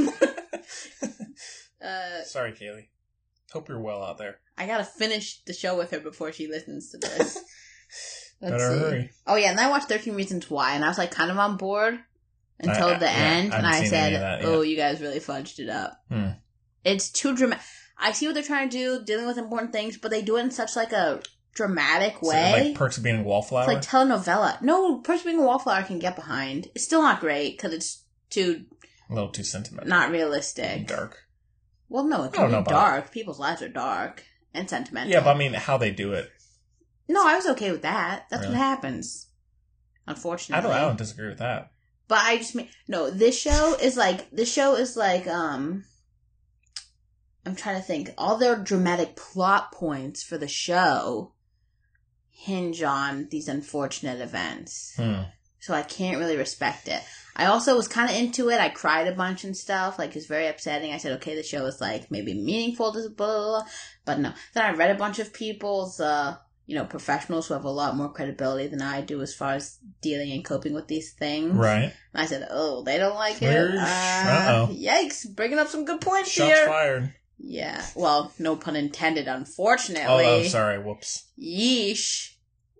[1.83, 2.89] uh, Sorry, Kaylee.
[3.53, 4.39] Hope you're well out there.
[4.59, 7.39] I gotta finish the show with her before she listens to this.
[8.41, 8.79] Let's Better see.
[8.81, 9.11] hurry.
[9.27, 11.39] Oh yeah, and then I watched Thirteen Reasons Why, and I was like kind of
[11.39, 11.99] on board
[12.61, 14.41] until I- I- the yeah, end, I and haven't I seen said, any of that
[14.43, 14.49] yet.
[14.49, 16.29] "Oh, you guys really fudged it up." Hmm.
[16.85, 17.65] It's too dramatic.
[17.99, 20.41] I see what they're trying to do, dealing with important things, but they do it
[20.43, 21.23] in such like a
[21.55, 22.65] dramatic So, way.
[22.69, 23.63] like Perks of Being a Wallflower.
[23.63, 24.61] it's like telenovela.
[24.61, 26.69] No, Perks of Being a Wallflower can get behind.
[26.75, 28.67] It's still not great because it's too
[29.09, 29.89] a little too sentimental.
[29.89, 30.87] not realistic.
[30.89, 31.23] dark.
[31.89, 33.11] Well, no, it I can be about- dark.
[33.13, 35.11] People's lives are dark and sentimental.
[35.13, 36.31] Yeah, but I mean, how they do it.
[37.09, 38.27] No, I was okay with that.
[38.31, 38.55] That's Really?
[38.57, 39.29] what happens.
[40.07, 40.73] I Unfortunately, don't.
[40.77, 41.71] I don't disagree with that.
[42.09, 43.11] But I just mean no.
[43.11, 45.85] This show is like this show is like um.
[47.45, 48.11] I'm trying to think.
[48.19, 51.33] All their dramatic plot points for the show
[52.31, 55.23] hinge on these unfortunate events, Hmm.
[55.61, 57.03] so I can't really respect it.
[57.35, 58.61] I also was kind of into it.
[58.61, 59.99] I cried a bunch and stuff.
[59.99, 60.93] Like it's very upsetting.
[60.93, 63.65] I said, okay, the show is like maybe meaningful to blah, blah, blah.
[64.05, 64.33] but no.
[64.55, 67.97] Then I read a bunch of people's uh you know professionals who have a lot
[67.97, 71.53] more credibility than I do as far as dealing and coping with these things.
[71.55, 71.93] Right.
[72.13, 74.67] And I said, "Oh, they don't like it." Uh.
[74.71, 75.35] Yikes!
[75.35, 76.67] Bringing up some good points Shots here.
[76.67, 77.15] fired.
[77.39, 77.85] Yeah.
[77.95, 79.29] Well, no pun intended.
[79.29, 80.25] Unfortunately.
[80.25, 80.79] Oh, sorry.
[80.79, 81.27] Whoops.
[81.39, 82.33] Yeesh.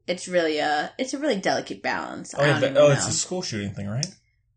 [0.07, 2.35] It's really a it's a really delicate balance.
[2.37, 4.07] Oh, I yeah, don't but, even oh it's a school shooting thing, right?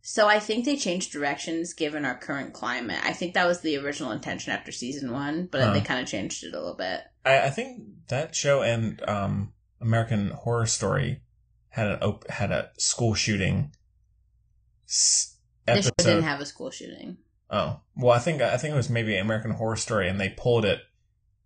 [0.02, 3.00] So I think they changed directions given our current climate.
[3.04, 5.74] I think that was the original intention after season one, but Huh.
[5.74, 7.02] they kind of changed it a little bit.
[7.26, 11.22] I, I think that show and um, American Horror Story
[11.70, 13.72] had an op- had a school shooting
[14.88, 17.18] s- This show didn't have a school shooting.
[17.50, 20.66] oh, well, I think I think it was maybe American Horror Story, and they pulled
[20.66, 20.80] it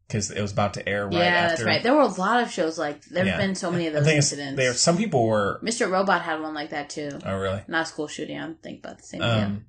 [0.07, 1.49] because it was about to air right yeah, after.
[1.49, 1.83] that's right.
[1.83, 3.37] There were a lot of shows like there've Yeah.
[3.37, 4.57] been so many of those incidents.
[4.57, 4.73] there.
[4.73, 5.59] Some people were.
[5.63, 5.89] Mr.
[5.89, 7.09] Robot had one like that too.
[7.25, 7.63] Oh, really?
[7.67, 8.37] Not a school shooting.
[8.37, 9.43] I don't think about the same thing.
[9.43, 9.65] Um,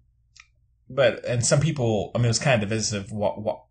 [0.90, 3.62] but and some people, I mean, it was kind of divisive what, what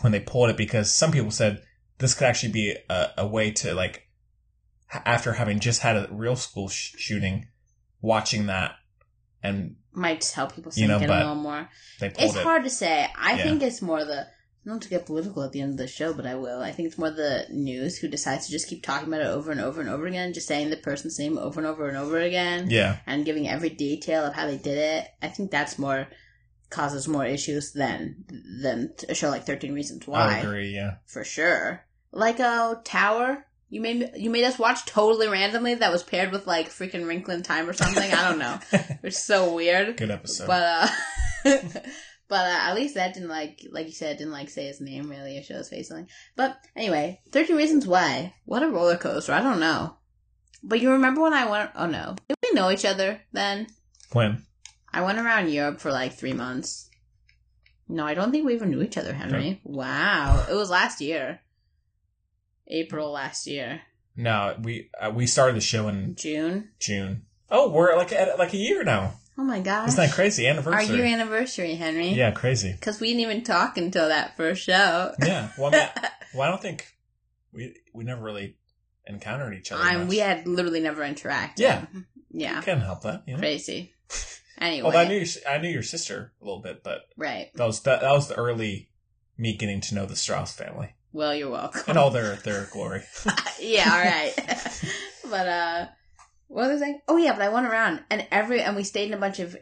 [0.00, 1.62] when they pulled it because some people said
[1.98, 4.08] this could actually be a, a way to like
[5.04, 7.48] after having just had a real school sh- shooting,
[8.00, 8.76] watching that,
[9.42, 11.68] and Might just help people You know, a little more.
[12.00, 12.42] It's it.
[12.42, 13.08] hard to say.
[13.18, 13.42] I Yeah.
[13.42, 14.26] think it's more the
[14.64, 16.60] not to get political at the end of the show, but I will.
[16.60, 19.52] I think it's more the news who decides to just keep talking about it over
[19.52, 22.18] and over and over again, just saying the person's name over and over and over
[22.18, 25.08] again, Yeah, and giving every detail of how they did it.
[25.22, 26.08] I think that's more
[26.70, 28.24] causes more issues than
[28.62, 30.74] than a show like Thirteen Reasons I Why, agree.
[30.74, 31.84] Yeah, for sure.
[32.12, 33.44] Like a Tower.
[33.68, 37.34] You made you made us watch totally randomly that was paired with like freaking Wrinkle
[37.34, 38.12] in Time or something.
[38.12, 38.58] I don't know.
[39.02, 39.96] It's so weird.
[39.96, 40.46] good episode.
[40.46, 40.90] But
[41.44, 41.58] uh
[42.28, 45.08] But uh, at least that didn't like, like you said, didn't like say his name
[45.08, 45.88] really or show his face.
[45.88, 46.08] Something.
[46.34, 48.34] But anyway, Thirteen Reasons Why.
[48.44, 49.32] What a roller coaster.
[49.32, 49.96] I don't know.
[50.62, 51.70] But you remember when I went?
[51.76, 53.68] Oh no, did we know each other then?
[54.12, 54.44] When?
[54.96, 56.88] I went around Europe for like three months.
[57.86, 59.60] No, I don't think we even knew each other, Henry.
[59.62, 61.40] Wow, it was last year,
[62.66, 63.82] April last year,
[64.16, 66.70] No, we uh, we started the show in June.
[66.80, 67.26] June.
[67.50, 69.12] Oh, we're like at like a year now.
[69.38, 70.46] Oh my gosh, Isn't that crazy?
[70.46, 70.96] Our Anniversary.
[70.96, 72.08] year anniversary, Henry.
[72.08, 72.72] yeah, crazy.
[72.72, 75.12] because we didn't even talk until that first show.
[75.22, 75.50] Yeah.
[75.58, 75.88] Well, I mean,
[76.34, 76.86] well, I don't think
[77.52, 78.56] we we never really
[79.06, 79.84] encountered each other.
[79.84, 80.08] Um, much.
[80.08, 81.58] we had literally never interacted.
[81.58, 81.84] Yeah.
[82.30, 83.24] yeah, Can't help that.
[83.26, 83.40] You know?
[83.40, 83.92] crazy.
[84.58, 87.50] Anyway, Although I knew your, I knew your sister a little bit, but right.
[87.54, 88.90] that was that, that was the early
[89.36, 91.82] me getting to know the Strauss family Well, you're welcome.
[91.88, 93.02] and all their their glory.
[93.60, 94.34] yeah, all right.
[95.30, 95.86] but uh
[96.48, 97.00] what was I saying?
[97.08, 99.56] Oh yeah, but I went around and every and we stayed in a bunch of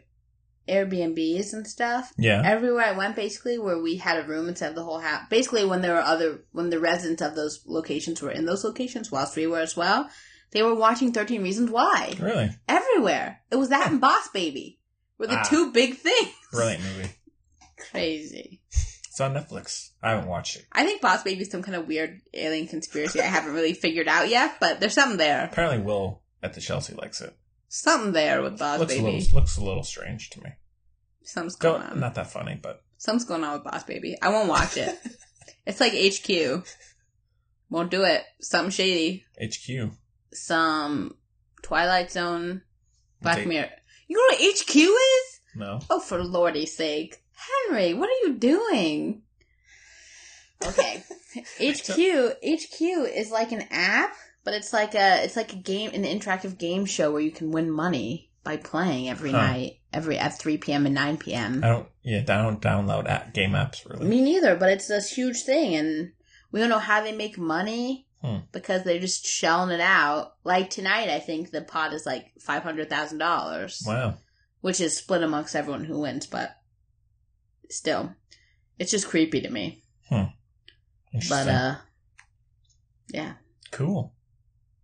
[0.67, 2.11] Airbnbs and stuff.
[2.17, 2.41] Yeah.
[2.43, 5.23] Everywhere I went, basically, where we had a room instead of the whole house.
[5.29, 9.11] Basically, when there were other, when the residents of those locations were in those locations,
[9.11, 10.09] whilst we were as well,
[10.51, 13.41] they were watching Thirteen Reasons Why Really, everywhere.
[13.51, 14.79] It was that and Boss Baby
[15.17, 15.43] were the Ah.
[15.43, 16.29] two big things.
[16.51, 17.09] brilliant movie.
[17.91, 18.61] Crazy.
[18.69, 19.89] It's on Netflix.
[20.03, 20.65] I haven't watched it.
[20.71, 24.07] I think Boss Baby is some kind of weird alien conspiracy I haven't really figured
[24.09, 25.45] out yet, but there's something there.
[25.45, 27.33] Apparently, Will at the Chelsea likes it.
[27.69, 29.19] Something there with Boss looks a Baby.
[29.21, 30.49] little looks a little strange to me.
[31.23, 31.99] Something's going Don't on.
[31.99, 34.17] not that funny, but Something's going on with Boss Baby.
[34.21, 34.97] I won't watch it.
[35.65, 36.65] it's like HQ.
[37.69, 38.23] Won't do it.
[38.41, 39.25] Something shady.
[39.41, 39.91] HQ.
[40.33, 41.15] Some
[41.61, 42.61] Twilight Zone.
[43.21, 43.69] Black Mirror.
[44.07, 45.39] You know what HQ is?
[45.55, 45.79] No.
[45.89, 47.21] Oh, for lordy's sake.
[47.67, 49.21] Henry, what are you doing?
[50.65, 51.03] Okay.
[51.59, 54.13] HQ, HQ is like an app,
[54.43, 57.51] but it's like a, it's like a game, an interactive game show where you can
[57.51, 59.37] win money by playing every Huh.
[59.41, 60.85] night, every, at 3 p.m.
[60.85, 61.61] and 9 p.m.
[61.63, 61.87] I don't.
[62.03, 64.05] Yeah, I don't download app, game apps really.
[64.05, 66.11] Me neither, but it's this huge thing, and
[66.51, 68.37] we don't know how they make money Hmm.
[68.51, 70.33] because they're just shelling it out.
[70.43, 74.15] Like tonight, I think the pot is like five hundred thousand dollars, Wow.
[74.61, 76.25] which is split amongst everyone who wins.
[76.25, 76.55] But
[77.69, 78.15] still,
[78.79, 79.83] it's just creepy to me.
[81.13, 81.45] Interesting.
[81.45, 81.75] But uh,
[83.09, 83.33] yeah,
[83.71, 84.13] cool.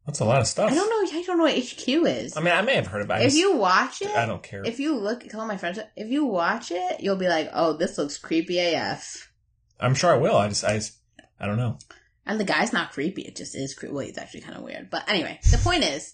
[0.06, 0.72] That's a lot of stuff.
[0.72, 1.18] I don't know.
[1.20, 2.36] I don't know what HQ is.
[2.38, 3.28] I mean, I may have heard about it.
[3.28, 4.64] If you watch it, I don't care.
[4.66, 5.80] If you look, tell my friends.
[5.96, 9.32] If you watch it, you'll be like, "Oh, this looks creepy AF."
[9.80, 10.38] I'm sure I will.
[10.38, 10.98] I just, I just,
[11.40, 11.78] I don't know.
[12.26, 13.24] And the guy's not creepy.
[13.24, 13.94] It just is creepy.
[13.94, 14.90] Well, he's actually kind of weird.
[14.90, 16.14] But anyway, the point is,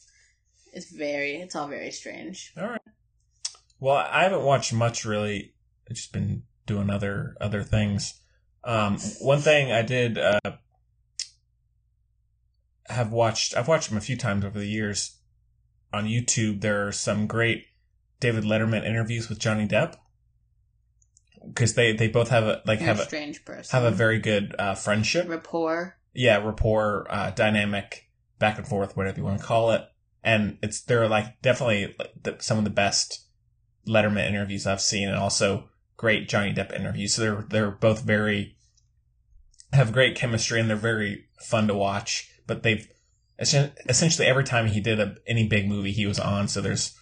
[0.73, 2.53] it's very, it's all very strange.
[2.57, 2.81] All right.
[3.79, 5.53] Well, I haven't watched much really.
[5.89, 8.19] I've just been doing other other things.
[8.63, 10.39] Um, one thing I did uh,
[12.87, 13.55] have watched.
[13.55, 15.17] I've watched them a few times over the years
[15.93, 16.61] on YouTube.
[16.61, 17.65] There are some great
[18.19, 19.95] David Letterman interviews with Johnny Depp
[21.45, 23.79] because they they both have a like You're have a a strange person.
[23.79, 25.29] have a very good uh, friendship.
[25.29, 25.96] rapport.
[26.13, 28.09] Yeah, rapport, uh, dynamic,
[28.39, 29.81] back and forth, whatever you want to call it.
[30.23, 31.95] And it's, they're like definitely
[32.39, 33.25] some of the best
[33.87, 37.13] Letterman interviews I've seen and also great Johnny Depp interviews.
[37.13, 38.57] So they're, they're both very,
[39.73, 42.87] have great chemistry and they're very fun to watch, but they've
[43.39, 46.47] essentially every time he did a, any big movie he was on.
[46.47, 46.97] So there's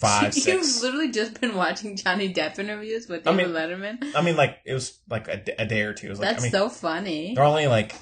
[0.00, 0.82] five, You've six.
[0.82, 4.14] literally just been watching Johnny Depp interviews with I David mean, Letterman.
[4.16, 6.06] I mean, like it was like a day or two.
[6.08, 7.34] It was like, That's I mean, so funny.
[7.34, 7.94] they're only like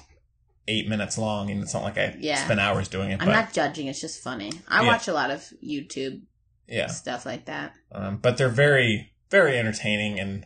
[0.67, 2.43] eight minutes long, and it's not like I Yeah.
[2.43, 3.19] spent hours doing it.
[3.21, 3.87] I'm but not judging.
[3.87, 4.51] It's just funny.
[4.67, 4.87] I Yeah.
[4.87, 6.21] watch a lot of YouTube
[6.67, 7.73] yeah, stuff like that.
[7.91, 10.45] um, but they're very, very entertaining and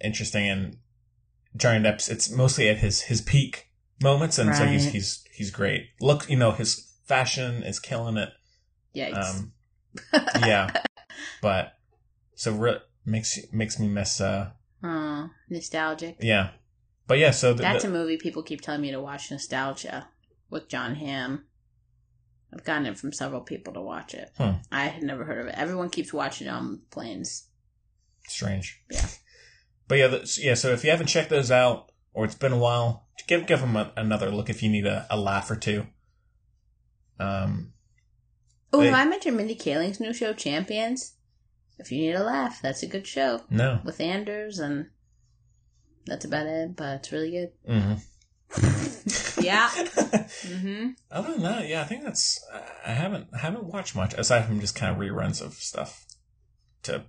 [0.00, 0.48] interesting.
[0.48, 0.76] And
[1.56, 3.68] Johnny Depp's it's mostly at his his peak
[4.02, 5.88] moments, and so he's he's he's great.
[6.00, 8.28] Look, you know, his fashion is killing it.
[8.94, 9.40] Yikes.
[9.40, 9.52] Um,
[10.40, 10.70] yeah,
[11.42, 11.74] but
[12.34, 14.20] so re- makes makes me miss.
[14.20, 14.50] Uh,
[14.82, 16.16] oh, nostalgic.
[16.20, 16.50] yeah,
[17.06, 17.30] but yeah.
[17.30, 19.30] So the, That's the- a movie people keep telling me to watch.
[19.30, 20.08] Nostalgia
[20.50, 21.44] with Jon Hamm.
[22.52, 24.30] I've gotten it from several people to watch it.
[24.38, 24.52] Hmm.
[24.70, 25.54] I had never heard of it.
[25.58, 27.48] Everyone keeps watching it on planes.
[28.28, 28.80] strange.
[28.90, 29.06] Yeah.
[29.88, 30.54] But yeah, the, yeah.
[30.54, 33.74] So if you haven't checked those out, or it's been a while, give give them
[33.76, 35.86] a, another look if you need a, a laugh or two.
[37.20, 37.73] Um,
[38.74, 41.14] Oh, have I mentioned Mindy Kaling's new show, Champions?
[41.78, 43.80] If you need a laugh, that's a good show no.
[43.84, 44.90] with Anders, and
[46.06, 46.76] that's about it.
[46.76, 47.52] But it's really good.
[47.66, 47.94] hmm
[49.44, 49.68] Yeah.
[50.46, 52.42] hmm Other than that, yeah, I think that's.
[52.86, 56.04] I haven't I haven't watched much aside from just kind of reruns of stuff
[56.84, 57.04] to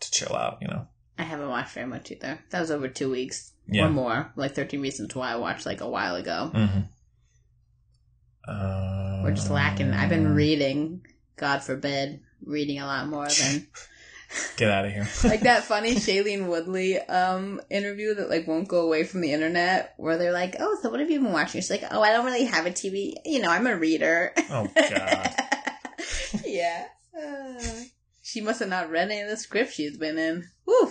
[0.00, 0.58] to chill out.
[0.60, 0.88] You know.
[1.18, 2.40] I haven't watched very much either.
[2.50, 3.86] That was over two weeks Yeah.
[3.86, 4.32] or more.
[4.36, 6.50] Like Thirteen Reasons Why I watched like a while ago.
[6.52, 6.80] Mm-hmm.
[8.46, 9.92] Uh, We're just lacking.
[9.92, 11.00] I've been reading.
[11.36, 13.66] God forbid, reading a lot more than
[14.56, 15.08] Get out of here.
[15.24, 19.94] like that funny Shailene Woodley um interview that like won't go away from the internet
[19.96, 21.60] where they're like, Oh, so what have you been watching?
[21.60, 23.14] She's like, Oh, I don't really have a TV.
[23.24, 24.32] You know, I'm a reader.
[24.50, 25.34] Oh god.
[26.44, 26.86] yeah.
[27.18, 27.62] Uh,
[28.22, 30.48] she must have not read any of the scripts she's been in.
[30.66, 30.90] Woo.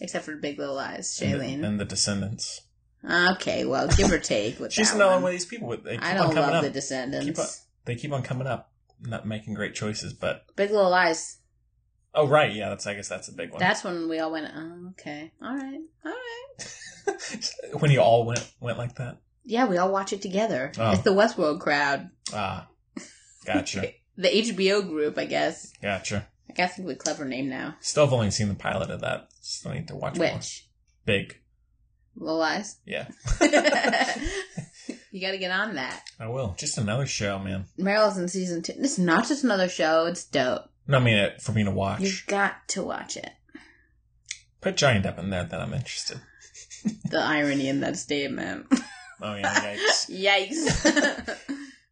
[0.00, 1.60] Except for Big Little Lies, And, Shailene.
[1.62, 2.60] the, and the Descendants.
[3.08, 5.22] Okay, well, give or take with She's that another one.
[5.24, 5.68] one of these people.
[5.68, 6.62] With I don't love up.
[6.62, 7.64] the Descendants.
[7.84, 10.12] They keep on coming up, not making great choices.
[10.12, 11.38] But Big Little Lies.
[12.14, 13.60] oh right, yeah, that's I guess that's a big one.
[13.60, 15.32] That's when we all went, oh, okay.
[15.42, 15.80] All right.
[16.04, 17.52] All right.
[17.80, 19.18] when you all went went like that.
[19.44, 20.70] Yeah, we all watch it together.
[20.78, 20.92] Oh.
[20.92, 22.10] It's the Westworld crowd.
[22.32, 22.68] Ah,
[23.44, 25.72] gotcha, The HBO group, I guess.
[25.82, 26.28] gotcha.
[26.48, 27.76] I guess it's a clever name now.
[27.80, 29.28] Still have only seen the pilot of that.
[29.40, 30.34] Still need to watch more.
[30.34, 30.68] Which?
[31.06, 31.38] Big,
[32.14, 32.76] Little Lies?
[32.84, 33.08] yeah.
[35.12, 36.02] you gotta get on that.
[36.18, 36.56] I will.
[36.58, 37.66] Just another show, man.
[37.78, 38.72] Meryl's in season two.
[38.78, 40.62] It's not just another show, it's dope.
[40.88, 42.00] No, I mean it for me to watch.
[42.00, 43.30] You've got to watch it.
[44.60, 46.20] Put Giant up in there, then I'm interested.
[47.10, 48.66] The irony in that statement.
[49.20, 50.10] Oh yeah, yikes.
[50.10, 51.38] Yikes.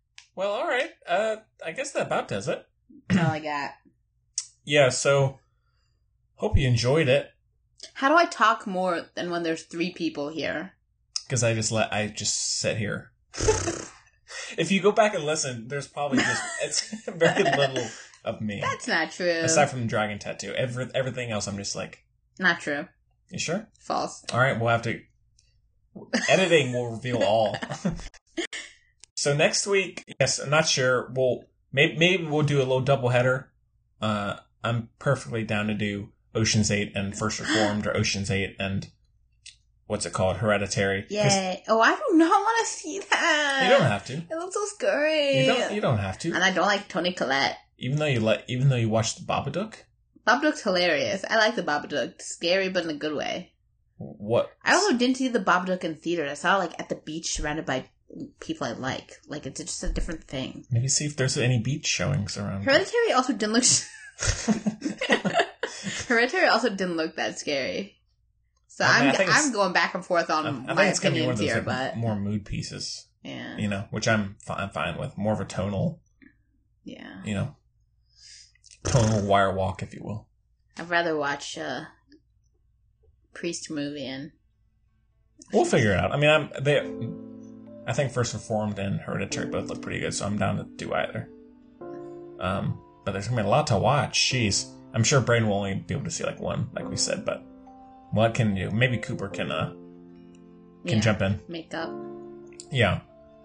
[0.35, 0.91] well, all right.
[1.07, 2.67] Uh, I guess that about does it.
[3.09, 3.71] That's all I got.
[4.65, 4.89] Yeah.
[4.89, 5.39] So,
[6.35, 7.31] hope you enjoyed it
[7.95, 10.73] How do I talk more than when there's three people here?
[11.31, 13.13] Because I just let I just sit here.
[14.59, 17.87] if you go back and listen, there's probably just it's very little
[18.25, 19.29] of me That's not true.
[19.29, 20.53] aside from the dragon tattoo.
[20.53, 22.05] Every, everything else, I'm just like,
[22.41, 22.89] not true.
[23.31, 23.69] you sure?
[23.79, 24.25] False.
[24.33, 25.01] All right, we'll have to.
[26.29, 27.57] Editing will reveal all.
[29.15, 31.13] so next week, yes, I'm not sure.
[31.15, 33.53] We'll maybe, maybe we'll do a little double header.
[34.03, 38.89] Uh, I'm perfectly down to do Ocean's Eight and First Reformed, or Ocean's Eight and
[39.91, 41.05] what's it called, Hereditary.
[41.11, 41.57] Yeah.
[41.67, 43.61] Oh, I do not want to see that.
[43.65, 44.15] You don't have to.
[44.15, 45.41] It looks so scary.
[45.41, 45.75] You don't.
[45.75, 46.33] You don't have to.
[46.33, 47.57] and I don't like Toni Collette.
[47.79, 49.75] Even though you like, even though you watched the Babadook.
[50.27, 51.25] Babadook's hilarious.
[51.29, 52.23] I like the Babadook.
[52.23, 53.53] Scary, but in a good way.
[53.99, 54.53] What?
[54.65, 56.27] I also didn't see the Babadook in theater.
[56.27, 57.87] I saw it, like at the beach surrounded by
[58.39, 59.19] people I like.
[59.27, 60.67] Like it's just a different thing.
[60.71, 62.63] Maybe see if there's any beach showings around.
[62.63, 63.65] Hereditary also didn't look.
[66.07, 68.00] Hereditary also didn't look that scary.
[68.81, 71.15] So I mean, I I'm going back and forth on I my think it's gonna
[71.15, 74.37] be one of those here, like, but more mood pieces, yeah, you know, which I'm
[74.41, 75.19] fi- I'm fine with.
[75.19, 76.01] More of a tonal,
[76.83, 77.23] yeah.
[77.25, 77.57] you know,
[78.85, 80.29] tonal wire walk, if you will.
[80.79, 81.89] I'd rather watch a
[83.35, 84.33] priest movie and
[85.53, 86.13] We'll figure it out.
[86.13, 86.79] I mean, I'm they.
[87.87, 90.93] I think First Reformed and Hereditary both look pretty good, so I'm down to do
[90.95, 91.29] either.
[92.39, 94.19] Um, but there's gonna be a lot to watch.
[94.19, 97.25] Jeez, I'm sure Braden will only be able to see like one, like we said.
[97.25, 97.45] But
[98.13, 98.71] what can you?
[98.71, 99.71] Maybe Cooper can uh
[100.87, 101.41] can yeah, jump in.
[101.49, 101.91] make up.
[102.71, 103.01] Yeah.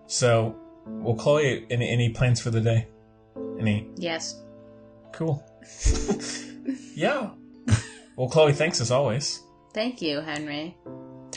[0.08, 0.56] So,
[0.86, 2.88] well, Chloe, any any plans for the day?
[3.60, 4.42] Any Yes.
[5.14, 5.44] cool?
[6.96, 7.32] yeah.
[8.16, 9.42] Well, Chloe, thanks as always.
[9.74, 10.78] Thank you, Henry.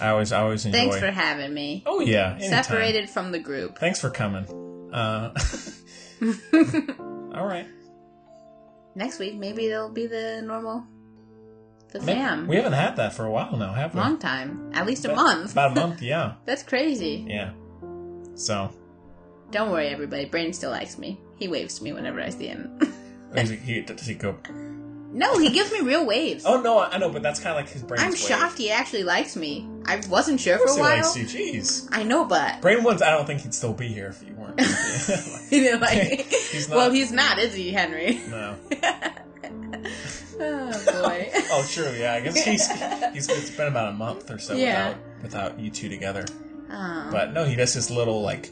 [0.01, 0.79] I always I always enjoy.
[0.79, 1.83] Thanks for having me.
[1.87, 2.63] oh yeah, anytime.
[2.63, 3.79] Separated from the group.
[3.79, 4.45] Thanks for coming.
[4.93, 5.35] Uh,
[7.35, 7.67] all right.
[8.95, 10.85] Next week, maybe it'll be the normal,
[11.93, 12.47] the fam.
[12.47, 14.01] We haven't had that for a while now, have we?
[14.01, 15.53] Long time, at least a About- month.
[15.53, 17.25] About a month, yeah, That's crazy.
[17.29, 17.53] yeah.
[18.35, 18.71] So
[19.51, 20.27] Don't worry, everybody.
[20.27, 21.21] Braden still likes me.
[21.39, 22.79] He waves to me whenever I see him.
[23.35, 24.37] does he, he- does he go?
[25.11, 26.45] no, he gives me real waves.
[26.47, 28.01] Oh no, I know, but that's kind of like his brain.
[28.01, 29.67] I'm shocked he actually likes me.
[29.87, 30.97] I wasn't sure for a he while.
[30.97, 31.25] likes you.
[31.25, 31.89] Jeez.
[31.91, 34.59] I know, but Brain ones, I don't think he'd still be here if you weren't.
[35.81, 38.21] like, He's not- well, he's not, is he, Henry?
[38.29, 38.57] no.
[41.11, 41.45] Oh.
[41.51, 41.91] Oh, true.
[41.99, 42.67] Yeah, I guess he's
[43.13, 44.95] he's it's been about a month or so Yeah.
[45.23, 46.25] without without you two together.
[46.71, 47.09] Oh.
[47.11, 48.51] But no, he does this little like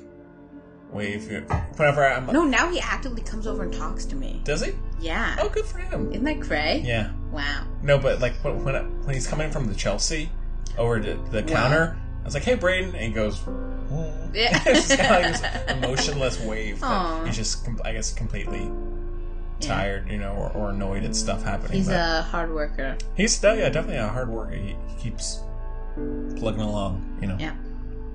[0.91, 1.29] wave.
[1.77, 4.41] Whenever I'm, no, now he actively comes over and talks to me.
[4.45, 4.73] does he?
[5.01, 5.37] Yeah.
[5.39, 6.11] Oh, good for him.
[6.13, 6.83] Isn't that cray?
[6.85, 7.11] Yeah.
[7.31, 7.67] Wow.
[7.83, 8.75] No, but like when when,
[9.05, 10.31] when he's coming from the Chelsea
[10.79, 13.41] over to the counter, I was like, "Hey, Braden," and he goes.
[14.33, 14.61] Yeah.
[14.67, 16.81] it's just kind of like this emotionless wave.
[16.81, 17.27] that.
[17.27, 18.71] He's just, I guess, completely
[19.61, 21.79] tired, you know, or, or annoyed at stuff happening.
[21.79, 22.97] He's but a hard worker.
[23.17, 24.55] he's still, yeah, definitely a hard worker.
[24.55, 25.41] He, keeps
[26.37, 27.37] plugging along, you know.
[27.39, 27.55] Yeah.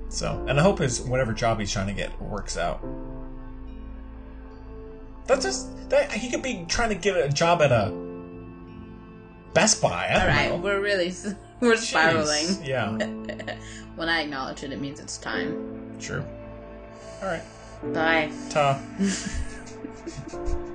[0.08, 2.84] So, and I hope his whatever job he's trying to get works out.
[5.26, 7.90] That's just that he could be trying to get a job at a
[9.54, 10.08] Best Buy.
[10.10, 10.56] I don't right, know.
[10.56, 11.12] we're really
[11.60, 11.88] we're Jeez.
[11.88, 12.64] spiraling.
[12.64, 12.96] Yeah,
[13.96, 15.96] When I acknowledge it, it means it's time.
[16.00, 16.24] true.
[17.22, 17.42] All right,
[17.94, 18.30] Bye.
[18.50, 18.80] ta.